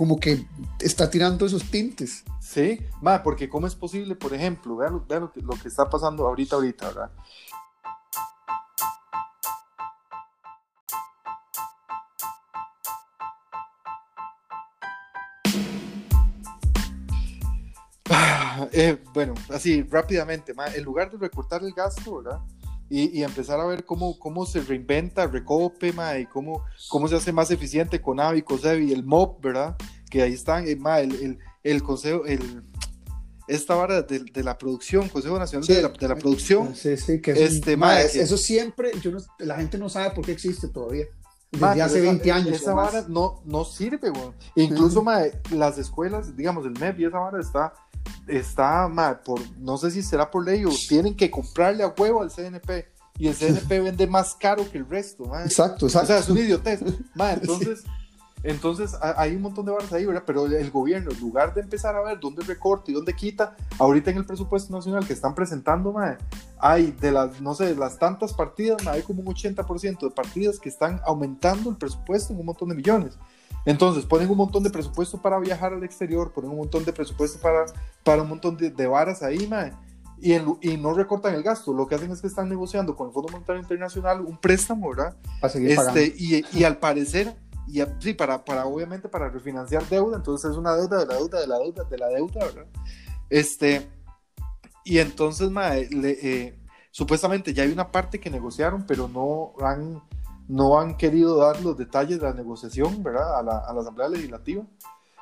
como 0.00 0.18
que 0.18 0.46
está 0.78 1.10
tirando 1.10 1.44
esos 1.44 1.62
tintes. 1.64 2.24
Sí, 2.40 2.80
ma, 3.02 3.22
porque 3.22 3.50
¿cómo 3.50 3.66
es 3.66 3.74
posible, 3.74 4.16
por 4.16 4.32
ejemplo, 4.32 4.74
vea, 4.74 4.88
lo, 4.88 5.04
lo, 5.06 5.30
que, 5.30 5.42
lo 5.42 5.52
que 5.52 5.68
está 5.68 5.90
pasando 5.90 6.26
ahorita, 6.26 6.56
ahorita, 6.56 6.86
¿verdad? 6.88 7.10
Eh, 18.72 19.02
bueno, 19.12 19.34
así 19.50 19.82
rápidamente, 19.82 20.54
en 20.74 20.84
lugar 20.84 21.10
de 21.10 21.18
recortar 21.18 21.62
el 21.62 21.74
gasto, 21.74 22.22
¿verdad? 22.22 22.40
Y, 22.88 23.18
y, 23.18 23.22
empezar 23.22 23.60
a 23.60 23.66
ver 23.66 23.84
cómo, 23.84 24.18
cómo 24.18 24.46
se 24.46 24.62
reinventa 24.62 25.26
Recope, 25.26 25.92
ma, 25.92 26.16
y 26.18 26.24
cómo, 26.24 26.64
cómo 26.88 27.06
se 27.06 27.16
hace 27.16 27.32
más 27.32 27.50
eficiente 27.50 28.00
con 28.00 28.18
Avi, 28.18 28.40
Cosevi 28.40 28.92
el 28.92 29.04
MOP, 29.04 29.42
¿verdad? 29.42 29.76
Que 30.10 30.22
ahí 30.22 30.32
están, 30.32 30.68
eh, 30.68 30.76
ma, 30.76 31.00
el, 31.00 31.14
el, 31.14 31.38
el, 31.62 31.82
consejo, 31.82 32.26
el, 32.26 32.62
esta 33.48 33.74
vara 33.74 34.02
de, 34.02 34.20
de, 34.20 34.42
la 34.42 34.58
producción, 34.58 35.08
Consejo 35.08 35.38
Nacional 35.38 35.66
de, 35.66 35.82
la, 35.82 35.88
de, 35.88 36.08
la, 36.08 36.16
Producción. 36.16 36.74
Sí, 36.74 36.96
sí, 36.96 37.20
que, 37.20 37.32
es 37.32 37.54
este, 37.54 37.76
ma, 37.76 37.86
ma, 37.86 38.00
eso 38.00 38.36
siempre, 38.36 38.90
yo 39.00 39.12
no, 39.12 39.20
la 39.38 39.56
gente 39.56 39.78
no 39.78 39.88
sabe 39.88 40.10
por 40.10 40.24
qué 40.24 40.32
existe 40.32 40.68
todavía. 40.68 41.06
Desde 41.52 41.82
hace 41.82 42.00
20 42.00 42.24
esa, 42.24 42.36
años. 42.36 42.60
Esa 42.60 42.74
vara 42.74 43.04
no, 43.08 43.42
no 43.44 43.64
sirve, 43.64 44.10
güey. 44.10 44.32
Incluso, 44.54 45.02
ma, 45.02 45.22
las 45.50 45.78
escuelas, 45.78 46.36
digamos, 46.36 46.64
el 46.64 46.72
MEP 46.78 47.00
y 47.00 47.04
esa 47.06 47.18
vara 47.18 47.40
está 47.40 47.72
está, 48.26 48.88
mal 48.88 49.20
por, 49.20 49.40
no 49.58 49.76
sé 49.76 49.90
si 49.90 50.02
será 50.02 50.30
por 50.30 50.44
ley 50.44 50.64
o 50.64 50.70
tienen 50.88 51.16
que 51.16 51.30
comprarle 51.30 51.82
a 51.82 51.88
huevo 51.88 52.22
al 52.22 52.30
CNP 52.30 52.86
y 53.18 53.28
el 53.28 53.34
CNP 53.34 53.80
vende 53.80 54.06
más 54.06 54.34
caro 54.34 54.70
que 54.70 54.78
el 54.78 54.88
resto. 54.88 55.24
Exacto, 55.38 55.86
exacto. 55.86 55.86
O 55.86 56.06
sea, 56.06 56.18
es 56.18 56.28
un 56.28 56.38
idiotez. 56.38 56.80
entonces, 57.14 57.84
entonces 58.42 58.96
hay 59.16 59.36
un 59.36 59.42
montón 59.42 59.66
de 59.66 59.72
barras 59.72 59.92
ahí, 59.92 60.06
¿verdad? 60.06 60.22
Pero 60.26 60.46
el 60.46 60.70
gobierno, 60.70 61.10
en 61.10 61.20
lugar 61.20 61.52
de 61.52 61.60
empezar 61.60 61.94
a 61.94 62.00
ver 62.00 62.18
dónde 62.20 62.42
recorta 62.42 62.90
y 62.90 62.94
dónde 62.94 63.14
quita, 63.14 63.56
ahorita 63.78 64.10
en 64.10 64.18
el 64.18 64.24
presupuesto 64.24 64.74
nacional 64.74 65.06
que 65.06 65.12
están 65.12 65.34
presentando, 65.34 65.94
hay 66.58 66.92
de 66.92 67.12
las, 67.12 67.40
no 67.40 67.54
sé, 67.54 67.66
de 67.66 67.74
las 67.74 67.98
tantas 67.98 68.32
partidas, 68.32 68.86
hay 68.86 69.02
como 69.02 69.20
un 69.20 69.26
80% 69.26 70.00
de 70.00 70.10
partidas 70.10 70.58
que 70.58 70.70
están 70.70 71.00
aumentando 71.04 71.70
el 71.70 71.76
presupuesto 71.76 72.32
en 72.32 72.40
un 72.40 72.46
montón 72.46 72.70
de 72.70 72.76
millones. 72.76 73.18
Entonces 73.66 74.06
ponen 74.06 74.30
un 74.30 74.38
montón 74.38 74.62
de 74.62 74.70
presupuesto 74.70 75.20
para 75.20 75.38
viajar 75.38 75.74
al 75.74 75.84
exterior, 75.84 76.32
ponen 76.32 76.50
un 76.50 76.58
montón 76.58 76.84
de 76.84 76.92
presupuesto 76.92 77.38
para, 77.40 77.66
para 78.04 78.22
un 78.22 78.28
montón 78.30 78.56
de, 78.56 78.70
de 78.70 78.86
varas 78.86 79.22
ahí, 79.22 79.46
mae, 79.46 79.72
y, 80.22 80.34
y, 80.34 80.76
no 80.76 80.92
recortan 80.92 81.34
el 81.34 81.42
gasto. 81.42 81.72
Lo 81.72 81.86
que 81.86 81.94
hacen 81.94 82.10
es 82.10 82.20
que 82.20 82.26
están 82.26 82.48
negociando 82.48 82.94
con 82.94 83.08
el 83.08 83.12
Fondo 83.12 83.32
Monetario 83.32 83.60
Internacional 83.60 84.20
un 84.20 84.36
préstamo, 84.36 84.90
¿verdad? 84.90 85.16
Para 85.40 85.52
seguir 85.52 85.70
este, 85.72 86.14
y, 86.16 86.44
y, 86.52 86.64
al 86.64 86.76
parecer, 86.76 87.34
y 87.72 87.82
sí, 87.98 88.14
para, 88.14 88.44
para 88.44 88.66
obviamente 88.66 89.08
para 89.08 89.28
refinanciar 89.28 89.86
deuda, 89.88 90.16
entonces 90.16 90.50
es 90.50 90.56
una 90.56 90.74
deuda 90.74 90.98
de 90.98 91.06
la 91.06 91.14
deuda 91.16 91.40
de 91.40 91.46
la 91.46 91.58
deuda 91.58 91.84
de 91.84 91.98
la 91.98 92.08
deuda, 92.08 92.44
¿verdad? 92.46 92.66
Este, 93.28 93.88
y 94.84 94.98
entonces, 94.98 95.50
mae, 95.50 95.88
le, 95.90 96.10
eh, 96.22 96.58
supuestamente 96.90 97.54
ya 97.54 97.62
hay 97.62 97.72
una 97.72 97.92
parte 97.92 98.18
que 98.20 98.30
negociaron, 98.30 98.84
pero 98.86 99.08
no 99.08 99.54
han 99.64 100.02
no 100.48 100.80
han 100.80 100.96
querido 100.96 101.36
dar 101.36 101.62
los 101.62 101.76
detalles 101.76 102.20
de 102.20 102.26
la 102.26 102.34
negociación, 102.34 103.04
¿verdad? 103.04 103.38
A 103.38 103.42
la, 103.42 103.58
a 103.58 103.72
la 103.72 103.82
Asamblea 103.82 104.08
Legislativa, 104.08 104.64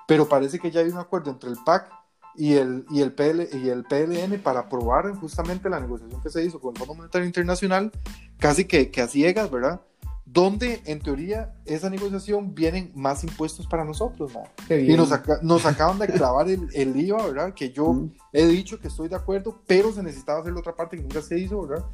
pero 0.07 0.27
parece 0.27 0.59
que 0.59 0.71
ya 0.71 0.81
hay 0.81 0.89
un 0.89 0.97
acuerdo 0.97 1.31
entre 1.31 1.51
el 1.51 1.59
PAC 1.67 1.93
y 2.35 2.55
el, 2.55 2.87
y 2.89 3.03
el, 3.03 3.13
PL, 3.13 3.47
y 3.53 3.69
el 3.69 3.85
PLN 3.85 4.41
para 4.41 4.61
aprobar 4.61 5.13
justamente 5.17 5.69
la 5.69 5.81
negociación 5.81 6.23
que 6.23 6.31
se 6.31 6.43
hizo 6.45 6.61
con 6.61 6.73
el 6.73 6.79
Fondo 6.79 6.95
Monetario 6.95 7.27
Internacional, 7.27 7.93
casi 8.39 8.65
que, 8.65 8.91
que 8.91 9.03
a 9.03 9.09
ciegas, 9.09 9.51
¿verdad? 9.51 9.83
Donde 10.31 10.83
en 10.85 11.01
teoría 11.01 11.55
esa 11.65 11.89
negociación 11.89 12.55
vienen 12.55 12.93
más 12.95 13.25
impuestos 13.25 13.67
para 13.67 13.85
nosotros, 13.85 14.33
¿no? 14.35 14.43
Y 14.75 14.95
nos, 14.95 15.11
nos, 15.43 15.65
acaban 15.65 15.99
de 15.99 16.07
clavar 16.07 16.49
el, 16.51 16.69
el, 16.75 16.95
IVA, 16.97 17.27
¿verdad? 17.27 17.55
Que 17.55 17.71
yo 17.71 17.93
mm. 17.93 18.13
he 18.35 18.47
dicho 18.47 18.79
que 18.79 18.89
estoy 18.89 19.09
de 19.09 19.17
acuerdo, 19.17 19.63
pero 19.67 19.91
se 19.93 20.03
necesitaba 20.03 20.41
hacer 20.41 20.53
la 20.53 20.61
otra 20.61 20.77
parte 20.77 20.97
que 20.97 21.03
nunca 21.03 21.23
se 21.23 21.39
hizo, 21.39 21.67
¿verdad? 21.67 21.87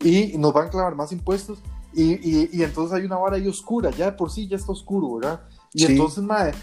Y 0.00 0.36
nos 0.36 0.52
van 0.52 0.66
a 0.66 0.70
clavar 0.70 0.94
más 0.94 1.12
impuestos 1.12 1.60
y, 1.92 2.56
y, 2.56 2.62
entonces 2.62 2.96
hay 2.96 3.06
una 3.06 3.16
vara 3.16 3.36
ahí 3.36 3.48
oscura, 3.48 3.90
ya 3.90 4.06
de 4.06 4.12
por 4.12 4.30
sí 4.30 4.46
ya 4.46 4.56
está 4.56 4.72
oscuro, 4.72 5.14
¿verdad? 5.14 5.40
Y 5.72 5.84
entonces, 5.86 6.22
madre, 6.22 6.54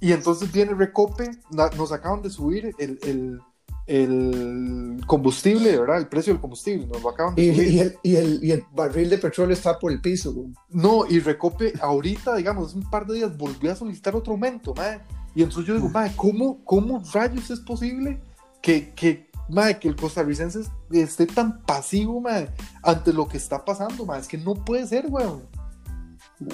y 0.00 0.12
entonces 0.12 0.52
viene 0.52 0.74
Recope, 0.74 1.30
nos 1.50 1.92
acaban 1.92 2.22
de 2.22 2.30
subir 2.30 2.74
el, 2.78 2.98
el, 3.02 3.40
el, 3.86 5.00
combustible, 5.06 5.78
¿verdad? 5.78 5.98
El 5.98 6.08
precio 6.08 6.32
del 6.32 6.40
combustible, 6.40 6.86
nos 6.86 7.02
lo 7.02 7.10
acaban 7.10 7.34
de 7.34 7.42
y. 7.42 7.46
Y 7.46 7.78
el, 7.80 7.98
y, 8.02 8.16
el, 8.16 8.44
y 8.44 8.50
el 8.50 8.64
barril 8.72 9.08
de 9.10 9.18
petróleo 9.18 9.54
está 9.54 9.78
por 9.78 9.92
el 9.92 10.00
piso, 10.00 10.32
güey. 10.32 10.48
No, 10.70 11.06
y 11.08 11.20
Recope 11.20 11.72
ahorita, 11.80 12.36
digamos, 12.36 12.74
un 12.74 12.88
par 12.90 13.06
de 13.06 13.14
días 13.14 13.36
volvió 13.36 13.72
a 13.72 13.76
solicitar 13.76 14.16
otro 14.16 14.32
aumento, 14.32 14.74
madre. 14.74 15.00
Y 15.34 15.42
entonces 15.42 15.66
yo 15.66 15.74
digo, 15.74 15.88
madre, 15.88 16.12
¿cómo, 16.16 16.64
¿cómo 16.64 17.02
rayos 17.12 17.50
es 17.50 17.60
posible 17.60 18.20
que, 18.62 18.92
que, 18.94 19.30
madre, 19.48 19.78
que 19.78 19.88
el 19.88 19.96
costarricense 19.96 20.60
esté 20.90 21.26
tan 21.26 21.62
pasivo, 21.62 22.20
madre, 22.20 22.50
ante 22.82 23.12
lo 23.12 23.28
que 23.28 23.36
está 23.36 23.64
pasando, 23.64 24.04
madre. 24.04 24.22
Es 24.22 24.28
que 24.28 24.38
no 24.38 24.54
puede 24.54 24.86
ser, 24.86 25.06
weón. 25.08 25.42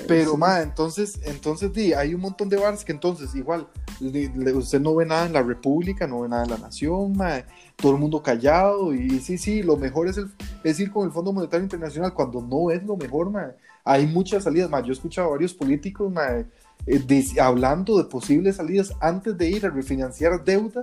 Pero, 0.06 0.36
sí. 0.36 0.62
entonces, 0.62 1.20
entonces, 1.24 1.72
di, 1.72 1.92
hay 1.92 2.14
un 2.14 2.20
montón 2.20 2.48
de 2.48 2.56
bares 2.56 2.84
que 2.84 2.92
entonces, 2.92 3.34
igual, 3.34 3.66
usted 4.00 4.80
no 4.80 4.94
ve 4.94 5.06
nada 5.06 5.26
en 5.26 5.32
la 5.32 5.42
República, 5.42 6.06
no 6.06 6.20
ve 6.20 6.28
nada 6.28 6.44
en 6.44 6.50
la 6.50 6.58
Nación, 6.58 7.16
madre, 7.16 7.46
todo 7.76 7.92
el 7.92 7.98
mundo 7.98 8.22
callado, 8.22 8.94
y 8.94 9.18
sí, 9.18 9.38
sí, 9.38 9.62
lo 9.62 9.76
mejor 9.76 10.08
es, 10.08 10.18
el, 10.18 10.30
es 10.62 10.78
ir 10.78 10.92
con 10.92 11.04
el 11.04 11.12
Fondo 11.12 11.32
Monetario 11.32 11.64
Internacional, 11.64 12.14
cuando 12.14 12.40
no 12.40 12.70
es 12.70 12.82
lo 12.84 12.96
mejor, 12.96 13.30
madre. 13.30 13.56
Hay 13.84 14.06
muchas 14.06 14.44
salidas, 14.44 14.70
madre. 14.70 14.86
Yo 14.86 14.92
he 14.92 14.94
escuchado 14.94 15.28
a 15.28 15.30
varios 15.32 15.52
políticos, 15.52 16.12
madre, 16.12 16.46
eh, 16.86 17.24
hablando 17.40 17.98
de 17.98 18.04
posibles 18.04 18.56
salidas 18.56 18.92
antes 19.00 19.36
de 19.36 19.50
ir 19.50 19.66
a 19.66 19.70
refinanciar 19.70 20.44
deuda 20.44 20.80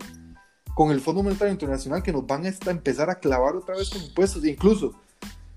con 0.76 0.91
el 0.91 1.02
Fondo 1.02 1.24
Monetario 1.24 1.52
Internacional 1.54 2.04
que 2.04 2.12
nos 2.12 2.26
van 2.26 2.45
a 2.45 2.72
empezar 2.72 3.10
a 3.10 3.16
clavar 3.16 3.56
otra 3.56 3.76
vez 3.76 3.89
con 3.89 4.02
impuestos. 4.02 4.45
Incluso 4.45 4.93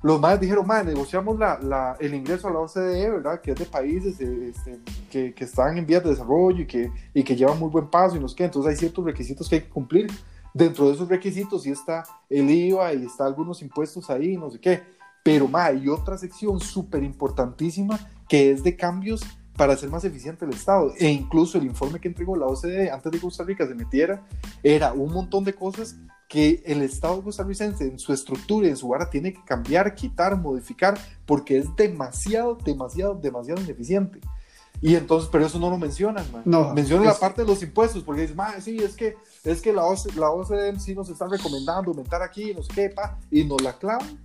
los 0.03 0.20
más 0.20 0.40
dijeron, 0.40 0.66
más 0.66 0.84
negociamos 0.84 1.38
la, 1.38 1.59
la, 1.61 1.96
el 2.00 2.14
ingreso 2.14 2.48
a 2.48 2.50
la 2.50 2.59
OCDE, 2.59 3.11
¿verdad? 3.11 3.40
Que 3.40 3.53
es 3.53 3.59
de 3.59 3.66
países 3.66 4.20
este, 4.20 4.80
que, 5.11 5.32
que, 5.32 5.44
están 5.44 5.78
en 5.78 5.86
vías 5.86 6.03
de 6.03 6.11
desarrollo 6.11 6.62
y 6.62 6.66
que, 6.66 6.90
y 7.14 7.22
que 7.22 7.36
llevan 7.36 7.59
muy 7.59 7.70
buen 7.70 7.88
paso 7.88 8.16
y 8.16 8.20
no 8.20 8.28
sé 8.28 8.34
qué. 8.34 8.44
Entonces 8.44 8.70
hay 8.70 8.76
ciertos 8.76 9.05
requisitos 9.05 9.48
que 9.48 9.57
hay 9.57 9.61
que 9.62 9.68
cumplir. 9.68 10.11
Dentro 10.53 10.88
de 10.88 10.94
esos 10.94 11.09
requisitos 11.09 11.62
sí 11.62 11.70
está 11.70 12.03
el 12.28 12.50
IVA 12.50 12.92
y 12.94 13.05
está 13.05 13.26
algunos 13.26 13.62
impuestos 13.62 14.11
ahí, 14.11 14.36
no 14.36 14.50
sé 14.50 14.59
qué. 14.59 14.82
Pero 15.22 15.46
más 15.46 15.68
hay 15.68 15.88
otra 15.88 16.18
sección 16.18 16.59
súper 16.59 17.05
importantísima 17.05 17.98
que 18.28 18.50
es 18.50 18.64
de 18.64 18.76
cambios 18.76 19.22
para 19.57 19.74
hacer 19.74 19.88
más 19.88 20.05
eficiente 20.05 20.44
el 20.44 20.53
Estado. 20.53 20.92
E 20.98 21.09
incluso 21.09 21.59
el 21.59 21.64
informe 21.64 22.00
que 22.00 22.09
entregó 22.09 22.34
la 22.36 22.46
OCDE 22.46 22.90
antes 22.90 23.12
de 23.12 23.18
que 23.18 23.22
Costa 23.22 23.44
Rica 23.44 23.66
se 23.66 23.74
metiera 23.74 24.26
era 24.64 24.92
un 24.92 25.12
montón 25.12 25.44
de 25.44 25.55
cosas 25.55 25.96
que 26.33 26.62
el 26.64 26.80
Estado 26.80 27.22
costarricense 27.22 27.85
en 27.85 27.99
su 27.99 28.11
estructura 28.11 28.66
y 28.66 28.70
en 28.70 28.76
su 28.78 28.89
vara 28.89 29.11
tiene 29.11 29.35
que 29.35 29.45
cambiar, 29.45 29.95
quitar, 29.95 30.35
modificar, 30.41 30.99
porque 31.26 31.59
es 31.59 31.76
demasiado, 31.76 32.55
demasiado, 32.55 33.14
demasiado 33.14 33.61
ineficiente. 33.61 34.18
Y 34.80 34.97
entonces, 34.97 35.28
pero 35.30 35.45
eso 35.45 35.59
no 35.59 35.68
lo 35.68 35.76
mencionan, 35.76 36.24
man. 36.33 36.43
No, 36.47 36.72
mencionan 36.72 37.07
es... 37.07 37.12
la 37.12 37.20
parte 37.20 37.43
de 37.43 37.49
los 37.49 37.62
impuestos, 37.62 38.03
porque 38.03 38.22
dicen, 38.22 38.37
man, 38.37 38.62
sí, 38.62 38.78
es 38.78 38.97
que, 38.97 39.14
es 39.45 39.61
que 39.61 39.74
la, 39.74 39.85
OCDE, 39.85 40.18
la 40.18 40.30
OCDE 40.30 40.80
sí 40.80 40.95
nos 40.95 41.11
está 41.11 41.28
recomendando 41.28 41.91
aumentar 41.91 42.22
aquí, 42.22 42.55
no 42.55 42.62
sé 42.62 42.72
qué, 42.74 42.89
pa, 42.89 43.18
y 43.30 43.45
nos 43.45 43.61
la 43.61 43.74
clavan 43.74 44.18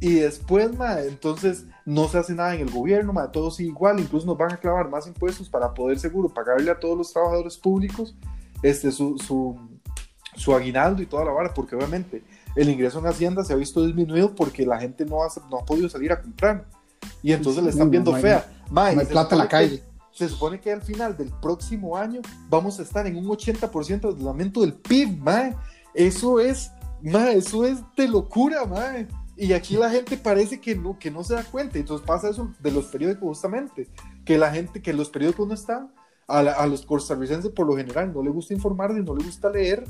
y 0.00 0.14
después, 0.14 0.76
ma, 0.76 1.00
entonces 1.00 1.66
no 1.84 2.08
se 2.08 2.18
hace 2.18 2.34
nada 2.34 2.54
en 2.54 2.62
el 2.62 2.70
gobierno, 2.70 3.12
ma, 3.12 3.32
todo 3.32 3.50
sigue 3.50 3.70
igual, 3.70 4.00
incluso 4.00 4.26
nos 4.26 4.38
van 4.38 4.52
a 4.52 4.56
clavar 4.56 4.88
más 4.88 5.06
impuestos 5.06 5.48
para 5.48 5.72
poder 5.74 5.98
seguro 5.98 6.28
pagarle 6.28 6.70
a 6.70 6.78
todos 6.78 6.96
los 6.96 7.12
trabajadores 7.12 7.56
públicos 7.58 8.14
este, 8.62 8.90
su, 8.90 9.18
su, 9.18 9.58
su 10.38 10.54
aguinaldo 10.54 11.02
y 11.02 11.06
toda 11.06 11.24
la 11.24 11.32
vara, 11.32 11.52
porque 11.52 11.74
obviamente 11.74 12.22
el 12.54 12.68
ingreso 12.68 12.98
en 13.00 13.06
Hacienda 13.06 13.44
se 13.44 13.52
ha 13.52 13.56
visto 13.56 13.84
disminuido 13.84 14.34
porque 14.34 14.64
la 14.64 14.78
gente 14.78 15.04
no 15.04 15.22
ha, 15.22 15.28
no 15.50 15.58
ha 15.58 15.64
podido 15.64 15.88
salir 15.88 16.12
a 16.12 16.20
comprar. 16.20 16.64
Y 17.22 17.32
entonces 17.32 17.62
le 17.62 17.70
están 17.70 17.90
viendo 17.90 18.14
fea. 18.14 18.46
Ma, 18.70 18.92
no 18.92 19.00
hay 19.00 19.06
plata 19.06 19.34
en 19.34 19.38
la 19.38 19.48
calle. 19.48 19.82
Se 20.12 20.28
supone 20.28 20.60
que 20.60 20.72
al 20.72 20.82
final 20.82 21.16
del 21.16 21.30
próximo 21.42 21.96
año 21.96 22.20
vamos 22.48 22.78
a 22.78 22.82
estar 22.82 23.06
en 23.06 23.16
un 23.16 23.26
80% 23.26 24.14
de 24.14 24.28
aumento 24.28 24.60
del 24.60 24.74
PIB, 24.74 25.18
ma. 25.18 25.50
Eso 25.94 26.40
es, 26.40 26.70
ma, 27.02 27.30
eso 27.30 27.64
es 27.64 27.78
de 27.96 28.08
locura, 28.08 28.64
ma. 28.64 29.06
Y 29.36 29.52
aquí 29.52 29.76
la 29.76 29.90
gente 29.90 30.16
parece 30.16 30.60
que 30.60 30.74
no, 30.74 30.98
que 30.98 31.10
no 31.10 31.22
se 31.22 31.34
da 31.34 31.44
cuenta. 31.44 31.78
Entonces 31.78 32.06
pasa 32.06 32.30
eso 32.30 32.52
de 32.60 32.72
los 32.72 32.86
periódicos 32.86 33.28
justamente, 33.28 33.88
que 34.24 34.38
la 34.38 34.50
gente, 34.50 34.82
que 34.82 34.92
los 34.92 35.10
periódicos 35.10 35.46
no 35.46 35.54
están 35.54 35.92
a, 36.28 36.40
a, 36.40 36.66
los 36.66 36.84
costarricenses 36.84 37.50
por 37.50 37.66
lo 37.66 37.74
general 37.74 38.12
no 38.12 38.22
le 38.22 38.30
gusta 38.30 38.52
informarse, 38.52 39.00
no 39.00 39.16
le 39.16 39.24
gusta 39.24 39.50
leer, 39.50 39.84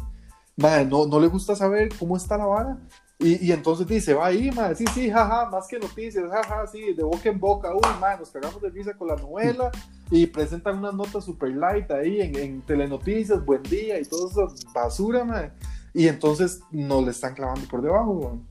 madre, 0.59 0.85
no, 0.85 1.07
no 1.07 1.21
le 1.21 1.29
gusta 1.29 1.57
saber 1.57 1.89
cómo 1.99 2.17
está 2.17 2.37
la 2.37 2.47
vara. 2.47 2.79
Y, 3.21 3.47
y 3.47 3.53
entonces 3.53 3.87
dice, 3.87 4.15
va 4.15 4.27
ahí, 4.27 4.51
madre, 4.53 4.77
sí, 4.77 4.85
sí, 4.95 5.11
jaja, 5.11 5.51
más 5.51 5.67
que 5.67 5.79
noticias, 5.79 6.25
jaja, 6.31 6.67
sí, 6.69 6.93
de 6.93 7.03
boca 7.03 7.29
en 7.29 7.41
boca, 7.41 7.75
uy, 7.75 8.01
madre, 8.01 8.21
nos 8.21 8.31
cagamos 8.31 8.63
de 8.63 8.71
risa 8.71 8.95
con 8.95 9.09
la 9.09 9.17
novela 9.17 9.73
y 10.11 10.27
presentan 10.27 10.79
unas 10.79 10.95
notas 10.95 11.25
super 11.25 11.51
light 11.51 11.91
ahí 11.91 12.21
en, 12.21 12.37
en 12.37 12.63
telenoticias, 12.63 13.45
buen 13.45 13.63
día 13.65 13.99
y 13.99 14.05
todo 14.05 14.29
eso, 14.31 14.55
basura, 14.73 15.25
madre. 15.25 15.53
Y 15.93 16.07
entonces 16.07 16.61
nos 16.71 17.05
le 17.05 17.11
están 17.11 17.35
clavando 17.35 17.67
por 17.67 17.83
debajo, 17.83 18.15
güey. 18.15 18.48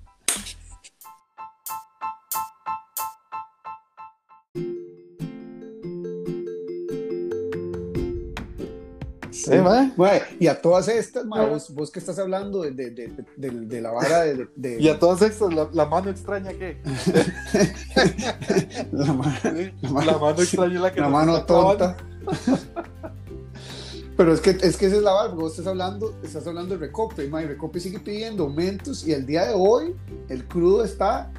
Sí, 9.37 9.51
¿Eh, 9.53 10.21
y 10.39 10.47
a 10.47 10.59
todas 10.61 10.87
estas, 10.87 11.27
vos, 11.27 11.71
vos, 11.73 11.91
que 11.91 11.99
estás 11.99 12.17
hablando 12.17 12.61
de, 12.63 12.71
de, 12.71 12.89
de, 12.91 13.25
de 13.51 13.81
la 13.81 13.91
vara 13.91 14.21
de, 14.23 14.79
Y 14.79 14.87
a 14.89 14.97
todas 14.97 15.21
estas, 15.21 15.53
¿la, 15.53 15.69
la 15.73 15.85
mano 15.85 16.09
extraña 16.09 16.51
qué? 16.53 16.81
la, 18.91 19.13
ma 19.13 19.39
la, 19.43 19.51
mano, 19.91 20.11
la, 20.11 20.17
mano 20.17 20.41
extraña 20.41 20.75
es 20.75 20.81
la 20.81 20.91
que 20.91 21.01
La 21.01 21.09
mano 21.09 21.45
tonta. 21.45 21.95
Pero 24.17 24.33
es 24.33 24.41
que, 24.41 24.49
es 24.49 24.77
que 24.77 24.87
esa 24.87 24.95
es 24.95 25.03
la 25.03 25.11
vara, 25.13 25.31
vos 25.33 25.51
estás 25.51 25.67
hablando, 25.67 26.15
estás 26.23 26.47
hablando 26.47 26.75
de 26.75 26.87
Recope, 26.87 27.27
mae, 27.27 27.45
Recope 27.45 27.79
sigue 27.79 27.99
pidiendo 27.99 28.45
aumentos 28.45 29.05
y 29.07 29.13
el 29.13 29.27
día 29.27 29.45
de 29.45 29.53
hoy 29.55 29.95
el 30.27 30.43
crudo 30.45 30.83
está, 30.83 31.31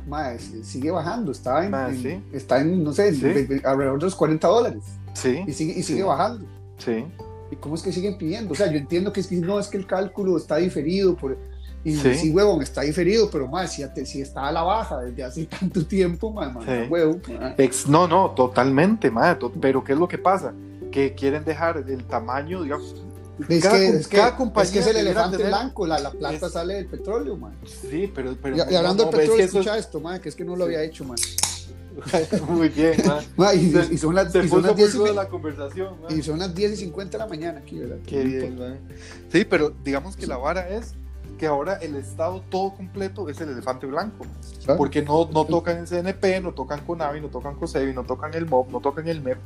sigue 0.63 0.93
bajando, 0.93 1.33
está 1.33 1.67
en, 1.67 2.01
sí. 2.01 2.23
está 2.33 2.61
en, 2.61 2.85
no 2.85 2.93
sé, 2.93 3.13
Sí. 3.15 3.27
alrededor 3.65 3.99
de 3.99 4.05
los 4.05 4.15
40 4.15 4.47
dólares 4.47 4.85
Sí, 5.13 5.43
y 5.45 5.53
sigue, 5.53 5.73
y 5.73 5.83
sigue 5.83 6.03
Sí. 6.03 6.05
bajando. 6.05 6.47
sí. 6.79 7.05
¿Y 7.51 7.57
cómo 7.57 7.75
es 7.75 7.83
que 7.83 7.93
siguen 7.93 8.19
pidiendo? 8.19 8.53
O 8.53 8.57
sea, 8.57 8.71
yo 8.71 8.77
entiendo 8.79 9.13
que 9.13 9.21
es 9.21 9.27
que 9.29 9.37
no, 9.37 9.59
es 9.59 9.69
que 9.69 9.77
el 9.79 9.87
cálculo 9.87 10.37
está 10.37 10.57
diferido, 10.57 11.17
por, 11.17 11.37
y 11.85 11.95
Sí. 11.95 12.15
sí, 12.15 12.31
huevón, 12.31 12.61
está 12.63 12.83
diferido, 12.83 13.31
pero 13.31 13.47
más, 13.49 13.73
si, 13.73 13.83
está 14.21 14.49
a 14.49 14.53
la 14.53 14.63
baja 14.63 14.99
desde 15.01 15.23
hace 15.25 15.47
tanto 15.61 15.87
tiempo, 15.87 16.31
más, 16.33 16.53
Sí. 16.65 16.71
ma. 16.91 17.55
Ex- 17.57 17.87
no, 17.89 18.07
no, 18.09 18.31
totalmente, 18.33 19.11
madre. 19.11 19.37
to- 19.37 19.53
pero 19.61 19.83
¿qué 19.83 19.93
es 19.93 19.99
lo 19.99 20.09
que 20.09 20.19
pasa? 20.19 20.53
Que 20.91 21.15
quieren 21.15 21.45
dejar 21.45 21.85
el 21.87 22.05
tamaño, 22.05 22.63
digamos. 22.63 22.95
Es 23.49 23.63
cada 23.63 23.77
que, 23.79 23.89
es 23.89 24.09
que, 24.09 24.17
cada 24.17 24.31
es 24.31 24.35
compañía 24.35 24.73
que 24.73 24.79
es 24.81 24.87
el 24.89 24.97
elefante 24.97 25.37
tener- 25.37 25.53
blanco, 25.53 25.87
la, 25.87 26.01
la 26.01 26.11
plata 26.11 26.47
Es- 26.47 26.53
sale 26.53 26.75
del 26.75 26.87
petróleo, 26.87 27.37
man. 27.37 27.55
Sí, 27.89 28.11
pero. 28.13 28.35
pero 28.43 28.57
Y, 28.57 28.59
y 28.59 28.75
hablando 28.75 29.05
no, 29.05 29.11
del 29.11 29.21
es 29.21 29.27
petróleo, 29.27 29.45
eso 29.47 29.59
escucha 29.61 29.79
esto, 29.79 30.01
man, 30.01 30.21
que 30.21 30.29
es 30.29 30.35
que 30.35 30.45
no 30.45 30.57
lo 30.57 30.65
había 30.65 30.83
hecho, 30.83 31.05
man. 31.05 31.17
Muy 32.49 32.69
bien. 32.69 32.95
Ma, 33.37 33.55
y, 33.55 33.71
Se- 33.71 33.95
y 33.95 33.99
son 33.99 34.15
las, 34.15 34.33
Se 34.33 34.45
y 34.45 34.49
son 34.49 34.63
las 34.63 34.73
muy 34.73 34.83
10 34.83 34.95
y, 34.95 35.15
la 35.15 35.29
conversación, 35.29 35.95
y 36.11 36.23
son 36.23 36.39
las 36.39 36.55
10 36.55 36.73
y 36.73 36.77
50 36.77 37.13
de 37.13 37.19
la 37.19 37.27
mañana 37.29 37.59
aquí, 37.61 37.79
¿verdad? 37.79 37.99
Qué 38.07 38.23
bien. 38.25 38.59
Sí, 39.33 39.45
pero 39.45 39.73
digamos 39.85 40.17
que 40.17 40.27
la 40.27 40.37
vara 40.37 40.69
es 40.69 40.95
que 41.39 41.47
ahora 41.47 41.75
el 41.75 41.95
estado 41.95 42.43
todo 42.51 42.75
completo 42.75 43.29
es 43.29 43.41
el 43.41 43.51
elefante 43.51 43.87
blanco. 43.87 44.27
¿Ah? 44.67 44.75
Porque 44.77 45.03
no, 45.03 45.31
no 45.33 45.47
tocan 45.47 45.79
el 45.79 45.87
CNP, 45.87 46.41
no 46.43 46.53
tocan 46.53 46.81
Conavi, 46.85 47.21
no 47.21 47.29
tocan 47.29 47.55
COSEBI, 47.55 47.95
no 47.95 48.05
tocan 48.05 48.35
el 48.35 48.45
MOB, 48.45 48.71
no 48.71 48.81
tocan 48.81 49.09
el 49.09 49.23
MEP. 49.23 49.39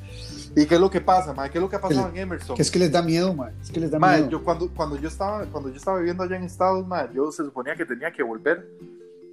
¿Y 0.56 0.66
qué 0.66 0.74
es 0.76 0.80
lo 0.80 0.90
que 0.90 1.00
pasa, 1.00 1.32
man? 1.34 1.50
¿Qué 1.50 1.58
es 1.58 1.62
lo 1.62 1.68
que 1.68 1.76
ha 1.76 1.80
pasado 1.80 2.08
en 2.08 2.16
Emerson? 2.16 2.56
Que 2.56 2.62
es 2.62 2.70
que 2.70 2.78
les 2.78 2.90
da 2.90 3.02
miedo, 3.02 3.34
man. 3.34 3.52
Es 3.62 3.70
que 3.70 3.78
les 3.78 3.90
da 3.90 3.98
Mae, 3.98 4.18
miedo. 4.18 4.30
yo 4.30 4.42
cuando, 4.42 4.68
cuando 4.74 4.96
yo 4.96 5.08
estaba 5.08 5.44
cuando 5.44 5.68
yo 5.68 5.76
estaba 5.76 5.98
viviendo 5.98 6.22
allá 6.22 6.36
en 6.36 6.44
Estados 6.44 6.86
mae, 6.86 7.08
yo 7.14 7.30
se 7.30 7.44
suponía 7.44 7.76
que 7.76 7.84
tenía 7.84 8.10
que 8.10 8.22
volver 8.22 8.66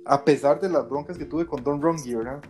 a 0.06 0.24
pesar 0.24 0.60
de 0.60 0.70
las 0.70 0.88
broncas 0.90 1.18
que 1.18 1.26
tuve 1.26 1.46
con 1.46 1.64
Don 1.64 1.82
Rongi, 1.82 2.16
¿verdad? 2.16 2.42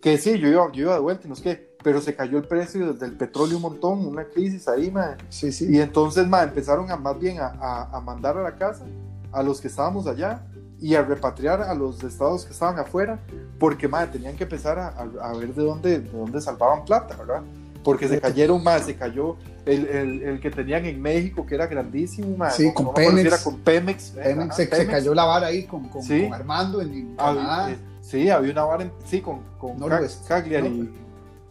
Que 0.00 0.16
sí, 0.18 0.38
yo 0.38 0.48
iba, 0.48 0.70
yo 0.72 0.82
iba 0.84 0.94
de 0.94 1.00
vuelta 1.00 1.26
y 1.26 1.28
no 1.30 1.36
sé 1.36 1.42
qué, 1.42 1.76
pero 1.82 2.00
se 2.00 2.14
cayó 2.14 2.38
el 2.38 2.44
precio 2.44 2.92
del 2.94 3.12
petróleo 3.16 3.56
un 3.56 3.62
montón, 3.62 4.06
una 4.06 4.24
crisis 4.24 4.66
ahí, 4.68 4.90
mae. 4.90 5.16
Sí, 5.28 5.52
sí. 5.52 5.66
Y 5.68 5.78
entonces, 5.80 6.26
mae, 6.26 6.44
empezaron 6.44 6.90
a 6.90 6.96
más 6.96 7.18
bien 7.18 7.38
a, 7.40 7.46
a, 7.60 7.96
a 7.96 8.00
mandar 8.00 8.36
a 8.38 8.42
la 8.42 8.54
casa 8.56 8.84
a 9.32 9.42
los 9.42 9.60
que 9.60 9.68
estábamos 9.68 10.06
allá 10.06 10.42
y 10.80 10.94
a 10.94 11.02
repatriar 11.02 11.60
a 11.60 11.74
los 11.74 12.02
estados 12.02 12.46
que 12.46 12.52
estaban 12.52 12.78
afuera, 12.78 13.20
porque, 13.58 13.86
mae, 13.88 14.06
tenían 14.06 14.36
que 14.36 14.44
empezar 14.44 14.78
a, 14.78 14.88
a- 14.88 15.32
ver 15.36 15.54
de 15.54 15.62
dónde, 15.62 16.00
de 16.00 16.10
dónde 16.10 16.40
salvaban 16.40 16.84
plata, 16.86 17.14
¿verdad? 17.16 17.42
Porque 17.84 18.08
se 18.08 18.20
cayeron 18.20 18.62
más, 18.62 18.84
se 18.86 18.94
cayó 18.94 19.36
el, 19.66 19.86
el, 19.86 20.22
el 20.22 20.40
que 20.40 20.50
tenían 20.50 20.84
en 20.86 21.00
México, 21.00 21.44
que 21.46 21.54
era 21.54 21.66
grandísimo, 21.66 22.34
mae, 22.38 22.50
Sí, 22.52 22.66
no- 22.68 22.74
con 22.74 22.86
no 22.86 22.94
Pemex. 22.94 23.26
era 23.26 23.38
con 23.38 23.58
Pemex. 23.58 24.10
Pemex, 24.10 24.56
se, 24.56 24.64
se 24.64 24.70
Pemex. 24.70 24.90
cayó 24.90 25.14
la 25.14 25.24
vara 25.24 25.46
ahí 25.48 25.64
con, 25.66 25.88
con, 25.88 26.02
Sí. 26.02 26.24
con 26.24 26.34
Armando 26.34 26.80
en, 26.80 26.92
en 26.94 27.16
Canadá. 27.16 27.70
eh, 27.72 27.78
sí, 28.10 28.28
había 28.30 28.52
una 28.52 28.64
vara, 28.64 28.82
en- 28.84 28.92
sí, 29.04 29.20
con, 29.20 29.40
con 29.58 29.78
Northwest. 29.78 30.26
Cagliari. 30.26 30.68
Northwest. 30.68 30.94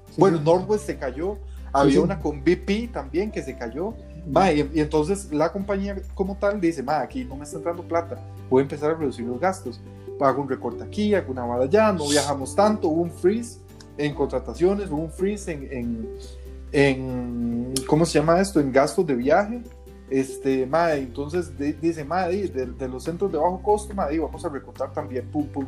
Sí, 0.10 0.16
Bueno, 0.18 0.38
sí. 0.38 0.44
Northwest 0.44 0.86
se 0.86 0.98
cayó, 0.98 1.38
había 1.72 2.02
una 2.02 2.20
con 2.20 2.44
BP 2.44 2.92
también 2.92 3.32
que 3.32 3.42
se 3.44 3.56
cayó. 3.58 3.94
Ma, 4.30 4.52
y, 4.52 4.70
y 4.74 4.80
entonces 4.82 5.32
la 5.32 5.52
compañía 5.52 5.96
como 6.14 6.36
tal 6.38 6.60
dice, 6.60 6.84
ma, 6.84 7.00
aquí 7.02 7.24
no 7.26 7.36
me 7.36 7.44
está 7.46 7.58
entrando 7.58 7.84
plata, 7.84 8.20
voy 8.50 8.60
a 8.60 8.64
empezar 8.64 8.92
a 8.92 8.96
reducir 8.96 9.26
los 9.26 9.40
gastos. 9.40 9.80
Hago 10.20 10.42
un 10.42 10.50
recorte 10.50 10.84
aquí, 10.84 11.16
hago 11.16 11.32
una 11.32 11.46
vara 11.46 11.64
allá, 11.64 11.94
no 11.94 12.08
viajamos 12.10 12.54
tanto, 12.56 12.90
hubo 12.90 13.04
un 13.04 13.12
freeze 13.12 13.60
en 13.98 14.14
contrataciones, 14.14 14.90
hubo 14.90 15.02
un 15.04 15.10
freeze 15.12 15.52
en, 15.54 15.68
en, 15.72 16.10
en- 16.72 17.74
¿cómo 17.88 18.06
se 18.06 18.20
llama 18.20 18.40
esto? 18.40 18.60
En 18.60 18.72
gastos 18.72 19.06
de 19.08 19.16
viaje. 19.16 19.62
Este, 20.10 20.66
ma, 20.66 20.94
entonces 20.96 21.56
di- 21.58 21.74
dice, 21.74 22.04
ma, 22.04 22.28
di, 22.28 22.48
de, 22.48 22.66
de 22.66 22.88
los 22.90 23.04
centros 23.04 23.32
de 23.32 23.38
bajo 23.38 23.62
costo, 23.62 23.94
ma, 23.94 24.08
vamos 24.20 24.44
a 24.44 24.50
recortar 24.50 24.92
también, 24.92 25.26
pum, 25.30 25.46
pum. 25.48 25.66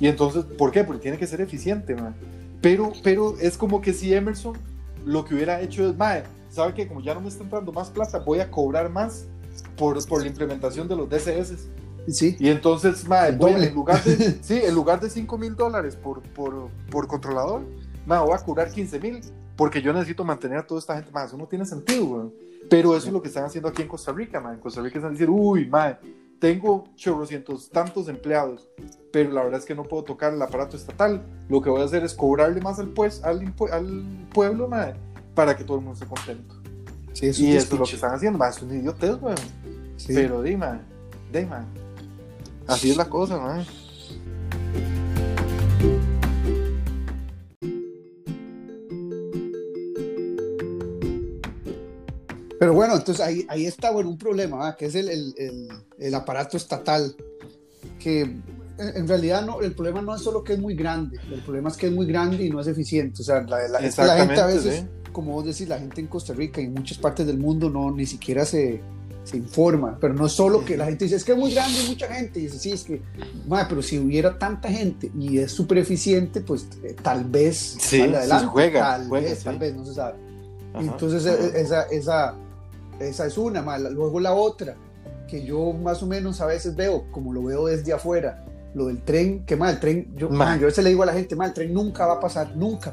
Y 0.00 0.06
entonces, 0.08 0.44
¿por 0.44 0.70
qué? 0.72 0.84
Porque 0.84 1.02
tiene 1.02 1.18
que 1.18 1.26
ser 1.26 1.40
eficiente, 1.40 1.94
ma. 1.94 2.14
Pero, 2.60 2.92
pero 3.02 3.36
es 3.38 3.56
como 3.58 3.80
que 3.80 3.92
si 3.92 4.14
Emerson 4.14 4.56
lo 5.04 5.24
que 5.24 5.34
hubiera 5.34 5.60
hecho 5.60 5.88
es, 5.88 5.96
mae, 5.96 6.22
¿sabe 6.48 6.74
que 6.74 6.86
Como 6.86 7.00
ya 7.02 7.14
no 7.14 7.20
me 7.20 7.28
está 7.28 7.42
entrando 7.42 7.72
más 7.72 7.90
plata, 7.90 8.18
voy 8.20 8.40
a 8.40 8.50
cobrar 8.50 8.88
más 8.90 9.26
por, 9.76 10.04
por 10.06 10.22
la 10.22 10.28
implementación 10.28 10.86
de 10.88 10.96
los 10.96 11.08
DCS. 11.08 11.68
Sí. 12.08 12.36
Y 12.38 12.48
entonces, 12.48 13.06
mae, 13.08 13.32
voy 13.32 13.52
a- 13.52 13.64
en 13.66 13.74
lugar 13.74 14.02
de, 14.04 14.38
sí, 14.42 14.60
en 14.62 14.74
lugar 14.74 15.00
de 15.00 15.08
5 15.10 15.38
mil 15.38 15.54
dólares 15.56 15.96
por, 15.96 16.20
por, 16.22 16.68
por 16.90 17.06
controlador, 17.06 17.62
mae, 18.06 18.20
voy 18.20 18.34
a 18.34 18.38
cobrar 18.38 18.70
15 18.70 19.00
mil 19.00 19.20
porque 19.56 19.82
yo 19.82 19.92
necesito 19.92 20.24
mantener 20.24 20.58
a 20.58 20.66
toda 20.66 20.80
esta 20.80 20.94
gente. 20.96 21.10
Mae, 21.12 21.26
eso 21.26 21.36
no 21.36 21.46
tiene 21.46 21.64
sentido, 21.64 22.04
weón. 22.04 22.32
Pero 22.70 22.96
eso 22.96 23.08
es 23.08 23.12
lo 23.12 23.20
que 23.20 23.28
están 23.28 23.44
haciendo 23.44 23.68
aquí 23.68 23.82
en 23.82 23.88
Costa 23.88 24.12
Rica, 24.12 24.40
mae. 24.40 24.54
En 24.54 24.60
Costa 24.60 24.80
Rica 24.80 24.98
están 24.98 25.12
diciendo, 25.12 25.34
uy, 25.34 25.66
mae, 25.66 25.96
tengo 26.38 26.84
chorrocientos 26.96 27.68
tantos 27.70 28.08
empleados, 28.08 28.68
pero 29.12 29.30
la 29.30 29.44
verdad 29.44 29.60
es 29.60 29.66
que 29.66 29.74
no 29.74 29.84
puedo 29.84 30.02
tocar 30.02 30.32
el 30.32 30.40
aparato 30.40 30.76
estatal. 30.76 31.22
Lo 31.48 31.60
que 31.60 31.68
voy 31.68 31.82
a 31.82 31.84
hacer 31.84 32.02
es 32.02 32.14
cobrarle 32.14 32.60
más 32.60 32.78
al, 32.78 32.88
pues, 32.88 33.22
al, 33.22 33.52
pueblo, 34.32 34.68
mae, 34.68 34.94
para 35.34 35.54
que 35.54 35.64
todo 35.64 35.76
el 35.76 35.84
mundo 35.84 35.94
esté 35.94 36.06
contento. 36.06 36.54
Sí, 37.12 37.26
es 37.26 37.38
y 37.38 37.50
un 37.50 37.56
eso 37.58 37.74
es 37.74 37.80
lo 37.80 37.84
que 37.84 37.94
están 37.94 38.14
haciendo, 38.14 38.42
es 38.44 38.62
un 38.62 38.74
idiotez, 38.74 39.20
weón. 39.20 39.36
Sí. 39.98 40.14
Pero 40.14 40.40
dime, 40.40 40.80
dime. 41.30 41.56
Así 42.66 42.90
es 42.90 42.96
la 42.96 43.04
cosa, 43.04 43.38
man. 43.38 43.64
Pero 52.58 52.74
bueno, 52.74 52.94
entonces 52.94 53.20
ahí, 53.20 53.44
ahí 53.48 53.66
está 53.66 53.90
bueno, 53.90 54.08
un 54.08 54.16
problema, 54.16 54.56
¿verdad? 54.56 54.76
que 54.76 54.86
es 54.86 54.94
el, 54.94 55.08
el, 55.08 55.34
el, 55.36 55.68
el 55.98 56.14
aparato 56.14 56.56
estatal, 56.56 57.14
que 57.98 58.36
en, 58.78 59.08
realidad 59.08 59.44
no, 59.44 59.60
el 59.60 59.74
problema 59.74 60.02
no 60.02 60.14
es 60.14 60.22
solo 60.22 60.42
que 60.42 60.54
es 60.54 60.58
muy 60.58 60.74
grande, 60.74 61.18
el 61.30 61.40
problema 61.42 61.68
es 61.68 61.76
que 61.76 61.86
es 61.86 61.92
muy 61.92 62.06
grande 62.06 62.44
y 62.44 62.50
no 62.50 62.60
es 62.60 62.66
eficiente. 62.66 63.22
O 63.22 63.24
sea, 63.24 63.42
la, 63.42 63.68
la- 63.68 63.78
es 63.80 63.94
que 63.96 64.04
la 64.04 64.16
gente 64.16 64.40
a 64.40 64.46
veces, 64.46 64.84
como 65.12 65.32
vos 65.32 65.44
decís, 65.44 65.68
la 65.68 65.78
gente 65.78 66.00
en 66.00 66.06
Costa 66.06 66.32
Rica 66.32 66.60
y 66.60 66.64
en 66.64 66.74
muchas 66.74 66.98
partes 66.98 67.26
del 67.26 67.38
mundo 67.38 67.68
no 67.70 67.90
ni 67.90 68.06
siquiera 68.06 68.44
se, 68.44 68.80
se 69.24 69.36
informa, 69.36 69.98
pero 70.00 70.14
no 70.14 70.26
es 70.26 70.32
solo 70.32 70.64
que 70.64 70.76
la 70.76 70.86
gente 70.86 71.04
dice, 71.04 71.16
es 71.16 71.24
que 71.24 71.32
es 71.32 71.38
muy 71.38 71.52
grande 71.54 71.78
y 71.84 71.88
mucha 71.88 72.06
gente, 72.08 72.40
y 72.40 72.44
dice, 72.44 72.58
sí, 72.58 72.72
es 72.72 72.82
que, 72.84 73.02
madre, 73.46 73.66
pero 73.68 73.82
si 73.82 73.98
hubiera 73.98 74.38
tanta 74.38 74.68
gente 74.68 75.10
y 75.18 75.38
es 75.38 75.52
súper 75.52 75.78
eficiente, 75.78 76.40
pues 76.40 76.66
eh, 76.82 76.96
tal 77.02 77.24
vez 77.24 77.56
Sí, 77.78 77.98
sale 77.98 78.08
sí, 78.10 78.14
adelante, 78.16 78.46
juega, 78.46 78.80
tal 78.80 79.08
juega, 79.08 79.28
vez, 79.28 79.38
sí. 79.38 79.44
tal 79.44 79.58
vez, 79.58 79.74
no 79.76 79.84
se 79.84 79.94
sabe. 79.94 80.14
Ajá. 80.74 80.82
Entonces, 80.84 81.26
e- 81.26 81.60
esa, 81.60 81.82
esa, 81.84 82.34
esa 82.98 83.26
es 83.26 83.36
una, 83.38 83.60
ma. 83.62 83.78
luego 83.78 84.18
la 84.18 84.32
otra, 84.34 84.74
que 85.28 85.44
yo 85.44 85.72
más 85.72 86.02
o 86.02 86.06
menos 86.06 86.40
a 86.40 86.46
veces 86.46 86.74
veo, 86.74 87.04
como 87.10 87.32
lo 87.32 87.42
veo 87.44 87.66
desde 87.66 87.92
afuera, 87.92 88.44
lo 88.74 88.86
del 88.86 89.02
tren, 89.02 89.44
que 89.44 89.56
mal, 89.56 89.74
el 89.74 89.80
tren, 89.80 90.14
yo, 90.16 90.30
Ma. 90.30 90.46
ma, 90.46 90.56
yo 90.56 90.64
a 90.64 90.66
veces 90.66 90.82
le 90.82 90.90
digo 90.90 91.02
a 91.02 91.06
la 91.06 91.12
gente, 91.12 91.36
mal, 91.36 91.48
el 91.48 91.54
tren 91.54 91.74
nunca 91.74 92.06
va 92.06 92.14
a 92.14 92.20
pasar, 92.20 92.56
nunca. 92.56 92.92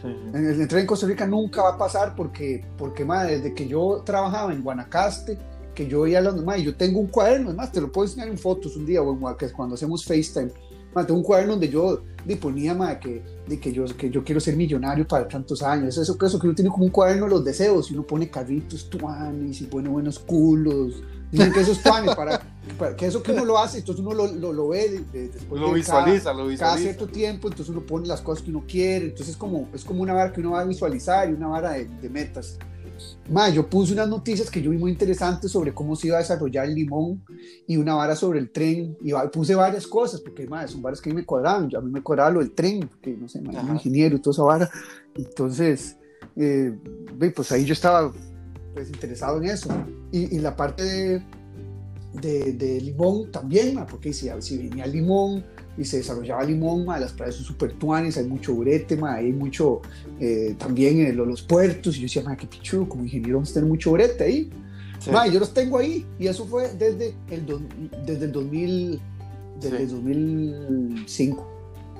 Sí, 0.00 0.08
sí. 0.08 0.30
El, 0.34 0.60
el 0.60 0.68
tren 0.68 0.82
en 0.82 0.86
Costa 0.86 1.06
Rica 1.06 1.26
nunca 1.26 1.62
va 1.62 1.70
a 1.70 1.78
pasar 1.78 2.14
porque, 2.14 2.64
porque 2.76 3.04
ma, 3.04 3.24
desde 3.24 3.54
que 3.54 3.66
yo 3.66 4.02
trabajaba 4.04 4.52
en 4.52 4.62
Guanacaste, 4.62 5.38
que 5.74 5.86
yo 5.86 6.06
iba 6.06 6.18
a 6.18 6.22
los 6.22 6.44
ma, 6.44 6.58
y 6.58 6.64
yo 6.64 6.74
tengo 6.74 7.00
un 7.00 7.06
cuaderno, 7.06 7.50
es 7.50 7.56
más, 7.56 7.72
te 7.72 7.80
lo 7.80 7.90
puedo 7.90 8.06
enseñar 8.06 8.28
en 8.28 8.38
fotos 8.38 8.76
un 8.76 8.86
día, 8.86 9.02
o 9.02 9.12
en, 9.12 9.36
que 9.36 9.46
es 9.46 9.52
cuando 9.52 9.74
hacemos 9.74 10.04
FaceTime. 10.04 10.50
Ma, 10.94 11.06
tengo 11.06 11.20
un 11.20 11.24
cuaderno 11.24 11.52
donde 11.52 11.68
yo 11.68 12.02
di, 12.26 12.34
ponía 12.34 12.74
ma, 12.74 12.98
que, 12.98 13.22
di, 13.46 13.58
que, 13.58 13.72
yo, 13.72 13.84
que 13.96 14.10
yo 14.10 14.24
quiero 14.24 14.40
ser 14.40 14.56
millonario 14.56 15.06
para 15.06 15.28
tantos 15.28 15.62
años. 15.62 15.96
Eso, 15.96 16.16
eso 16.20 16.38
que 16.38 16.46
uno 16.46 16.54
tiene 16.54 16.70
como 16.70 16.84
un 16.84 16.90
cuaderno 16.90 17.26
de 17.26 17.30
los 17.30 17.44
deseos 17.44 17.90
y 17.90 17.94
uno 17.94 18.02
pone 18.02 18.28
carritos, 18.28 18.90
tuanes 18.90 19.60
y 19.60 19.66
pone 19.66 19.88
buenos 19.88 20.18
culos. 20.18 21.02
Dicen 21.30 21.52
que 21.52 21.60
eso 21.60 21.72
es 21.72 21.82
tuanes, 21.82 22.14
para, 22.14 22.40
para- 22.78 22.96
que 22.96 23.06
eso 23.06 23.22
que 23.22 23.32
uno 23.32 23.44
lo 23.44 23.58
hace, 23.58 23.78
entonces 23.78 24.04
uno 24.04 24.14
lo, 24.14 24.26
lo, 24.32 24.52
lo 24.52 24.68
ve 24.68 24.88
de- 24.90 25.00
de- 25.18 25.28
después 25.28 25.60
Lo 25.60 25.68
de 25.68 25.74
visualiza, 25.74 26.30
lo 26.32 26.38
cada 26.38 26.48
visualiza. 26.48 26.78
cierto 26.78 27.06
tiempo, 27.06 27.48
entonces 27.48 27.68
uno 27.68 27.86
pone 27.86 28.06
las 28.08 28.20
cosas 28.20 28.42
que 28.44 28.50
uno 28.50 28.64
quiere, 28.66 29.06
entonces 29.06 29.28
es 29.30 29.36
como, 29.36 29.68
es 29.72 29.84
como 29.84 30.02
una 30.02 30.12
vara 30.12 30.32
que 30.32 30.40
uno 30.40 30.52
va 30.52 30.60
a 30.60 30.64
visualizar 30.64 31.30
y 31.30 31.32
una 31.34 31.46
vara 31.48 31.70
de, 31.72 31.84
de 31.86 32.08
metas. 32.10 32.58
Ma, 33.30 33.48
yo 33.48 33.66
puse 33.66 33.92
unas 33.94 34.08
noticias 34.08 34.50
que 34.50 34.60
yo 34.60 34.70
vi 34.72 34.76
muy 34.76 34.90
interesantes 34.90 35.50
sobre 35.50 35.72
cómo 35.72 35.96
se 35.96 36.08
iba 36.08 36.16
a 36.16 36.20
desarrollar 36.20 36.66
el 36.66 36.74
limón 36.74 37.24
y 37.66 37.78
una 37.78 37.94
vara 37.94 38.14
sobre 38.14 38.38
el 38.40 38.50
tren. 38.50 38.98
Y 39.00 39.12
puse 39.32 39.54
varias 39.54 39.86
cosas, 39.86 40.20
porque 40.20 40.46
ma, 40.46 40.66
son 40.68 40.82
varas 40.82 41.00
que 41.00 41.08
a 41.08 41.12
mí 41.14 41.20
me 41.20 41.24
cuadraban. 41.24 41.70
a 41.74 41.80
mí 41.80 41.90
me 41.90 42.02
cuadraba 42.02 42.30
lo 42.32 42.40
del 42.40 42.50
tren, 42.50 42.86
porque 42.88 43.16
no 43.16 43.26
sé, 43.26 43.38
un 43.38 43.70
ingeniero 43.72 44.16
y 44.16 44.20
toda 44.20 44.32
esa 44.34 44.42
vara. 44.42 44.70
Entonces, 45.14 45.96
eh, 46.36 46.74
pues 47.34 47.50
ahí 47.52 47.64
yo 47.64 47.72
estaba 47.72 48.12
pues, 48.74 48.88
interesado 48.88 49.38
en 49.38 49.50
eso. 49.50 49.68
Y, 50.12 50.36
y 50.36 50.38
la 50.38 50.56
parte 50.56 50.82
de, 50.82 51.22
de, 52.14 52.52
de 52.52 52.80
limón 52.80 53.30
también, 53.30 53.74
ma, 53.74 53.86
porque 53.86 54.12
si, 54.12 54.28
si 54.40 54.58
venía 54.58 54.86
limón, 54.86 55.44
y 55.76 55.84
se 55.84 55.98
desarrollaba 55.98 56.44
limón, 56.44 56.84
ma, 56.84 56.98
las 56.98 57.12
playas 57.12 57.36
son 57.36 57.44
súper 57.44 57.72
tuanes, 57.74 58.16
hay 58.18 58.24
mucho 58.24 58.54
brete, 58.54 58.96
ma, 58.96 59.14
hay 59.14 59.32
mucho 59.32 59.80
eh, 60.18 60.54
también 60.58 61.00
en 61.00 61.16
los 61.16 61.42
puertos, 61.42 61.96
y 61.96 62.00
yo 62.00 62.02
decía, 62.04 62.22
ma, 62.22 62.36
qué 62.36 62.46
pichudo, 62.46 62.88
como 62.88 63.04
ingeniero 63.04 63.36
vamos 63.36 63.50
a 63.50 63.54
tener 63.54 63.68
mucho 63.68 63.92
brete 63.92 64.24
ahí. 64.24 64.50
Sí. 64.98 65.10
Ma, 65.10 65.26
yo 65.26 65.40
los 65.40 65.54
tengo 65.54 65.78
ahí, 65.78 66.04
y 66.18 66.26
eso 66.26 66.44
fue 66.46 66.70
desde 66.74 67.14
el, 67.30 67.46
do, 67.46 67.60
desde 68.04 68.26
el 68.26 68.32
2000, 68.32 69.00
desde 69.60 69.76
sí. 69.76 69.82
el 69.82 69.88
2005. 69.88 71.48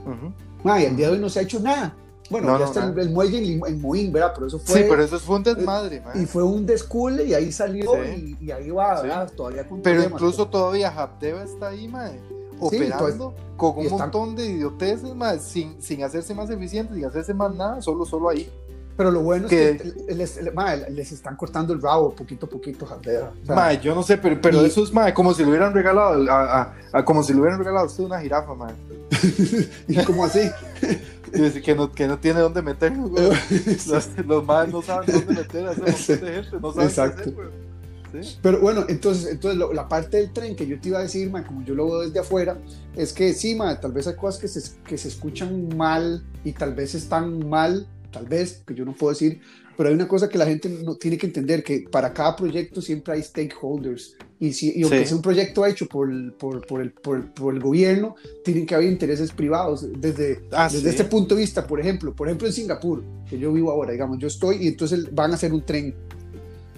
Uh 0.04 0.08
-huh. 0.08 0.32
ma, 0.64 0.82
y 0.82 0.86
al 0.86 0.96
día 0.96 1.06
de 1.06 1.14
hoy 1.14 1.20
no 1.20 1.30
se 1.30 1.38
ha 1.38 1.42
hecho 1.42 1.60
nada. 1.60 1.96
Bueno, 2.30 2.46
no, 2.46 2.52
ya 2.54 2.64
no, 2.64 2.70
está 2.70 2.84
el, 2.84 2.98
el, 2.98 3.10
muelle 3.10 3.38
en, 3.38 3.60
en 3.66 3.80
Moín, 3.80 4.12
¿verdad? 4.12 4.32
Pero 4.34 4.46
eso 4.46 4.58
fue. 4.58 4.76
Sí, 4.76 4.86
pero 4.88 5.02
eso 5.02 5.18
fue 5.18 5.36
un 5.36 5.42
desmadre, 5.42 6.00
man. 6.00 6.22
Y 6.22 6.26
fue 6.26 6.42
un 6.42 6.64
descule 6.64 7.24
y 7.24 7.34
ahí 7.34 7.52
salió 7.52 7.92
sí. 7.94 8.36
y, 8.40 8.46
y, 8.46 8.50
ahí 8.50 8.70
va, 8.70 9.02
¿verdad? 9.02 9.30
Todavía 9.36 9.66
con 9.66 9.82
Pero 9.82 9.96
problemas, 9.96 10.20
incluso 10.20 10.46
todavía 10.46 10.88
Habdeba 10.88 11.42
está 11.42 11.68
ahí, 11.68 11.88
man 11.88 12.12
operando 12.60 13.34
sí, 13.36 13.42
con 13.56 13.78
un 13.78 13.84
están... 13.84 13.98
montón 13.98 14.36
de 14.36 14.46
idioteces 14.46 15.14
más, 15.14 15.42
sin, 15.42 15.80
sin 15.82 16.04
hacerse 16.04 16.34
más 16.34 16.50
eficientes, 16.50 16.94
sin 16.94 17.04
hacerse 17.04 17.34
más 17.34 17.54
nada, 17.54 17.82
solo, 17.82 18.04
solo 18.04 18.28
ahí. 18.28 18.50
Pero 18.96 19.10
lo 19.10 19.22
bueno 19.22 19.48
que... 19.48 19.70
es 19.70 19.82
que 19.82 20.14
les, 20.14 20.54
ma, 20.54 20.76
les, 20.76 21.10
están 21.12 21.34
cortando 21.36 21.72
el 21.72 21.80
rabo 21.80 22.14
poquito 22.14 22.44
a 22.46 22.48
poquito, 22.48 22.84
Jardera. 22.84 23.32
O 23.42 23.46
sea, 23.46 23.54
ma, 23.54 23.72
yo 23.72 23.94
no 23.94 24.02
sé, 24.02 24.18
pero, 24.18 24.38
pero 24.40 24.62
y... 24.62 24.66
eso 24.66 24.84
es 24.84 24.92
ma, 24.92 25.12
como 25.14 25.32
si 25.32 25.42
le 25.42 25.48
hubieran 25.48 25.72
regalado 25.72 26.30
a, 26.30 26.60
a, 26.60 26.74
a, 26.92 27.04
como 27.04 27.22
si 27.22 27.32
le 27.32 27.40
hubieran 27.40 27.58
regalado 27.58 27.86
a 27.86 27.88
usted 27.88 28.04
una 28.04 28.20
jirafa, 28.20 28.54
ma. 28.54 28.68
¿Y 29.88 30.04
cómo 30.04 30.24
así? 30.24 30.50
que 31.64 31.74
no, 31.74 31.92
que 31.92 32.06
no 32.06 32.18
tiene 32.18 32.40
dónde 32.40 32.62
meterlo, 32.62 33.08
güey. 33.08 33.30
los, 33.88 34.26
los 34.26 34.44
más 34.44 34.68
no 34.68 34.82
saben 34.82 35.10
dónde 35.12 35.34
meter 35.34 35.66
a 35.66 35.72
ese 35.72 35.80
montón 35.80 36.26
de 36.26 36.42
gente, 36.42 36.58
no 36.60 36.72
saben 36.72 36.88
Exacto. 36.88 37.16
qué 37.16 37.20
hacer, 37.22 37.34
güey. 37.34 37.70
¿Sí? 38.12 38.38
Pero 38.42 38.60
bueno, 38.60 38.84
entonces, 38.88 39.30
entonces 39.30 39.56
lo, 39.56 39.72
la 39.72 39.88
parte 39.88 40.16
del 40.16 40.32
tren 40.32 40.56
que 40.56 40.66
yo 40.66 40.80
te 40.80 40.88
iba 40.88 40.98
a 40.98 41.02
decir, 41.02 41.30
man, 41.30 41.44
como 41.44 41.64
yo 41.64 41.74
lo 41.74 41.86
veo 41.86 42.00
desde 42.00 42.18
afuera, 42.18 42.58
es 42.96 43.12
que 43.12 43.32
sí, 43.34 43.54
man, 43.54 43.80
tal 43.80 43.92
vez 43.92 44.08
hay 44.08 44.16
cosas 44.16 44.40
que 44.40 44.48
se, 44.48 44.80
que 44.82 44.98
se 44.98 45.08
escuchan 45.08 45.76
mal 45.76 46.24
y 46.44 46.52
tal 46.52 46.74
vez 46.74 46.96
están 46.96 47.48
mal, 47.48 47.86
tal 48.10 48.26
vez, 48.26 48.62
que 48.66 48.74
yo 48.74 48.84
no 48.84 48.94
puedo 48.94 49.12
decir, 49.12 49.40
pero 49.80 49.88
hay 49.88 49.94
una 49.94 50.06
cosa 50.06 50.28
que 50.28 50.36
la 50.36 50.44
gente 50.44 50.68
no 50.68 50.96
tiene 50.96 51.16
que 51.16 51.24
entender, 51.24 51.64
que 51.64 51.86
para 51.90 52.12
cada 52.12 52.36
proyecto 52.36 52.82
siempre 52.82 53.14
hay 53.14 53.22
stakeholders. 53.22 54.14
Y, 54.38 54.52
si, 54.52 54.78
y 54.78 54.82
aunque 54.82 54.98
sí. 54.98 55.06
sea 55.06 55.16
un 55.16 55.22
proyecto 55.22 55.64
hecho 55.64 55.86
por 55.86 56.10
el, 56.10 56.34
por, 56.34 56.66
por, 56.66 56.82
el, 56.82 56.92
por, 56.92 57.32
por 57.32 57.54
el 57.54 57.62
gobierno, 57.62 58.14
tienen 58.44 58.66
que 58.66 58.74
haber 58.74 58.90
intereses 58.90 59.32
privados. 59.32 59.88
Desde, 59.98 60.42
ah, 60.52 60.68
desde 60.70 60.82
sí. 60.82 60.88
este 60.90 61.04
punto 61.04 61.34
de 61.34 61.40
vista, 61.40 61.66
por 61.66 61.80
ejemplo, 61.80 62.14
por 62.14 62.28
ejemplo 62.28 62.46
en 62.46 62.52
Singapur, 62.52 63.02
que 63.26 63.38
yo 63.38 63.54
vivo 63.54 63.70
ahora, 63.70 63.92
digamos, 63.92 64.18
yo 64.18 64.28
estoy 64.28 64.66
y 64.66 64.68
entonces 64.68 65.14
van 65.14 65.30
a 65.30 65.36
hacer 65.36 65.50
un 65.50 65.64
tren 65.64 65.94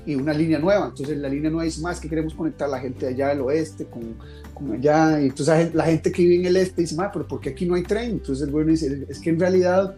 y 0.06 0.14
una 0.14 0.32
línea 0.32 0.60
nueva. 0.60 0.86
Entonces 0.86 1.18
la 1.18 1.28
línea 1.28 1.50
nueva 1.50 1.64
dice 1.64 1.80
más 1.80 1.98
que 1.98 2.08
queremos 2.08 2.34
conectar 2.34 2.68
a 2.68 2.70
la 2.70 2.78
gente 2.78 3.06
de 3.06 3.14
allá 3.14 3.30
del 3.30 3.40
oeste 3.40 3.86
con, 3.86 4.14
con 4.54 4.74
allá. 4.74 5.20
Y 5.20 5.24
entonces 5.24 5.48
la 5.48 5.56
gente, 5.56 5.76
la 5.76 5.84
gente, 5.86 6.12
que 6.12 6.22
vive 6.22 6.36
en 6.36 6.46
el 6.46 6.56
este 6.56 6.82
dice, 6.82 6.94
pero 7.12 7.26
¿por 7.26 7.40
qué 7.40 7.48
aquí 7.50 7.66
no 7.66 7.74
hay 7.74 7.82
tren? 7.82 8.12
Entonces 8.12 8.46
el 8.46 8.52
gobierno 8.52 8.70
dice, 8.70 9.06
es 9.08 9.18
que 9.18 9.30
en 9.30 9.40
realidad 9.40 9.96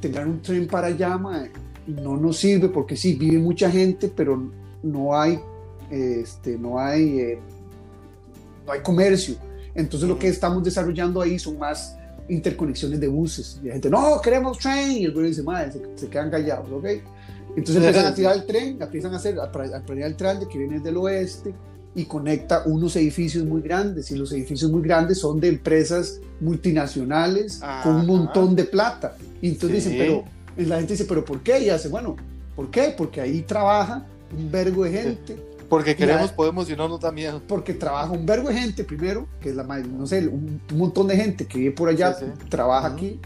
tendrán 0.00 0.28
un 0.28 0.42
tren 0.42 0.68
para 0.68 0.86
allá, 0.86 1.18
ma, 1.18 1.48
no 1.86 2.16
nos 2.16 2.38
sirve 2.38 2.68
porque 2.68 2.96
sí, 2.96 3.14
vive 3.14 3.38
mucha 3.38 3.70
gente, 3.70 4.10
pero 4.14 4.50
no 4.82 5.18
hay, 5.18 5.38
este, 5.90 6.58
no 6.58 6.78
hay, 6.78 7.20
eh, 7.20 7.38
no 8.66 8.72
hay 8.72 8.80
comercio. 8.80 9.36
Entonces 9.74 10.08
lo 10.08 10.18
que 10.18 10.28
estamos 10.28 10.64
desarrollando 10.64 11.20
ahí 11.20 11.38
son 11.38 11.58
más 11.58 11.96
interconexiones 12.28 13.00
de 13.00 13.08
buses. 13.08 13.60
Y 13.62 13.66
la 13.66 13.74
gente, 13.74 13.90
no, 13.90 14.20
queremos 14.20 14.58
tren. 14.58 14.92
Y 14.92 15.04
el 15.04 15.12
gobierno 15.12 15.28
dice, 15.28 15.42
madre, 15.42 15.72
se, 15.72 15.82
se 15.94 16.08
quedan 16.08 16.30
callados, 16.30 16.70
¿ok? 16.70 16.86
Entonces 17.56 17.76
empiezan 17.76 18.06
a 18.06 18.14
tirar 18.14 18.36
el 18.36 18.46
tren, 18.46 18.78
empiezan 18.80 19.14
a 19.14 19.16
hacer, 19.16 19.38
a 19.40 19.50
planear 19.50 20.10
el 20.10 20.16
tren 20.16 20.40
de 20.40 20.48
que 20.48 20.58
viene 20.58 20.80
del 20.80 20.96
oeste 20.98 21.54
y 21.94 22.04
conecta 22.04 22.64
unos 22.66 22.94
edificios 22.96 23.44
muy 23.44 23.62
grandes. 23.62 24.10
Y 24.10 24.16
los 24.16 24.30
edificios 24.32 24.70
muy 24.70 24.82
grandes 24.82 25.18
son 25.18 25.40
de 25.40 25.48
empresas 25.48 26.20
multinacionales 26.40 27.62
Ajá. 27.62 27.82
con 27.82 27.96
un 27.96 28.06
montón 28.06 28.54
de 28.54 28.64
plata. 28.64 29.16
Y 29.40 29.48
entonces 29.48 29.84
sí. 29.84 29.90
dicen, 29.90 30.06
pero 30.06 30.35
la 30.64 30.76
gente 30.76 30.94
dice, 30.94 31.04
pero 31.04 31.24
¿por 31.24 31.40
qué? 31.40 31.60
Y 31.60 31.68
hace, 31.68 31.88
bueno, 31.88 32.16
¿por 32.54 32.70
qué? 32.70 32.94
Porque 32.96 33.20
ahí 33.20 33.42
trabaja 33.42 34.06
un 34.36 34.50
vergo 34.50 34.84
de 34.84 34.92
gente. 34.92 35.36
Porque 35.68 35.96
queremos, 35.96 36.30
la, 36.30 36.36
podemos 36.36 36.70
y 36.70 36.76
no 36.76 36.88
nos 36.88 37.00
da 37.00 37.10
miedo. 37.10 37.42
Porque 37.46 37.74
trabaja 37.74 38.10
un 38.10 38.24
vergo 38.24 38.48
de 38.48 38.54
gente 38.54 38.84
primero, 38.84 39.26
que 39.40 39.50
es 39.50 39.56
la 39.56 39.64
no 39.64 40.06
sé, 40.06 40.26
un, 40.26 40.60
un 40.70 40.78
montón 40.78 41.08
de 41.08 41.16
gente 41.16 41.46
que 41.46 41.58
vive 41.58 41.72
por 41.72 41.88
allá, 41.88 42.14
sí, 42.14 42.24
trabaja 42.48 42.88
uh 42.88 42.90
-huh. 42.90 42.94
aquí. 42.94 43.20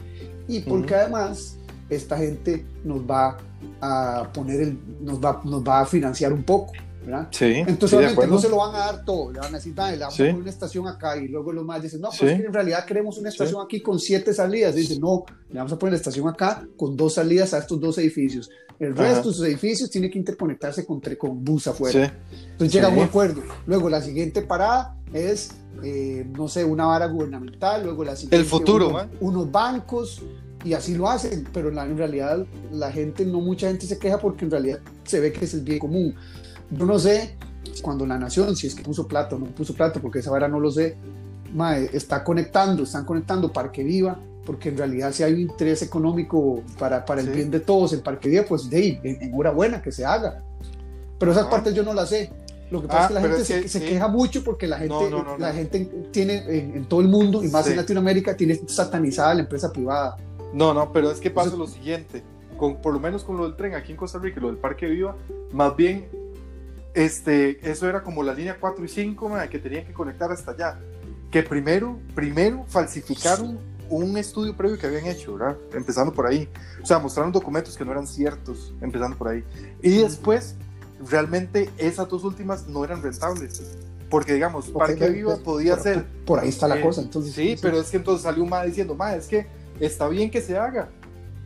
Y 0.49 0.61
porque 0.61 0.95
uh 0.95 0.97
-huh. 0.97 1.01
además 1.03 1.57
esta 1.91 2.17
gente 2.17 2.65
nos 2.83 3.03
va 3.03 3.37
a 3.81 4.29
poner 4.33 4.61
el, 4.61 4.79
nos 5.01 5.21
va, 5.21 5.41
nos 5.45 5.63
va 5.63 5.81
a 5.81 5.87
financiar 5.87 6.33
un 6.33 6.43
poco. 6.43 6.73
¿Verdad? 7.05 7.29
Sí, 7.31 7.45
Entonces, 7.45 7.91
sí, 7.91 7.97
obviamente, 7.97 8.27
no 8.27 8.39
se 8.39 8.49
lo 8.49 8.57
van 8.59 8.75
a 8.75 8.79
dar 8.79 9.05
todo, 9.05 9.33
le 9.33 9.39
van 9.39 9.55
a 9.55 9.57
decir, 9.59 9.75
dale, 9.75 9.97
le 9.97 10.01
vamos 10.01 10.15
sí. 10.15 10.23
a 10.23 10.27
poner 10.27 10.43
una 10.43 10.51
estación 10.51 10.89
acá, 10.89 11.17
y 11.17 11.29
luego 11.29 11.53
los 11.53 11.65
más 11.65 11.83
dicen, 11.83 12.01
no, 12.01 12.09
pues 12.09 12.19
sí. 12.19 12.27
es 12.27 12.41
que 12.41 12.47
en 12.47 12.53
realidad 12.53 12.85
queremos 12.85 13.19
una 13.19 13.29
estación 13.29 13.63
aquí 13.63 13.81
con 13.81 13.99
siete 13.99 14.35
salidas. 14.35 14.75
Dicen, 14.75 15.01
no, 15.01 15.25
le 15.49 15.59
vamos 15.59 15.73
a 15.73 15.79
poner 15.79 15.93
la 15.93 15.99
estación 15.99 16.29
acá 16.29 16.67
con 16.77 16.97
dos 16.97 17.15
salidas 17.15 17.55
a 17.55 17.59
estos 17.59 17.81
dos 17.81 17.99
edificios. 17.99 18.51
El 18.79 18.97
resto 18.97 19.21
Ajá. 19.21 19.29
de 19.29 19.35
sus 19.35 19.47
edificios 19.47 19.91
tiene 19.91 20.11
que 20.11 20.19
interconectarse 20.19 20.87
con, 20.87 21.01
con 21.01 21.45
bus 21.45 21.67
afuera. 21.67 22.13
Entonces 22.53 22.73
llega 22.73 22.89
a 22.89 22.91
un 22.91 23.01
acuerdo. 23.01 23.43
Luego, 23.67 23.91
la 23.91 24.01
siguiente 24.01 24.41
parada 24.43 24.97
es, 25.13 25.51
eh, 25.83 26.27
no 26.37 26.49
sé, 26.49 26.65
una 26.65 26.87
vara 26.87 27.07
gubernamental, 27.07 27.85
luego 27.85 28.05
la 28.05 28.17
siguiente. 28.17 28.37
El 28.37 28.45
futuro, 28.47 28.89
uno, 28.89 29.09
unos 29.21 29.53
bancos, 29.53 30.23
y 30.65 30.75
así 30.75 30.95
lo 30.95 31.09
hacen, 31.09 31.47
pero 31.53 31.71
la, 31.71 31.85
en 31.85 31.97
realidad 31.97 32.47
la 32.73 32.93
gente, 32.93 33.25
no 33.25 33.41
mucha 33.41 33.69
gente 33.69 33.87
se 33.87 33.99
queja 33.99 34.19
porque 34.19 34.45
en 34.45 34.51
realidad 34.51 34.81
se 35.05 35.21
ve 35.21 35.33
que 35.33 35.45
es 35.45 35.55
el 35.55 35.63
bien 35.63 35.79
común. 35.79 36.15
Yo 36.71 36.87
no 36.87 36.99
sé 36.99 37.37
cuando 37.83 38.07
la 38.07 38.19
nación, 38.19 38.57
si 38.57 38.67
es 38.67 38.75
que 38.75 38.83
puso 38.83 39.07
plata 39.07 39.37
o 39.37 39.39
no 39.39 39.47
puso 39.47 39.75
plata, 39.75 40.01
porque 40.01 40.21
esa 40.21 40.31
vara 40.31 40.49
no 40.49 40.61
lo 40.61 40.71
sé, 40.71 40.97
mae, 41.55 41.91
está 41.93 42.23
conectando, 42.25 42.83
están 42.83 43.05
conectando 43.05 43.53
Parque 43.53 43.83
Viva, 43.83 44.19
porque 44.45 44.71
en 44.71 44.79
realidad 44.79 45.13
si 45.13 45.23
hay 45.23 45.35
un 45.35 45.41
interés 45.41 45.83
económico 45.83 46.63
para, 46.79 47.05
para 47.05 47.21
el 47.21 47.29
sí. 47.29 47.33
bien 47.35 47.51
de 47.51 47.61
todos 47.61 47.93
en 47.93 48.01
Parque 48.01 48.29
Viva, 48.29 48.45
pues 48.49 48.69
de 48.69 48.77
ahí, 48.77 49.01
enhorabuena 49.03 49.83
que 49.83 49.93
se 49.93 50.05
haga. 50.05 50.43
Pero 51.19 51.33
esas 51.33 51.47
ah. 51.47 51.51
partes 51.51 51.75
yo 51.75 51.83
no 51.83 51.93
las 51.93 52.09
sé. 52.09 52.33
Lo 52.71 52.81
que 52.81 52.87
pasa 52.87 53.01
ah, 53.01 53.03
es 53.03 53.09
que 53.09 53.15
la 53.15 53.21
gente 53.21 53.37
es 53.43 53.49
que, 53.49 53.55
se, 53.55 53.63
sí. 53.63 53.69
se, 53.81 53.85
queja 53.85 54.07
mucho 54.07 54.45
porque 54.45 54.69
la 54.69 54.79
gente, 54.79 54.95
no, 54.95 55.11
no, 55.11 55.23
no, 55.25 55.39
la 55.39 55.53
gente 55.53 55.91
tiene 56.13 56.37
en, 56.47 56.77
en, 56.77 56.85
todo 56.85 57.01
el 57.01 57.09
mundo 57.09 57.43
y 57.43 57.49
más 57.49 57.67
en 57.67 57.77
Latinoamérica 57.77 58.37
tiene 58.37 58.61
satanizada 58.69 59.35
la 59.35 59.41
empresa 59.41 59.73
privada. 59.73 60.17
No, 60.53 60.73
no, 60.73 60.93
pero 60.93 61.11
es 61.11 61.19
que 61.19 61.31
pasa 61.31 61.57
lo 61.57 61.67
siguiente, 61.67 62.23
con, 62.57 62.77
por 62.77 62.93
lo 62.93 63.01
menos 63.01 63.25
con 63.25 63.37
lo 63.37 63.45
del 63.45 63.57
tren 63.57 63.75
aquí 63.75 63.91
en 63.93 63.99
Costa 63.99 64.19
Rica, 64.21 64.41
lo 64.41 64.49
del 64.49 64.57
Parque 64.57 64.87
Viva, 64.87 65.17
más 65.53 65.77
bien, 65.77 66.07
este, 66.95 67.71
eso 67.71 67.89
era 67.89 68.03
como 68.03 68.23
la 68.23 68.35
línea 68.35 68.57
4 68.59 68.85
y 68.85 68.89
5, 68.89 69.29
man, 69.29 69.49
que 69.49 69.59
tenían 69.59 69.87
que 69.87 69.93
conectar 69.93 70.31
hasta 70.31 70.53
allá. 70.53 70.79
Que 71.31 71.43
primero, 71.43 71.99
primero 72.15 72.65
falsificaron 72.69 73.59
un 73.89 74.17
estudio 74.17 74.57
previo 74.57 74.79
que 74.79 74.87
habían 74.87 75.07
hecho, 75.07 75.35
¿verdad? 75.35 75.57
Empezando 75.73 76.13
por 76.13 76.27
ahí. 76.27 76.49
O 76.83 76.87
sea, 76.87 76.99
mostraron 76.99 77.33
documentos 77.33 77.77
que 77.77 77.85
no 77.85 77.93
eran 77.93 78.07
ciertos, 78.07 78.73
empezando 78.81 79.17
por 79.17 79.29
ahí. 79.29 79.45
Y 79.83 79.99
después, 79.99 80.55
realmente, 81.09 81.71
esas 81.77 82.09
dos 82.09 82.25
últimas 82.25 82.67
no 82.69 82.85
eran 82.85 83.03
rentables. 83.03 83.63
Porque, 84.09 84.35
digamos, 84.35 84.69
okay, 84.69 84.79
Parque 84.79 85.05
okay, 85.05 85.15
Viva 85.15 85.37
podía 85.37 85.75
por, 85.75 85.83
ser. 85.83 86.07
Por 86.25 86.41
ahí 86.41 86.49
está 86.49 86.67
la 86.67 86.79
eh, 86.79 86.83
cosa, 86.83 87.01
entonces. 87.03 87.33
Sí, 87.33 87.57
sí, 87.57 87.59
pero 87.61 87.81
es 87.81 87.91
que 87.91 87.97
entonces 87.97 88.23
salió 88.23 88.43
un 88.43 88.51
más 88.51 88.67
diciendo, 88.67 88.95
más 88.95 89.15
es 89.15 89.27
que 89.27 89.47
está 89.79 90.09
bien 90.09 90.31
que 90.31 90.41
se 90.41 90.57
haga, 90.57 90.89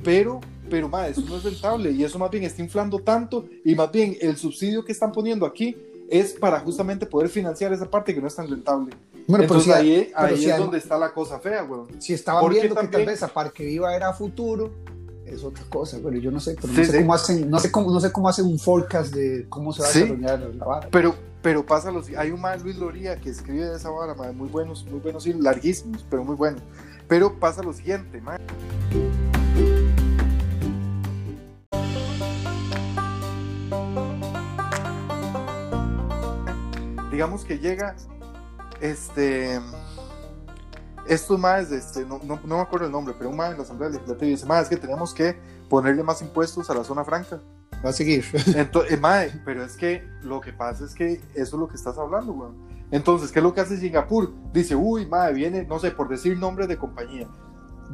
pero, 0.03 0.41
pero 0.69 0.89
ma, 0.89 1.09
eso 1.09 1.23
no 1.23 1.37
es 1.37 1.45
rentable 1.45 1.91
y 1.91 2.05
eso 2.05 2.19
más 2.19 2.31
bien 2.31 2.45
está 2.45 2.63
inflando 2.63 2.99
tanto 2.99 3.47
y 3.65 3.75
más 3.75 3.91
bien 3.91 4.17
el 4.21 4.37
subsidio 4.37 4.85
que 4.85 4.93
están 4.93 5.13
poniendo 5.13 5.47
aquí 5.47 5.77
es 6.09 6.33
para 6.33 6.61
justamente 6.61 7.07
poder 7.07 7.29
financiar 7.29 7.73
esa 7.73 7.91
parte 7.91 8.15
que 8.15 8.21
no 8.21 8.27
es 8.27 8.35
tan 8.35 8.49
rentable. 8.49 8.95
Bueno, 9.27 9.45
Entonces 9.45 9.73
pero 9.73 9.83
si, 9.83 9.91
ahí, 9.91 10.13
pero 10.15 10.27
ahí 10.27 10.37
si 10.37 10.51
es 10.51 10.59
donde 10.59 10.79
está 10.79 10.99
la 10.99 11.13
cosa 11.13 11.39
fea, 11.39 11.63
güey. 11.63 11.83
Si 11.99 12.13
estaban 12.13 12.43
Porque 12.43 12.61
viendo 12.61 12.75
también... 12.75 12.91
que 12.91 12.99
tal 12.99 13.07
vez 13.07 13.23
a 13.23 13.29
Parque 13.29 13.65
Viva 13.65 13.95
era 13.97 14.13
futuro, 14.13 14.71
es 15.25 15.43
otra 15.43 15.65
cosa, 15.71 15.99
pero 16.03 16.17
yo 16.19 16.31
no 16.31 16.41
sé, 16.41 16.55
pero 16.61 16.69
no, 16.69 16.75
sí, 16.75 16.85
sé 16.85 16.93
sí. 16.93 16.99
Cómo 16.99 17.15
hacen, 17.15 17.51
no, 17.51 17.59
sé 17.59 17.71
cómo, 17.71 17.91
no 17.91 18.01
sé 18.01 18.13
cómo 18.13 18.29
hacen 18.29 18.45
un 18.47 18.59
forecast 18.59 19.15
de 19.15 19.47
cómo 19.49 19.73
se 19.73 19.83
va 19.83 19.89
a 19.89 19.93
desarrollar 19.93 20.55
la 20.55 20.65
vara. 20.65 20.89
Pero, 20.91 21.15
pero 21.43 21.65
pasa 21.65 21.91
los, 21.91 22.09
hay 22.11 22.31
un 22.31 22.41
más 22.41 22.63
Luis 22.63 22.77
Loría 22.77 23.17
que 23.17 23.31
escribe 23.31 23.65
de 23.65 23.77
esa 23.77 23.91
vara, 23.91 24.15
man, 24.15 24.37
muy 24.37 24.49
buenos, 24.49 24.85
muy 24.85 25.01
buenos, 25.01 25.27
y 25.27 25.33
larguísimos, 25.33 26.05
pero 26.11 26.25
muy 26.25 26.37
buenos. 26.37 26.63
Pero 27.09 27.39
pasa 27.39 27.63
lo 27.63 27.73
siguiente, 27.73 28.21
man. 28.21 28.39
Digamos 37.15 37.45
que 37.45 37.61
llega 37.61 37.95
este 38.81 39.61
estos 41.07 41.39
más, 41.39 41.71
este, 41.71 42.05
no, 42.05 42.19
no, 42.25 42.41
no, 42.45 42.57
me 42.57 42.63
acuerdo 42.63 42.87
el 42.87 42.93
nombre, 42.93 43.15
pero 43.17 43.31
un 43.31 43.37
más 43.37 43.53
en 43.53 43.59
la 43.59 43.63
Asamblea 43.63 43.91
Legislativa 43.91 44.29
dice, 44.29 44.47
más 44.47 44.65
es 44.65 44.69
que 44.69 44.77
tenemos 44.77 45.15
que 45.15 45.39
ponerle 45.69 46.03
más 46.03 46.21
impuestos 46.23 46.69
a 46.71 46.75
la 46.75 46.83
zona 46.83 47.05
franca. 47.05 47.41
Va 47.85 47.91
a 47.91 47.93
seguir. 47.93 48.25
Entonces, 48.57 49.01
mae, 49.01 49.31
pero 49.45 49.63
es 49.63 49.77
que 49.77 50.03
lo 50.23 50.41
que 50.41 50.53
pasa 50.53 50.85
es 50.85 50.93
que 50.93 51.21
eso 51.35 51.57
es 51.57 51.61
lo 51.61 51.69
que 51.69 51.77
estás 51.77 51.97
hablando, 51.99 52.33
weón. 52.33 52.57
Entonces, 52.91 53.31
¿qué 53.31 53.39
es 53.39 53.45
lo 53.45 53.55
que 53.55 53.61
hace 53.61 53.77
Singapur? 53.77 54.33
Dice, 54.53 54.75
uy, 54.75 55.07
mae, 55.07 55.33
viene, 55.33 55.65
no 55.65 55.79
sé, 55.79 55.93
por 55.93 56.09
decir 56.09 56.37
nombre 56.37 56.67
de 56.67 56.77
compañía, 56.77 57.29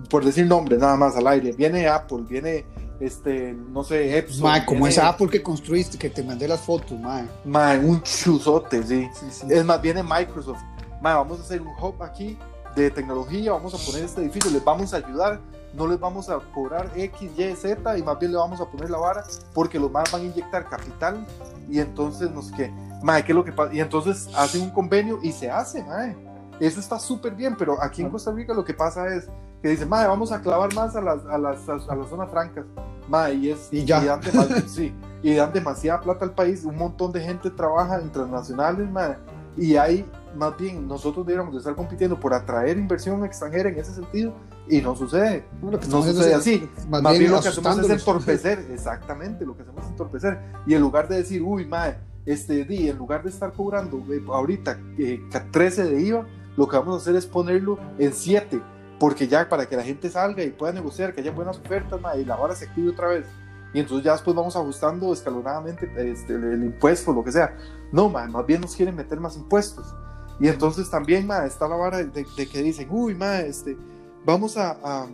por 0.09 0.25
decir 0.25 0.47
nombre 0.47 0.77
nada 0.79 0.97
más 0.97 1.17
al 1.17 1.27
aire, 1.27 1.53
viene 1.53 1.87
Apple, 1.89 2.23
viene, 2.29 2.65
este, 3.01 3.53
no 3.53 3.83
sé, 3.85 4.17
Epson. 4.19 4.43
Mae, 4.43 4.65
como 4.65 4.81
viene- 4.81 4.91
esa 4.91 5.09
Apple 5.09 5.29
que 5.29 5.43
construiste, 5.43 5.99
que 5.99 6.11
te 6.11 6.23
mandé 6.23 6.47
las 6.49 6.61
fotos, 6.61 6.99
mae. 6.99 7.27
Mae, 7.45 7.79
un 7.79 8.03
chuzote, 8.03 8.83
sí. 8.83 9.09
Sí, 9.15 9.27
sí. 9.31 9.47
Es 9.51 9.65
más, 9.65 9.81
viene 9.81 10.03
Microsoft. 10.03 10.61
Mae, 11.01 11.15
vamos 11.15 11.41
a 11.41 11.43
hacer 11.43 11.61
un 11.61 11.69
hub 11.81 12.03
aquí 12.03 12.39
de 12.77 12.91
tecnología, 12.91 13.53
vamos 13.53 13.75
a 13.75 13.79
poner 13.91 14.05
este 14.05 14.21
edificio, 14.21 14.51
les 14.51 14.65
vamos 14.65 14.93
a 14.95 14.99
ayudar, 14.99 15.41
no 15.75 15.87
les 15.87 15.99
vamos 15.99 16.29
a 16.29 16.39
cobrar 16.55 16.91
X, 16.95 17.31
Y, 17.37 17.55
Z 17.57 17.99
y 17.99 18.03
más 18.03 18.19
bien 18.19 18.33
le 18.33 18.39
vamos 18.39 18.61
a 18.61 18.67
poner 18.67 18.91
la 18.91 18.99
vara 18.99 19.25
porque 19.55 19.79
los 19.79 19.91
más 19.91 20.11
van 20.13 20.23
a 20.23 20.25
inyectar 20.25 20.69
capital 20.69 21.25
y 21.69 21.79
entonces 21.81 22.31
no 22.31 22.43
sé 22.43 22.53
qué. 22.57 22.73
Mae, 23.03 23.25
¿qué 23.25 23.33
es 23.33 23.37
lo 23.37 23.45
que 23.45 23.53
pasa? 23.53 23.73
Y 23.75 23.81
entonces 23.81 24.29
hacen 24.37 24.63
un 24.63 24.71
convenio 24.71 25.19
y 25.23 25.33
se 25.33 25.51
hace, 25.51 25.83
mae. 25.85 26.17
Eso 26.61 26.79
está 26.81 26.99
súper 26.99 27.35
bien, 27.35 27.57
pero 27.57 27.83
aquí 27.83 28.03
en 28.03 28.11
Costa 28.11 28.31
Rica 28.31 28.53
lo 28.53 28.65
que 28.65 28.75
pasa 28.75 29.07
es 29.15 29.27
que 29.63 29.69
dicen, 29.69 29.89
mae, 29.89 30.07
vamos 30.07 30.33
a 30.33 30.41
clavar 30.41 30.73
más 30.75 30.97
a 30.97 31.01
las, 31.01 31.25
a 31.27 31.37
las, 31.39 31.69
a 31.69 31.95
las 31.97 32.09
zonas 32.09 32.31
francas. 32.31 32.65
Mae, 33.09 33.35
y, 33.35 33.51
es, 33.51 33.69
Y 33.73 33.85
ya. 33.85 34.03
dan 34.05 34.21
dema- 34.23 34.63
sí, 34.67 34.95
y 35.23 35.35
dan 35.35 35.53
demasiada 35.53 36.01
plata 36.01 36.25
al 36.25 36.33
país, 36.33 36.65
un 36.65 36.77
montón 36.77 37.13
de 37.13 37.21
gente 37.21 37.51
trabaja 37.51 38.01
en 38.01 38.11
transnacionales, 38.11 38.91
mae, 38.91 39.17
y 39.57 39.77
hay, 39.77 40.09
más 40.37 40.57
bien, 40.57 40.87
nosotros 40.87 41.27
deberíamos 41.27 41.53
de 41.55 41.59
estar 41.59 41.75
compitiendo 41.75 42.19
por 42.19 42.33
atraer 42.33 42.79
inversión 42.79 43.25
extranjera 43.25 43.69
en 43.69 43.79
ese 43.79 43.95
sentido, 43.95 44.33
y 44.69 44.81
no 44.81 44.95
sucede. 44.95 45.45
No, 45.61 45.73
lo 45.73 45.81
que 45.81 45.87
No 45.89 46.03
sucede 46.03 46.33
así. 46.35 46.69
es- 46.79 46.87
Más 46.89 47.03
bien, 47.19 47.31
lo 47.33 47.41
que 47.41 47.49
hacemos 47.49 47.79
es 47.81 47.91
entorpecer, 47.91 48.67
exactamente, 48.73 49.45
lo 49.45 49.57
que 49.57 49.63
hacemos 49.63 49.85
es 49.85 49.91
entorpecer. 49.91 50.39
Y 50.67 50.75
en 50.75 50.81
lugar 50.81 51.09
de 51.09 51.17
decir, 51.17 51.43
uy, 51.43 51.67
mae, 51.67 51.99
este 52.25 52.65
día, 52.65 52.93
en 52.93 52.99
lugar 52.99 53.23
de 53.25 53.31
estar 53.31 53.53
cobrando 53.53 53.99
eh, 54.11 54.23
ahorita 54.29 54.79
eh, 54.99 55.21
13 55.51 55.85
de 55.85 56.01
IVA, 56.03 56.27
lo 56.57 56.69
que 56.69 56.77
vamos 56.77 56.95
a 56.95 56.99
hacer 56.99 57.17
es 57.17 57.27
ponerlo 57.27 57.79
en 57.99 58.13
7, 58.13 58.61
porque 59.01 59.27
ya 59.27 59.49
para 59.49 59.67
que 59.67 59.75
la 59.77 59.83
gente 59.83 60.09
salga 60.11 60.45
y 60.45 60.51
pueda 60.51 60.73
negociar, 60.73 61.13
que 61.13 61.23
haya 61.23 61.33
buenas 61.33 61.59
ofertas, 61.59 62.01
mae, 62.01 62.21
y 62.21 62.25
la 62.25 62.37
vara 62.37 62.55
se 62.55 62.67
active 62.67 62.91
otra 62.91 63.09
vez. 63.09 63.27
Y 63.73 63.81
entonces 63.81 64.05
ya 64.05 64.13
después 64.13 64.37
vamos 64.37 64.55
ajustando 64.55 65.13
escalonadamente 65.13 65.91
este, 65.97 66.35
el, 66.35 66.45
el 66.45 66.65
impuesto, 66.65 67.13
lo 67.13 67.25
que 67.25 67.33
sea. 67.33 67.57
No, 67.91 68.09
mae, 68.09 68.29
más 68.29 68.47
bien 68.47 68.61
nos 68.61 68.77
quieren 68.77 68.95
meter 68.95 69.19
más 69.19 69.37
impuestos. 69.37 69.93
Y 70.39 70.47
entonces 70.49 70.89
también, 70.91 71.27
mae, 71.27 71.47
está 71.47 71.67
la 71.67 71.77
vara 71.77 71.99
de, 71.99 72.05
de 72.07 72.47
que 72.49 72.63
dicen, 72.63 72.89
uy, 72.91 73.15
mae, 73.15 73.49
este, 73.49 73.77
vamos 74.25 74.57
a... 74.57 74.77
a 74.85 75.07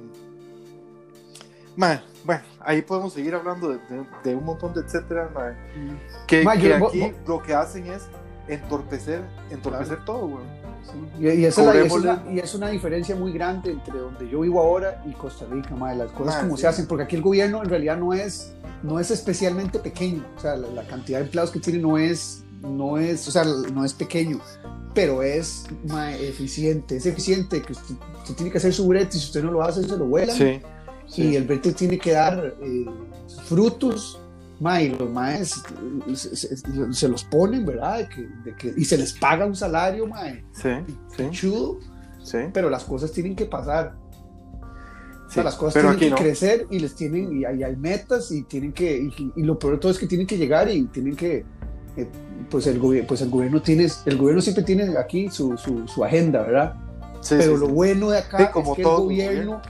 mae, 1.76 2.00
bueno, 2.24 2.42
ahí 2.60 2.82
podemos 2.82 3.12
seguir 3.12 3.34
hablando 3.34 3.68
de, 3.68 3.78
de- 4.24 4.34
un 4.34 4.44
montón 4.44 4.72
de 4.74 4.80
etcétera, 4.80 5.30
mae. 5.34 5.54
Que, 6.26 6.42
que 6.58 6.70
aquí 6.88 7.14
lo 7.26 7.42
que 7.42 7.54
hacen 7.54 7.86
es 7.86 8.08
entorpecer, 8.48 9.22
entorpecer 9.50 10.04
todo, 10.04 10.26
güey. 10.28 10.44
Sí, 10.90 10.98
Y, 11.24 11.28
y 11.28 11.44
esa 11.44 11.60
es 11.62 11.66
la- 11.66 11.82
y 11.82 11.86
es 11.86 11.92
una, 11.92 12.24
y 12.32 12.38
es 12.38 12.54
una 12.54 12.68
diferencia 12.68 13.16
muy 13.16 13.32
grande 13.32 13.72
entre 13.72 13.98
donde 13.98 14.28
yo 14.28 14.40
vivo 14.40 14.60
ahora 14.60 15.02
y 15.06 15.12
Costa 15.12 15.44
Rica, 15.50 15.74
mae, 15.74 15.96
las 15.96 16.10
cosas 16.12 16.34
Mae, 16.34 16.42
como 16.44 16.56
sí. 16.56 16.62
se 16.62 16.66
hacen, 16.68 16.86
porque 16.86 17.04
aquí 17.04 17.16
el 17.16 17.22
gobierno 17.22 17.62
en 17.62 17.68
realidad 17.68 17.96
no 17.96 18.14
es, 18.14 18.52
no 18.82 19.00
es 19.00 19.10
especialmente 19.10 19.78
pequeño, 19.78 20.24
o 20.36 20.40
sea, 20.40 20.56
la, 20.56 20.68
la 20.68 20.82
cantidad 20.86 21.18
de 21.18 21.24
empleados 21.24 21.50
que 21.50 21.60
tiene 21.60 21.78
no 21.80 21.98
es, 21.98 22.42
no 22.62 22.98
es, 22.98 23.26
o 23.28 23.30
sea, 23.30 23.44
no 23.44 23.84
es 23.84 23.92
pequeño, 23.94 24.38
pero 24.94 25.22
es 25.22 25.64
mae, 25.88 26.28
eficiente, 26.28 26.96
es 26.96 27.06
eficiente, 27.06 27.60
que 27.62 27.72
usted, 27.72 27.94
usted 28.22 28.34
tiene 28.34 28.50
que 28.52 28.58
hacer 28.58 28.72
su 28.72 28.86
brete 28.86 29.16
y 29.16 29.20
si 29.20 29.26
usted 29.26 29.42
no 29.42 29.50
lo 29.50 29.62
hace 29.62 29.82
se 29.82 29.96
lo 29.96 30.06
vuelan, 30.06 30.36
Sí. 30.36 30.60
y 31.22 31.36
el 31.36 31.44
brete 31.44 31.72
tiene 31.72 31.98
que 31.98 32.12
dar 32.12 32.54
eh, 32.62 32.86
frutos, 33.44 34.20
mae, 34.60 34.84
y 34.86 34.88
los 34.90 35.10
maes 35.10 35.62
se, 36.14 36.36
se- 36.36 36.92
se 36.92 37.08
los 37.08 37.24
ponen, 37.24 37.64
¿verdad? 37.66 37.98
De 37.98 38.08
que, 38.08 38.28
de 38.44 38.56
que- 38.56 38.74
y 38.76 38.84
se 38.84 38.96
les 38.98 39.12
paga 39.12 39.46
un 39.46 39.54
salario, 39.56 40.06
mae, 40.06 40.44
Sí, 40.52 40.70
sí, 41.16 41.24
chudo, 41.30 41.78
sí. 42.22 42.38
pero 42.52 42.70
las 42.70 42.84
cosas 42.84 43.12
tienen 43.12 43.34
que 43.36 43.46
pasar. 43.46 43.94
O 45.26 45.28
sea, 45.30 45.42
sí. 45.42 45.44
las 45.44 45.54
cosas 45.56 45.82
tienen 45.82 45.98
que 45.98 46.10
no. 46.10 46.16
crecer 46.16 46.66
y 46.70 46.78
les 46.78 46.94
tienen, 46.94 47.36
y 47.40 47.44
hay, 47.44 47.62
hay 47.62 47.76
metas 47.76 48.30
y 48.30 48.42
tienen 48.44 48.72
que, 48.72 48.96
y, 48.96 49.32
y 49.36 49.42
lo 49.42 49.58
peor 49.58 49.74
de 49.74 49.78
todo 49.80 49.90
es 49.92 49.98
que 49.98 50.06
tienen 50.06 50.26
que 50.26 50.38
llegar 50.38 50.70
y 50.70 50.84
tienen 50.86 51.16
que, 51.16 51.44
eh, 51.96 52.08
pues, 52.48 52.66
el 52.68 52.78
gobierno, 52.78 53.08
pues 53.08 53.22
el 53.22 53.30
gobierno 53.30 53.60
tiene, 53.60 53.88
el 54.04 54.16
gobierno 54.18 54.40
siempre 54.40 54.62
tiene 54.62 54.96
aquí 54.96 55.28
su, 55.28 55.56
su, 55.58 55.86
su 55.88 56.04
agenda, 56.04 56.42
¿verdad? 56.42 56.76
Sí, 57.20 57.34
pero 57.38 57.56
lo 57.56 57.66
bueno 57.68 58.10
de 58.10 58.18
acá 58.18 58.38
Sí, 58.38 58.44
como 58.52 58.72
es 58.72 58.76
que 58.76 58.82
todo 58.84 58.96
el 58.98 59.02
gobierno, 59.04 59.60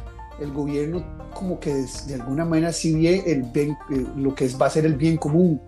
el 0.41 0.53
gobierno 0.53 1.05
como 1.34 1.59
que 1.61 1.74
de 2.07 2.14
alguna 2.14 2.45
manera 2.45 2.72
sí 2.72 2.95
ve 2.95 3.22
el 3.26 3.43
bien, 3.45 3.76
eh, 3.91 4.07
lo 4.16 4.34
que 4.34 4.45
es, 4.47 4.61
va 4.61 4.66
a 4.66 4.70
ser 4.70 4.87
el 4.87 4.95
bien 4.95 5.16
común. 5.16 5.61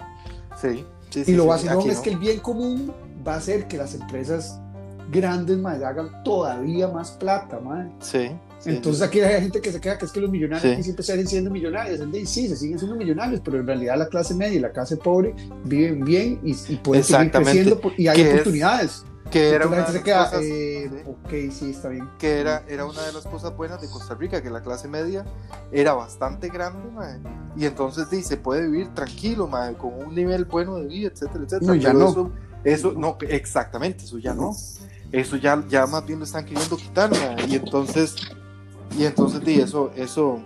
Sí, 0.61 0.85
sí, 1.11 1.21
y 1.21 1.25
sí, 1.25 1.33
lo 1.37 1.43
sí, 1.45 1.49
vacilón 1.49 1.79
aquí 1.81 1.89
es 1.91 1.99
que 2.01 2.11
el 2.11 2.19
bien 2.19 2.39
común 2.41 2.93
va 3.27 3.35
a 3.35 3.37
hacer 3.37 3.67
que 3.69 3.77
las 3.77 3.95
empresas 3.95 4.61
grandes 5.11 5.57
más 5.59 5.83
hagan 5.83 6.23
todavía 6.25 6.89
más 6.89 7.13
plata, 7.13 7.61
mae. 7.61 7.89
Sí. 8.01 8.31
Entonces 8.67 9.03
aquí 9.03 9.21
hay 9.21 9.41
gente 9.41 9.61
que 9.61 9.71
se 9.71 9.81
queda 9.81 9.97
que 9.97 10.05
es 10.05 10.11
que 10.11 10.21
los 10.21 10.31
millonarios 10.31 10.83
siempre 10.85 11.05
siguen 11.05 11.29
siendo 11.29 11.49
millonarios. 11.51 12.01
Y 12.13 12.27
sí, 12.27 12.49
se 12.49 12.57
siguen 12.57 12.77
siendo 12.79 12.97
millonarios, 12.97 13.41
pero 13.45 13.61
en 13.61 13.67
realidad 13.67 13.97
la 13.97 14.09
clase 14.09 14.35
media 14.35 14.57
y 14.57 14.59
la 14.59 14.73
clase 14.73 14.97
pobre 14.97 15.33
viven 15.65 16.05
bien 16.05 16.41
y, 16.43 16.51
y 16.69 16.77
pueden 16.77 17.05
seguir 17.05 17.31
creciendo 17.31 17.81
por- 17.81 17.93
y 17.99 18.09
hay 18.09 18.17
Que 18.17 18.23
es- 18.23 18.33
oportunidades. 18.33 19.05
Que 19.31 19.51
era 19.51 19.67
una 19.67 19.77
de 19.85 19.93
las 19.93 20.03
queda, 20.03 20.25
cosas, 20.25 20.43
eh, 20.43 20.91
sí, 20.91 21.03
ok, 21.07 21.53
sí, 21.53 21.71
está 21.71 21.89
bien. 21.89 22.09
que 22.19 22.41
era, 22.41 22.65
era 22.69 22.85
una 22.85 23.03
de 23.03 23.13
las 23.13 23.27
cosas 23.27 23.57
buenas 23.57 23.81
de 23.81 23.89
Costa 23.89 24.15
Rica, 24.15 24.43
que 24.43 24.51
la 24.51 24.63
clase 24.63 24.89
media 24.89 25.25
era 25.71 25.93
bastante 25.95 26.49
grande, 26.49 26.89
y 27.57 27.67
entonces 27.67 28.09
sí, 28.11 28.23
se 28.23 28.37
puede 28.37 28.63
vivir 28.63 28.95
tranquilo, 28.95 29.51
con 29.79 29.95
un 29.95 30.15
nivel 30.15 30.45
bueno 30.45 30.77
de 30.77 30.87
vida, 30.87 31.09
etcétera, 31.09 31.45
etcétera. 31.45 31.73
No, 31.73 31.75
ya 31.75 31.93
pero 31.93 31.99
no. 31.99 32.09
Eso, 32.11 32.31
eso 32.65 32.93
no, 32.93 33.19
exactamente, 33.21 34.05
eso 34.05 34.19
ya 34.19 34.35
no. 34.35 34.55
Eso 35.11 35.37
ya, 35.37 35.65
ya 35.69 35.87
más 35.87 36.05
bien 36.05 36.19
lo 36.19 36.25
están 36.25 36.45
queriendo 36.45 36.77
quitar, 36.77 37.11
y 37.47 37.57
entonces, 37.57 38.17
y 38.97 39.05
entonces 39.05 39.41
sí, 39.45 39.61
eso, 39.61 39.91
eso, 39.95 40.41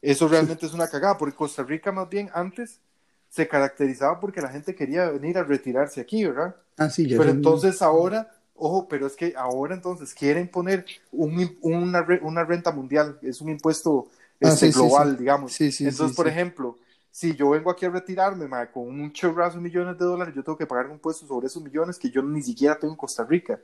eso 0.00 0.28
realmente 0.28 0.66
es 0.66 0.72
una 0.72 0.88
cagada, 0.88 1.18
porque 1.18 1.36
Costa 1.36 1.62
Rica 1.62 1.90
más 1.92 2.08
bien 2.08 2.30
antes 2.32 2.80
se 3.28 3.48
caracterizaba 3.48 4.20
porque 4.20 4.40
la 4.40 4.48
gente 4.50 4.74
quería 4.74 5.10
venir 5.10 5.38
a 5.38 5.44
retirarse 5.44 6.00
aquí, 6.00 6.24
¿verdad? 6.24 6.56
Ah, 6.78 6.90
sí, 6.90 7.06
ya 7.08 7.16
Pero 7.16 7.30
entonces 7.30 7.82
ahora, 7.82 8.30
ojo, 8.54 8.88
pero 8.88 9.06
es 9.06 9.16
que 9.16 9.34
ahora 9.36 9.74
entonces 9.74 10.14
quieren 10.14 10.48
poner 10.50 10.84
un 11.12 11.56
una, 11.62 12.06
una 12.22 12.44
renta 12.44 12.72
mundial, 12.72 13.18
es 13.22 13.40
un 13.40 13.50
impuesto 13.50 14.08
Ah, 14.42 14.56
este, 14.56 14.70
sí, 14.72 14.72
sí, 14.72 14.90
global, 14.90 15.16
sí. 15.16 15.18
digamos. 15.18 15.60
Sí, 15.72 15.72
sí, 15.72 15.88
entonces, 15.88 16.14
por 16.16 16.28
ejemplo, 16.28 16.78
si 17.10 17.34
yo 17.34 17.50
vengo 17.50 17.70
aquí 17.70 17.86
a 17.86 17.90
retirarme 17.90 18.46
mae, 18.48 18.70
con 18.70 18.84
un 18.88 19.12
chorrazo 19.12 19.56
de 19.56 19.62
millones 19.62 19.98
de 19.98 20.04
dólares, 20.04 20.34
yo 20.34 20.44
tengo 20.44 20.58
que 20.58 20.66
pagar 20.66 20.86
un 20.86 20.92
impuesto 20.94 21.26
sobre 21.26 21.46
esos 21.46 21.62
millones 21.62 21.98
que 21.98 22.10
yo 22.10 22.22
ni 22.22 22.42
siquiera 22.42 22.78
tengo 22.78 22.92
en 22.94 22.98
Costa 22.98 23.24
Rica. 23.24 23.60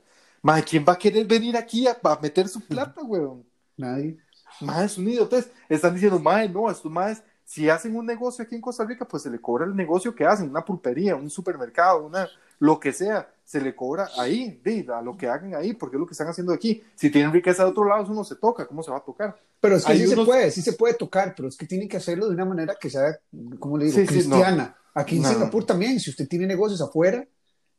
Mae, 0.49 0.63
¿quién 0.63 0.85
va 0.87 0.93
a 0.93 0.97
querer 0.99 1.25
venir 1.25 1.57
aquí 1.57 1.87
a, 1.87 1.97
a 2.03 2.19
meter 2.21 2.47
su 2.47 2.61
plata, 2.67 3.01
weón? 3.03 3.45
Nadie. 3.77 4.17
Mae, 4.59 4.85
es 4.85 4.97
un 4.97 5.07
idiotez. 5.07 5.51
Están 5.69 5.93
diciendo, 5.93 6.19
mae, 6.19 6.47
no, 6.49 6.69
estos 6.69 6.91
maes, 6.91 7.23
si 7.45 7.69
hacen 7.69 7.95
un 7.95 8.05
negocio 8.05 8.43
aquí 8.43 8.55
en 8.55 8.61
Costa 8.61 8.85
Rica, 8.85 9.05
pues 9.05 9.23
se 9.23 9.29
le 9.29 9.39
cobra 9.39 9.65
el 9.65 9.75
negocio 9.75 10.15
que 10.15 10.25
hacen, 10.25 10.49
una 10.49 10.63
pulpería, 10.63 11.15
un 11.15 11.29
supermercado, 11.29 12.05
una, 12.05 12.27
lo 12.59 12.79
que 12.79 12.93
sea, 12.93 13.29
se 13.43 13.59
le 13.59 13.75
cobra 13.75 14.09
ahí, 14.17 14.61
a 14.93 15.01
lo 15.01 15.17
que 15.17 15.27
hagan 15.27 15.53
ahí, 15.55 15.73
porque 15.73 15.97
es 15.97 15.99
lo 15.99 16.05
que 16.07 16.13
están 16.13 16.27
haciendo 16.27 16.53
aquí. 16.53 16.81
Si 16.95 17.09
tienen 17.09 17.33
riqueza 17.33 17.63
de 17.65 17.71
otro 17.71 17.85
lado, 17.85 18.03
eso 18.03 18.13
no 18.13 18.23
se 18.23 18.35
toca, 18.35 18.65
¿cómo 18.65 18.81
se 18.81 18.91
va 18.91 18.97
a 18.97 19.03
tocar? 19.03 19.35
Pero 19.59 19.75
es 19.75 19.85
que 19.85 19.95
sí 19.97 20.07
se 20.07 20.15
puede, 20.15 20.51
sí 20.51 20.61
se 20.61 20.73
puede 20.73 20.93
tocar, 20.93 21.33
pero 21.35 21.47
es 21.49 21.57
que 21.57 21.65
tienen 21.65 21.87
que 21.89 21.97
hacerlo 21.97 22.27
de 22.27 22.33
una 22.33 22.45
manera 22.45 22.75
que 22.79 22.89
sea, 22.89 23.17
¿cómo 23.59 23.77
le 23.77 23.85
digo? 23.85 23.97
Sí, 23.97 24.07
sí, 24.07 24.27
no. 24.27 24.35
Cristiana. 24.37 24.75
Aquí 24.93 25.17
en 25.17 25.23
No. 25.23 25.29
Singapur 25.29 25.65
también, 25.65 25.99
si 25.99 26.09
usted 26.09 26.27
tiene 26.27 26.45
negocios 26.45 26.79
afuera, 26.81 27.25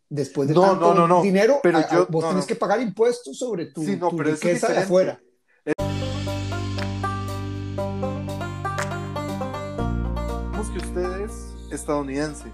después 0.09 0.49
de 0.49 0.55
No, 0.55 0.79
tanto 0.79 1.23
dinero, 1.23 1.61
Pero 1.63 1.79
a- 1.79 1.81
a- 1.81 1.93
yo- 1.93 2.07
vos 2.09 2.29
tenés 2.29 2.47
que 2.47 2.57
pagar 2.57 2.81
impuestos 2.81 3.39
sobre 3.39 3.67
tu, 3.67 3.83
Sí, 3.83 3.97
no, 3.97 4.11
tu 4.11 4.17
pero 4.17 4.31
eso 4.31 4.37
es 4.37 4.43
riqueza 4.45 4.73
de 4.73 4.79
afuera. 4.79 5.21
Estadounidense 11.85 12.45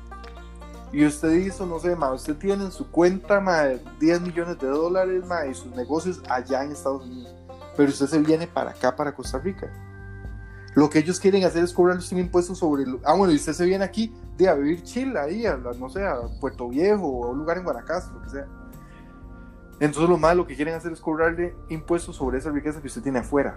y 0.92 1.06
usted 1.06 1.30
hizo, 1.34 1.64
no 1.66 1.78
sé, 1.78 1.94
ma, 1.94 2.12
usted 2.12 2.36
tiene 2.36 2.64
en 2.64 2.72
su 2.72 2.90
cuenta 2.90 3.38
ma, 3.40 3.62
10 4.00 4.20
millones 4.22 4.58
de 4.58 4.66
dólares 4.66 5.24
ma, 5.24 5.46
y 5.46 5.54
sus 5.54 5.74
negocios 5.76 6.20
allá 6.28 6.64
en 6.64 6.72
Estados 6.72 7.04
Unidos, 7.04 7.32
pero 7.76 7.90
usted 7.90 8.06
se 8.08 8.18
viene 8.18 8.48
para 8.48 8.70
acá, 8.72 8.94
para 8.96 9.14
Costa 9.14 9.38
Rica. 9.38 9.70
Lo 10.74 10.88
que 10.90 10.98
ellos 11.00 11.18
quieren 11.20 11.44
hacer 11.44 11.62
es 11.64 11.72
cobrarle 11.72 12.02
un 12.12 12.18
impuesto 12.18 12.54
sobre... 12.54 12.86
lo- 12.86 13.00
Ah, 13.04 13.14
bueno, 13.14 13.32
y 13.32 13.36
usted 13.36 13.52
se 13.52 13.64
viene 13.66 13.84
aquí 13.84 14.12
de 14.36 14.48
a 14.48 14.54
vivir 14.54 14.82
Chile, 14.82 15.18
ahí, 15.18 15.46
a, 15.46 15.56
no 15.56 15.88
sé, 15.90 16.04
a 16.06 16.16
Puerto 16.40 16.68
Viejo 16.68 17.06
o 17.06 17.26
a 17.26 17.30
un 17.30 17.38
lugar 17.38 17.58
en 17.58 17.64
Guanacaste, 17.64 18.12
lo 18.14 18.22
que 18.22 18.30
sea. 18.30 18.46
Entonces 19.80 20.08
los 20.10 20.18
más 20.20 20.36
lo 20.36 20.46
que 20.46 20.54
quieren 20.56 20.74
hacer 20.74 20.92
es 20.92 21.00
cobrarle 21.00 21.54
impuestos 21.70 22.16
sobre 22.16 22.38
esa 22.38 22.50
riqueza 22.50 22.80
que 22.80 22.86
usted 22.88 23.02
tiene 23.02 23.20
afuera, 23.20 23.56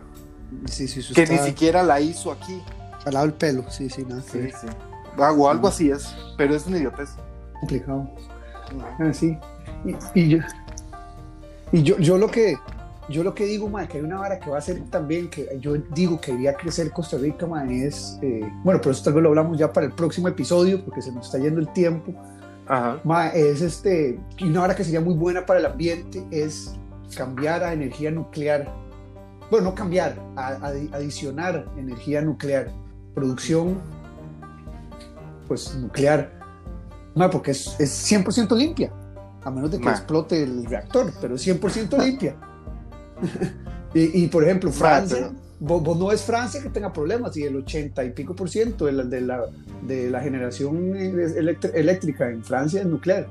Sí, 0.68 0.88
sí, 0.88 1.02
que 1.14 1.24
está 1.24 1.34
ni 1.34 1.40
siquiera 1.40 1.84
la 1.84 2.00
hizo 2.00 2.32
aquí. 2.32 2.62
al 3.06 3.14
lado 3.14 3.26
del 3.26 3.36
pelo, 3.36 3.70
sí, 3.70 3.90
sí, 3.90 4.06
nada 4.06 4.22
Sí, 4.22 4.50
sí. 4.60 4.68
O 5.18 5.50
algo 5.50 5.68
así 5.68 5.90
es, 5.90 6.16
pero 6.38 6.56
es 6.56 6.66
una 6.68 6.78
idiotez. 6.78 7.12
complicado. 7.60 8.10
Ah, 9.00 9.14
sí. 9.14 9.38
Y, 9.86 10.20
y 10.20 10.30
yo, 10.30 10.38
y 11.72 11.84
yo, 11.84 11.98
yo 12.00 12.18
lo 12.18 12.28
que 12.28 12.58
yo 13.10 13.22
lo 13.24 13.36
que 13.36 13.44
digo, 13.46 13.68
ma, 13.70 13.86
que 13.86 13.98
hay 13.98 14.04
una 14.04 14.18
vara 14.18 14.40
que 14.40 14.50
va 14.50 14.58
a 14.58 14.62
ser 14.62 14.82
también, 14.90 15.30
que 15.30 15.48
yo 15.60 15.74
digo 15.94 16.20
que 16.22 16.32
debería 16.32 16.54
crecer 16.56 16.90
Costa 16.92 17.18
Rica, 17.18 17.46
ma, 17.46 17.66
es, 17.70 18.18
eh, 18.22 18.42
bueno, 18.64 18.80
pero 18.80 18.92
eso 18.92 19.04
tal 19.04 19.14
vez 19.14 19.24
lo 19.24 19.30
hablamos 19.30 19.58
ya 19.58 19.72
para 19.74 19.86
el 19.86 19.92
próximo 19.92 20.30
episodio, 20.30 20.84
porque 20.86 21.02
se 21.02 21.12
nos 21.12 21.26
está 21.26 21.38
yendo 21.38 21.60
el 21.60 21.68
tiempo. 21.74 22.14
Ajá. 22.66 23.00
Ma, 23.04 23.28
es 23.28 23.62
este, 23.62 24.18
y 24.38 24.46
una 24.50 24.62
vara 24.62 24.76
que 24.76 24.86
sería 24.86 25.02
muy 25.02 25.16
buena 25.16 25.46
para 25.46 25.60
el 25.60 25.66
ambiente 25.66 26.24
es 26.32 26.74
cambiar 27.16 27.62
a 27.64 27.74
energía 27.74 28.10
nuclear. 28.10 28.74
Bueno, 29.52 29.70
no 29.72 29.76
cambiar, 29.76 30.16
a, 30.38 30.48
a- 30.48 30.96
adicionar 30.96 31.68
energía 31.78 32.22
nuclear, 32.22 32.72
producción, 33.14 33.78
pues 35.54 35.76
nuclear, 35.76 36.32
Ma, 37.14 37.30
porque 37.30 37.52
es, 37.52 37.76
es 37.80 38.12
100% 38.12 38.58
limpia, 38.58 38.92
a 39.44 39.52
menos 39.52 39.70
de 39.70 39.78
que 39.78 39.86
Ma. 39.86 39.92
explote 39.92 40.42
el 40.42 40.66
reactor, 40.66 41.14
pero 41.22 41.36
es 41.36 41.46
100% 41.48 41.96
limpia. 42.04 42.36
y, 43.94 44.24
y, 44.24 44.28
por 44.30 44.44
ejemplo, 44.44 44.72
Francia, 44.72 45.18
pero- 45.30 45.40
vos, 45.60 45.84
vos 45.84 45.98
no 46.00 46.12
es 46.12 46.24
Francia 46.24 46.60
que 46.64 46.70
tenga 46.70 46.92
problemas 46.92 47.38
y 47.38 47.44
el 47.44 47.56
80 47.58 48.04
y 48.04 48.10
pico 48.12 48.36
por 48.36 48.50
ciento 48.50 48.86
de 48.86 48.94
la, 48.94 49.04
de 49.04 49.22
la, 49.22 49.44
de 49.84 50.10
la 50.10 50.22
generación 50.22 50.96
eléctrica 50.96 52.30
en 52.32 52.44
Francia 52.44 52.82
es 52.82 52.88
nuclear. 52.88 53.28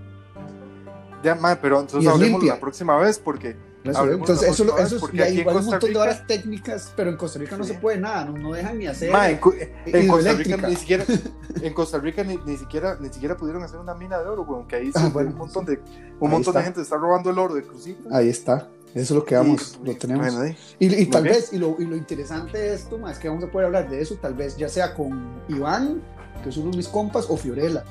Ya, 1.25 1.35
ma, 1.35 1.57
pero 1.61 1.81
entonces 1.81 2.07
es 2.09 2.15
hablemos 2.15 2.41
limpia. 2.41 2.55
la 2.55 2.61
próxima 2.61 2.97
vez 2.99 3.19
porque 3.19 3.57
Hablemos 3.95 4.29
entonces, 4.31 4.49
eso, 4.51 4.65
lo- 4.65 4.79
eso 4.79 4.95
es, 4.97 5.01
porque 5.01 5.23
hay 5.23 5.39
un 5.41 5.45
montón 5.65 5.93
de 5.93 5.99
horas 5.99 6.27
técnicas, 6.27 6.93
pero 6.97 7.11
en 7.11 7.17
Costa 7.17 7.39
Rica 7.39 7.57
no 7.57 7.65
Sí. 7.65 7.73
se 7.73 7.79
puede 7.79 7.99
nada, 7.99 8.25
no, 8.25 8.39
no 8.39 8.53
dejan 8.53 8.79
ni 8.79 8.87
hacer 8.87 9.11
ma, 9.11 9.29
en, 9.29 9.39
Costa 9.39 10.33
Rica 10.35 10.57
ni 10.69 10.77
siquiera 10.77 11.05
en 11.63 11.75
Costa 11.75 11.99
Rica 11.99 12.23
ni, 12.23 12.37
ni 12.47 12.57
siquiera 12.57 12.97
ni 13.01 13.13
siquiera 13.13 13.37
pudieron 13.37 13.63
hacer 13.65 13.79
una 13.81 13.95
mina 13.95 14.19
de 14.21 14.27
oro, 14.29 14.43
weón, 14.43 14.69
que 14.69 14.77
ahí 14.77 14.91
Ah, 14.95 15.11
bueno, 15.13 15.31
un 15.31 15.37
montón 15.39 15.65
de 15.65 15.73
un 15.75 15.81
Ahí 15.83 16.19
montón 16.21 16.41
está. 16.53 16.59
de 16.61 16.65
gente 16.65 16.81
está 16.83 16.97
robando 16.97 17.31
el 17.31 17.39
oro 17.39 17.55
de 17.55 17.63
Crucita. 17.65 18.17
Ahí 18.17 18.29
está, 18.29 18.69
eso 18.95 19.01
es 19.01 19.11
lo 19.11 19.25
que 19.25 19.35
vamos, 19.35 19.79
Y- 19.83 19.87
lo 19.87 19.97
tenemos. 19.97 20.35
Bueno. 20.37 20.55
Y, 20.79 21.07
tal 21.07 21.23
bien. 21.25 21.35
vez, 21.35 21.53
y 21.53 21.59
lo, 21.59 21.77
y 21.79 21.85
lo 21.87 21.97
interesante 21.97 22.59
de 22.59 22.75
esto, 22.75 22.99
más 22.99 23.19
que 23.19 23.29
vamos 23.29 23.43
a 23.45 23.51
poder 23.51 23.67
hablar 23.67 23.91
de 23.91 24.01
eso, 24.01 24.15
tal 24.23 24.35
vez 24.35 24.57
ya 24.57 24.69
sea 24.69 24.95
con 24.95 25.41
Iván, 25.49 26.01
que 26.43 26.51
es 26.51 26.57
uno 26.57 26.71
de 26.71 26.77
mis 26.77 26.89
compas, 26.89 27.27
o 27.29 27.37
Fiorella. 27.37 27.83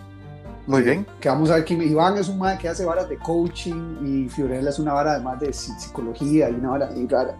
Muy 0.72 0.82
bien. 0.84 1.06
Que 1.20 1.28
vamos 1.30 1.50
a 1.52 1.56
ver 1.56 1.66
que 1.66 1.74
Iván 1.74 2.18
es 2.18 2.30
un 2.30 2.38
man 2.40 2.58
que 2.58 2.70
hace 2.70 2.86
varas 2.86 3.10
de 3.10 3.18
coaching 3.18 3.98
y 4.06 4.30
Fiorella 4.30 4.70
es 4.70 4.80
una 4.80 4.94
vara 4.94 5.12
además 5.14 5.40
de 5.40 5.50
psi- 5.50 5.78
psicología 5.78 6.50
y 6.50 6.54
una 6.54 6.70
vara 6.70 6.88
ahí 6.90 7.06
rara. 7.08 7.36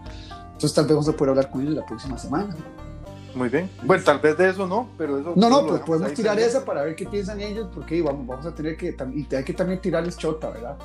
Entonces 0.54 0.74
tal 0.74 0.84
vez 0.86 0.94
vamos 0.96 1.08
a 1.10 1.14
poder 1.14 1.30
hablar 1.30 1.50
con 1.50 1.62
él 1.62 1.74
la 1.76 1.86
próxima 1.86 2.18
semana. 2.18 2.56
Muy 3.34 3.48
bien. 3.48 3.70
Bueno, 3.84 4.04
tal 4.04 4.20
vez 4.20 4.38
de 4.38 4.50
eso 4.50 4.68
no, 4.68 4.90
pero 4.98 5.18
eso 5.18 5.32
No, 5.38 5.50
no, 5.50 5.66
pues 5.66 5.82
podemos 5.84 6.14
tirar 6.14 6.38
esa 6.40 6.66
para 6.66 6.84
ver 6.84 6.96
qué 6.98 7.06
piensan 7.06 7.40
ellos, 7.40 7.70
porque 7.74 8.02
vamos, 8.02 8.28
vamos 8.28 8.46
a 8.46 8.54
tener 8.54 8.76
que, 8.76 8.94
y 9.16 9.36
hay 9.36 9.44
que 9.46 9.54
también 9.54 9.80
tirarles 9.80 10.18
chota, 10.18 10.50
¿verdad? 10.50 10.76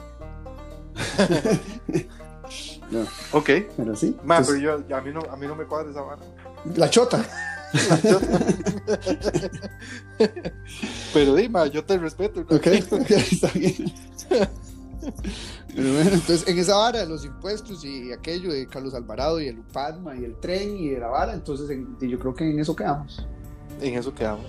no, 2.91 3.01
Ok. 3.33 3.51
pero 3.77 3.97
sí. 3.97 4.17
Ma, 4.25 4.39
entonces, 4.39 4.63
pero 4.63 4.79
yo, 4.89 4.97
a, 4.97 5.01
mí 5.01 5.11
no, 5.13 5.21
a 5.29 5.37
mí 5.37 5.47
no 5.49 5.57
me 5.57 5.65
cuadra 5.65 5.91
esa 5.91 6.03
vara. 6.03 6.23
La 6.77 6.89
chota. 6.89 7.25
Pero 11.13 11.35
Dima, 11.35 11.67
yo 11.67 11.85
te 11.85 11.99
respeto. 11.99 12.41
Ok, 12.41 12.67
está 12.67 13.49
bien. 13.55 13.93
Pero 15.75 15.93
bueno, 15.93 16.11
entonces 16.11 16.49
en 16.49 16.59
esa 16.59 16.77
vara 16.77 17.01
de 17.01 17.07
los 17.07 17.25
impuestos 17.25 17.85
y 17.85 18.13
aquello 18.13 18.53
de 18.53 18.67
Carlos 18.67 18.95
Alvarado 18.95 19.41
y 19.41 19.49
el 19.49 19.59
UPADMA 19.59 20.17
y 20.17 20.25
el 20.25 20.39
tren 20.41 20.77
y 20.77 20.89
de 20.89 21.01
la 21.01 21.09
vara, 21.09 21.35
entonces 21.35 21.69
yo 22.01 22.19
creo 22.19 22.35
que 22.35 22.51
en 22.51 22.59
eso 22.59 22.75
quedamos. 22.75 23.27
En 23.81 23.95
eso 23.95 24.15
quedamos. 24.15 24.47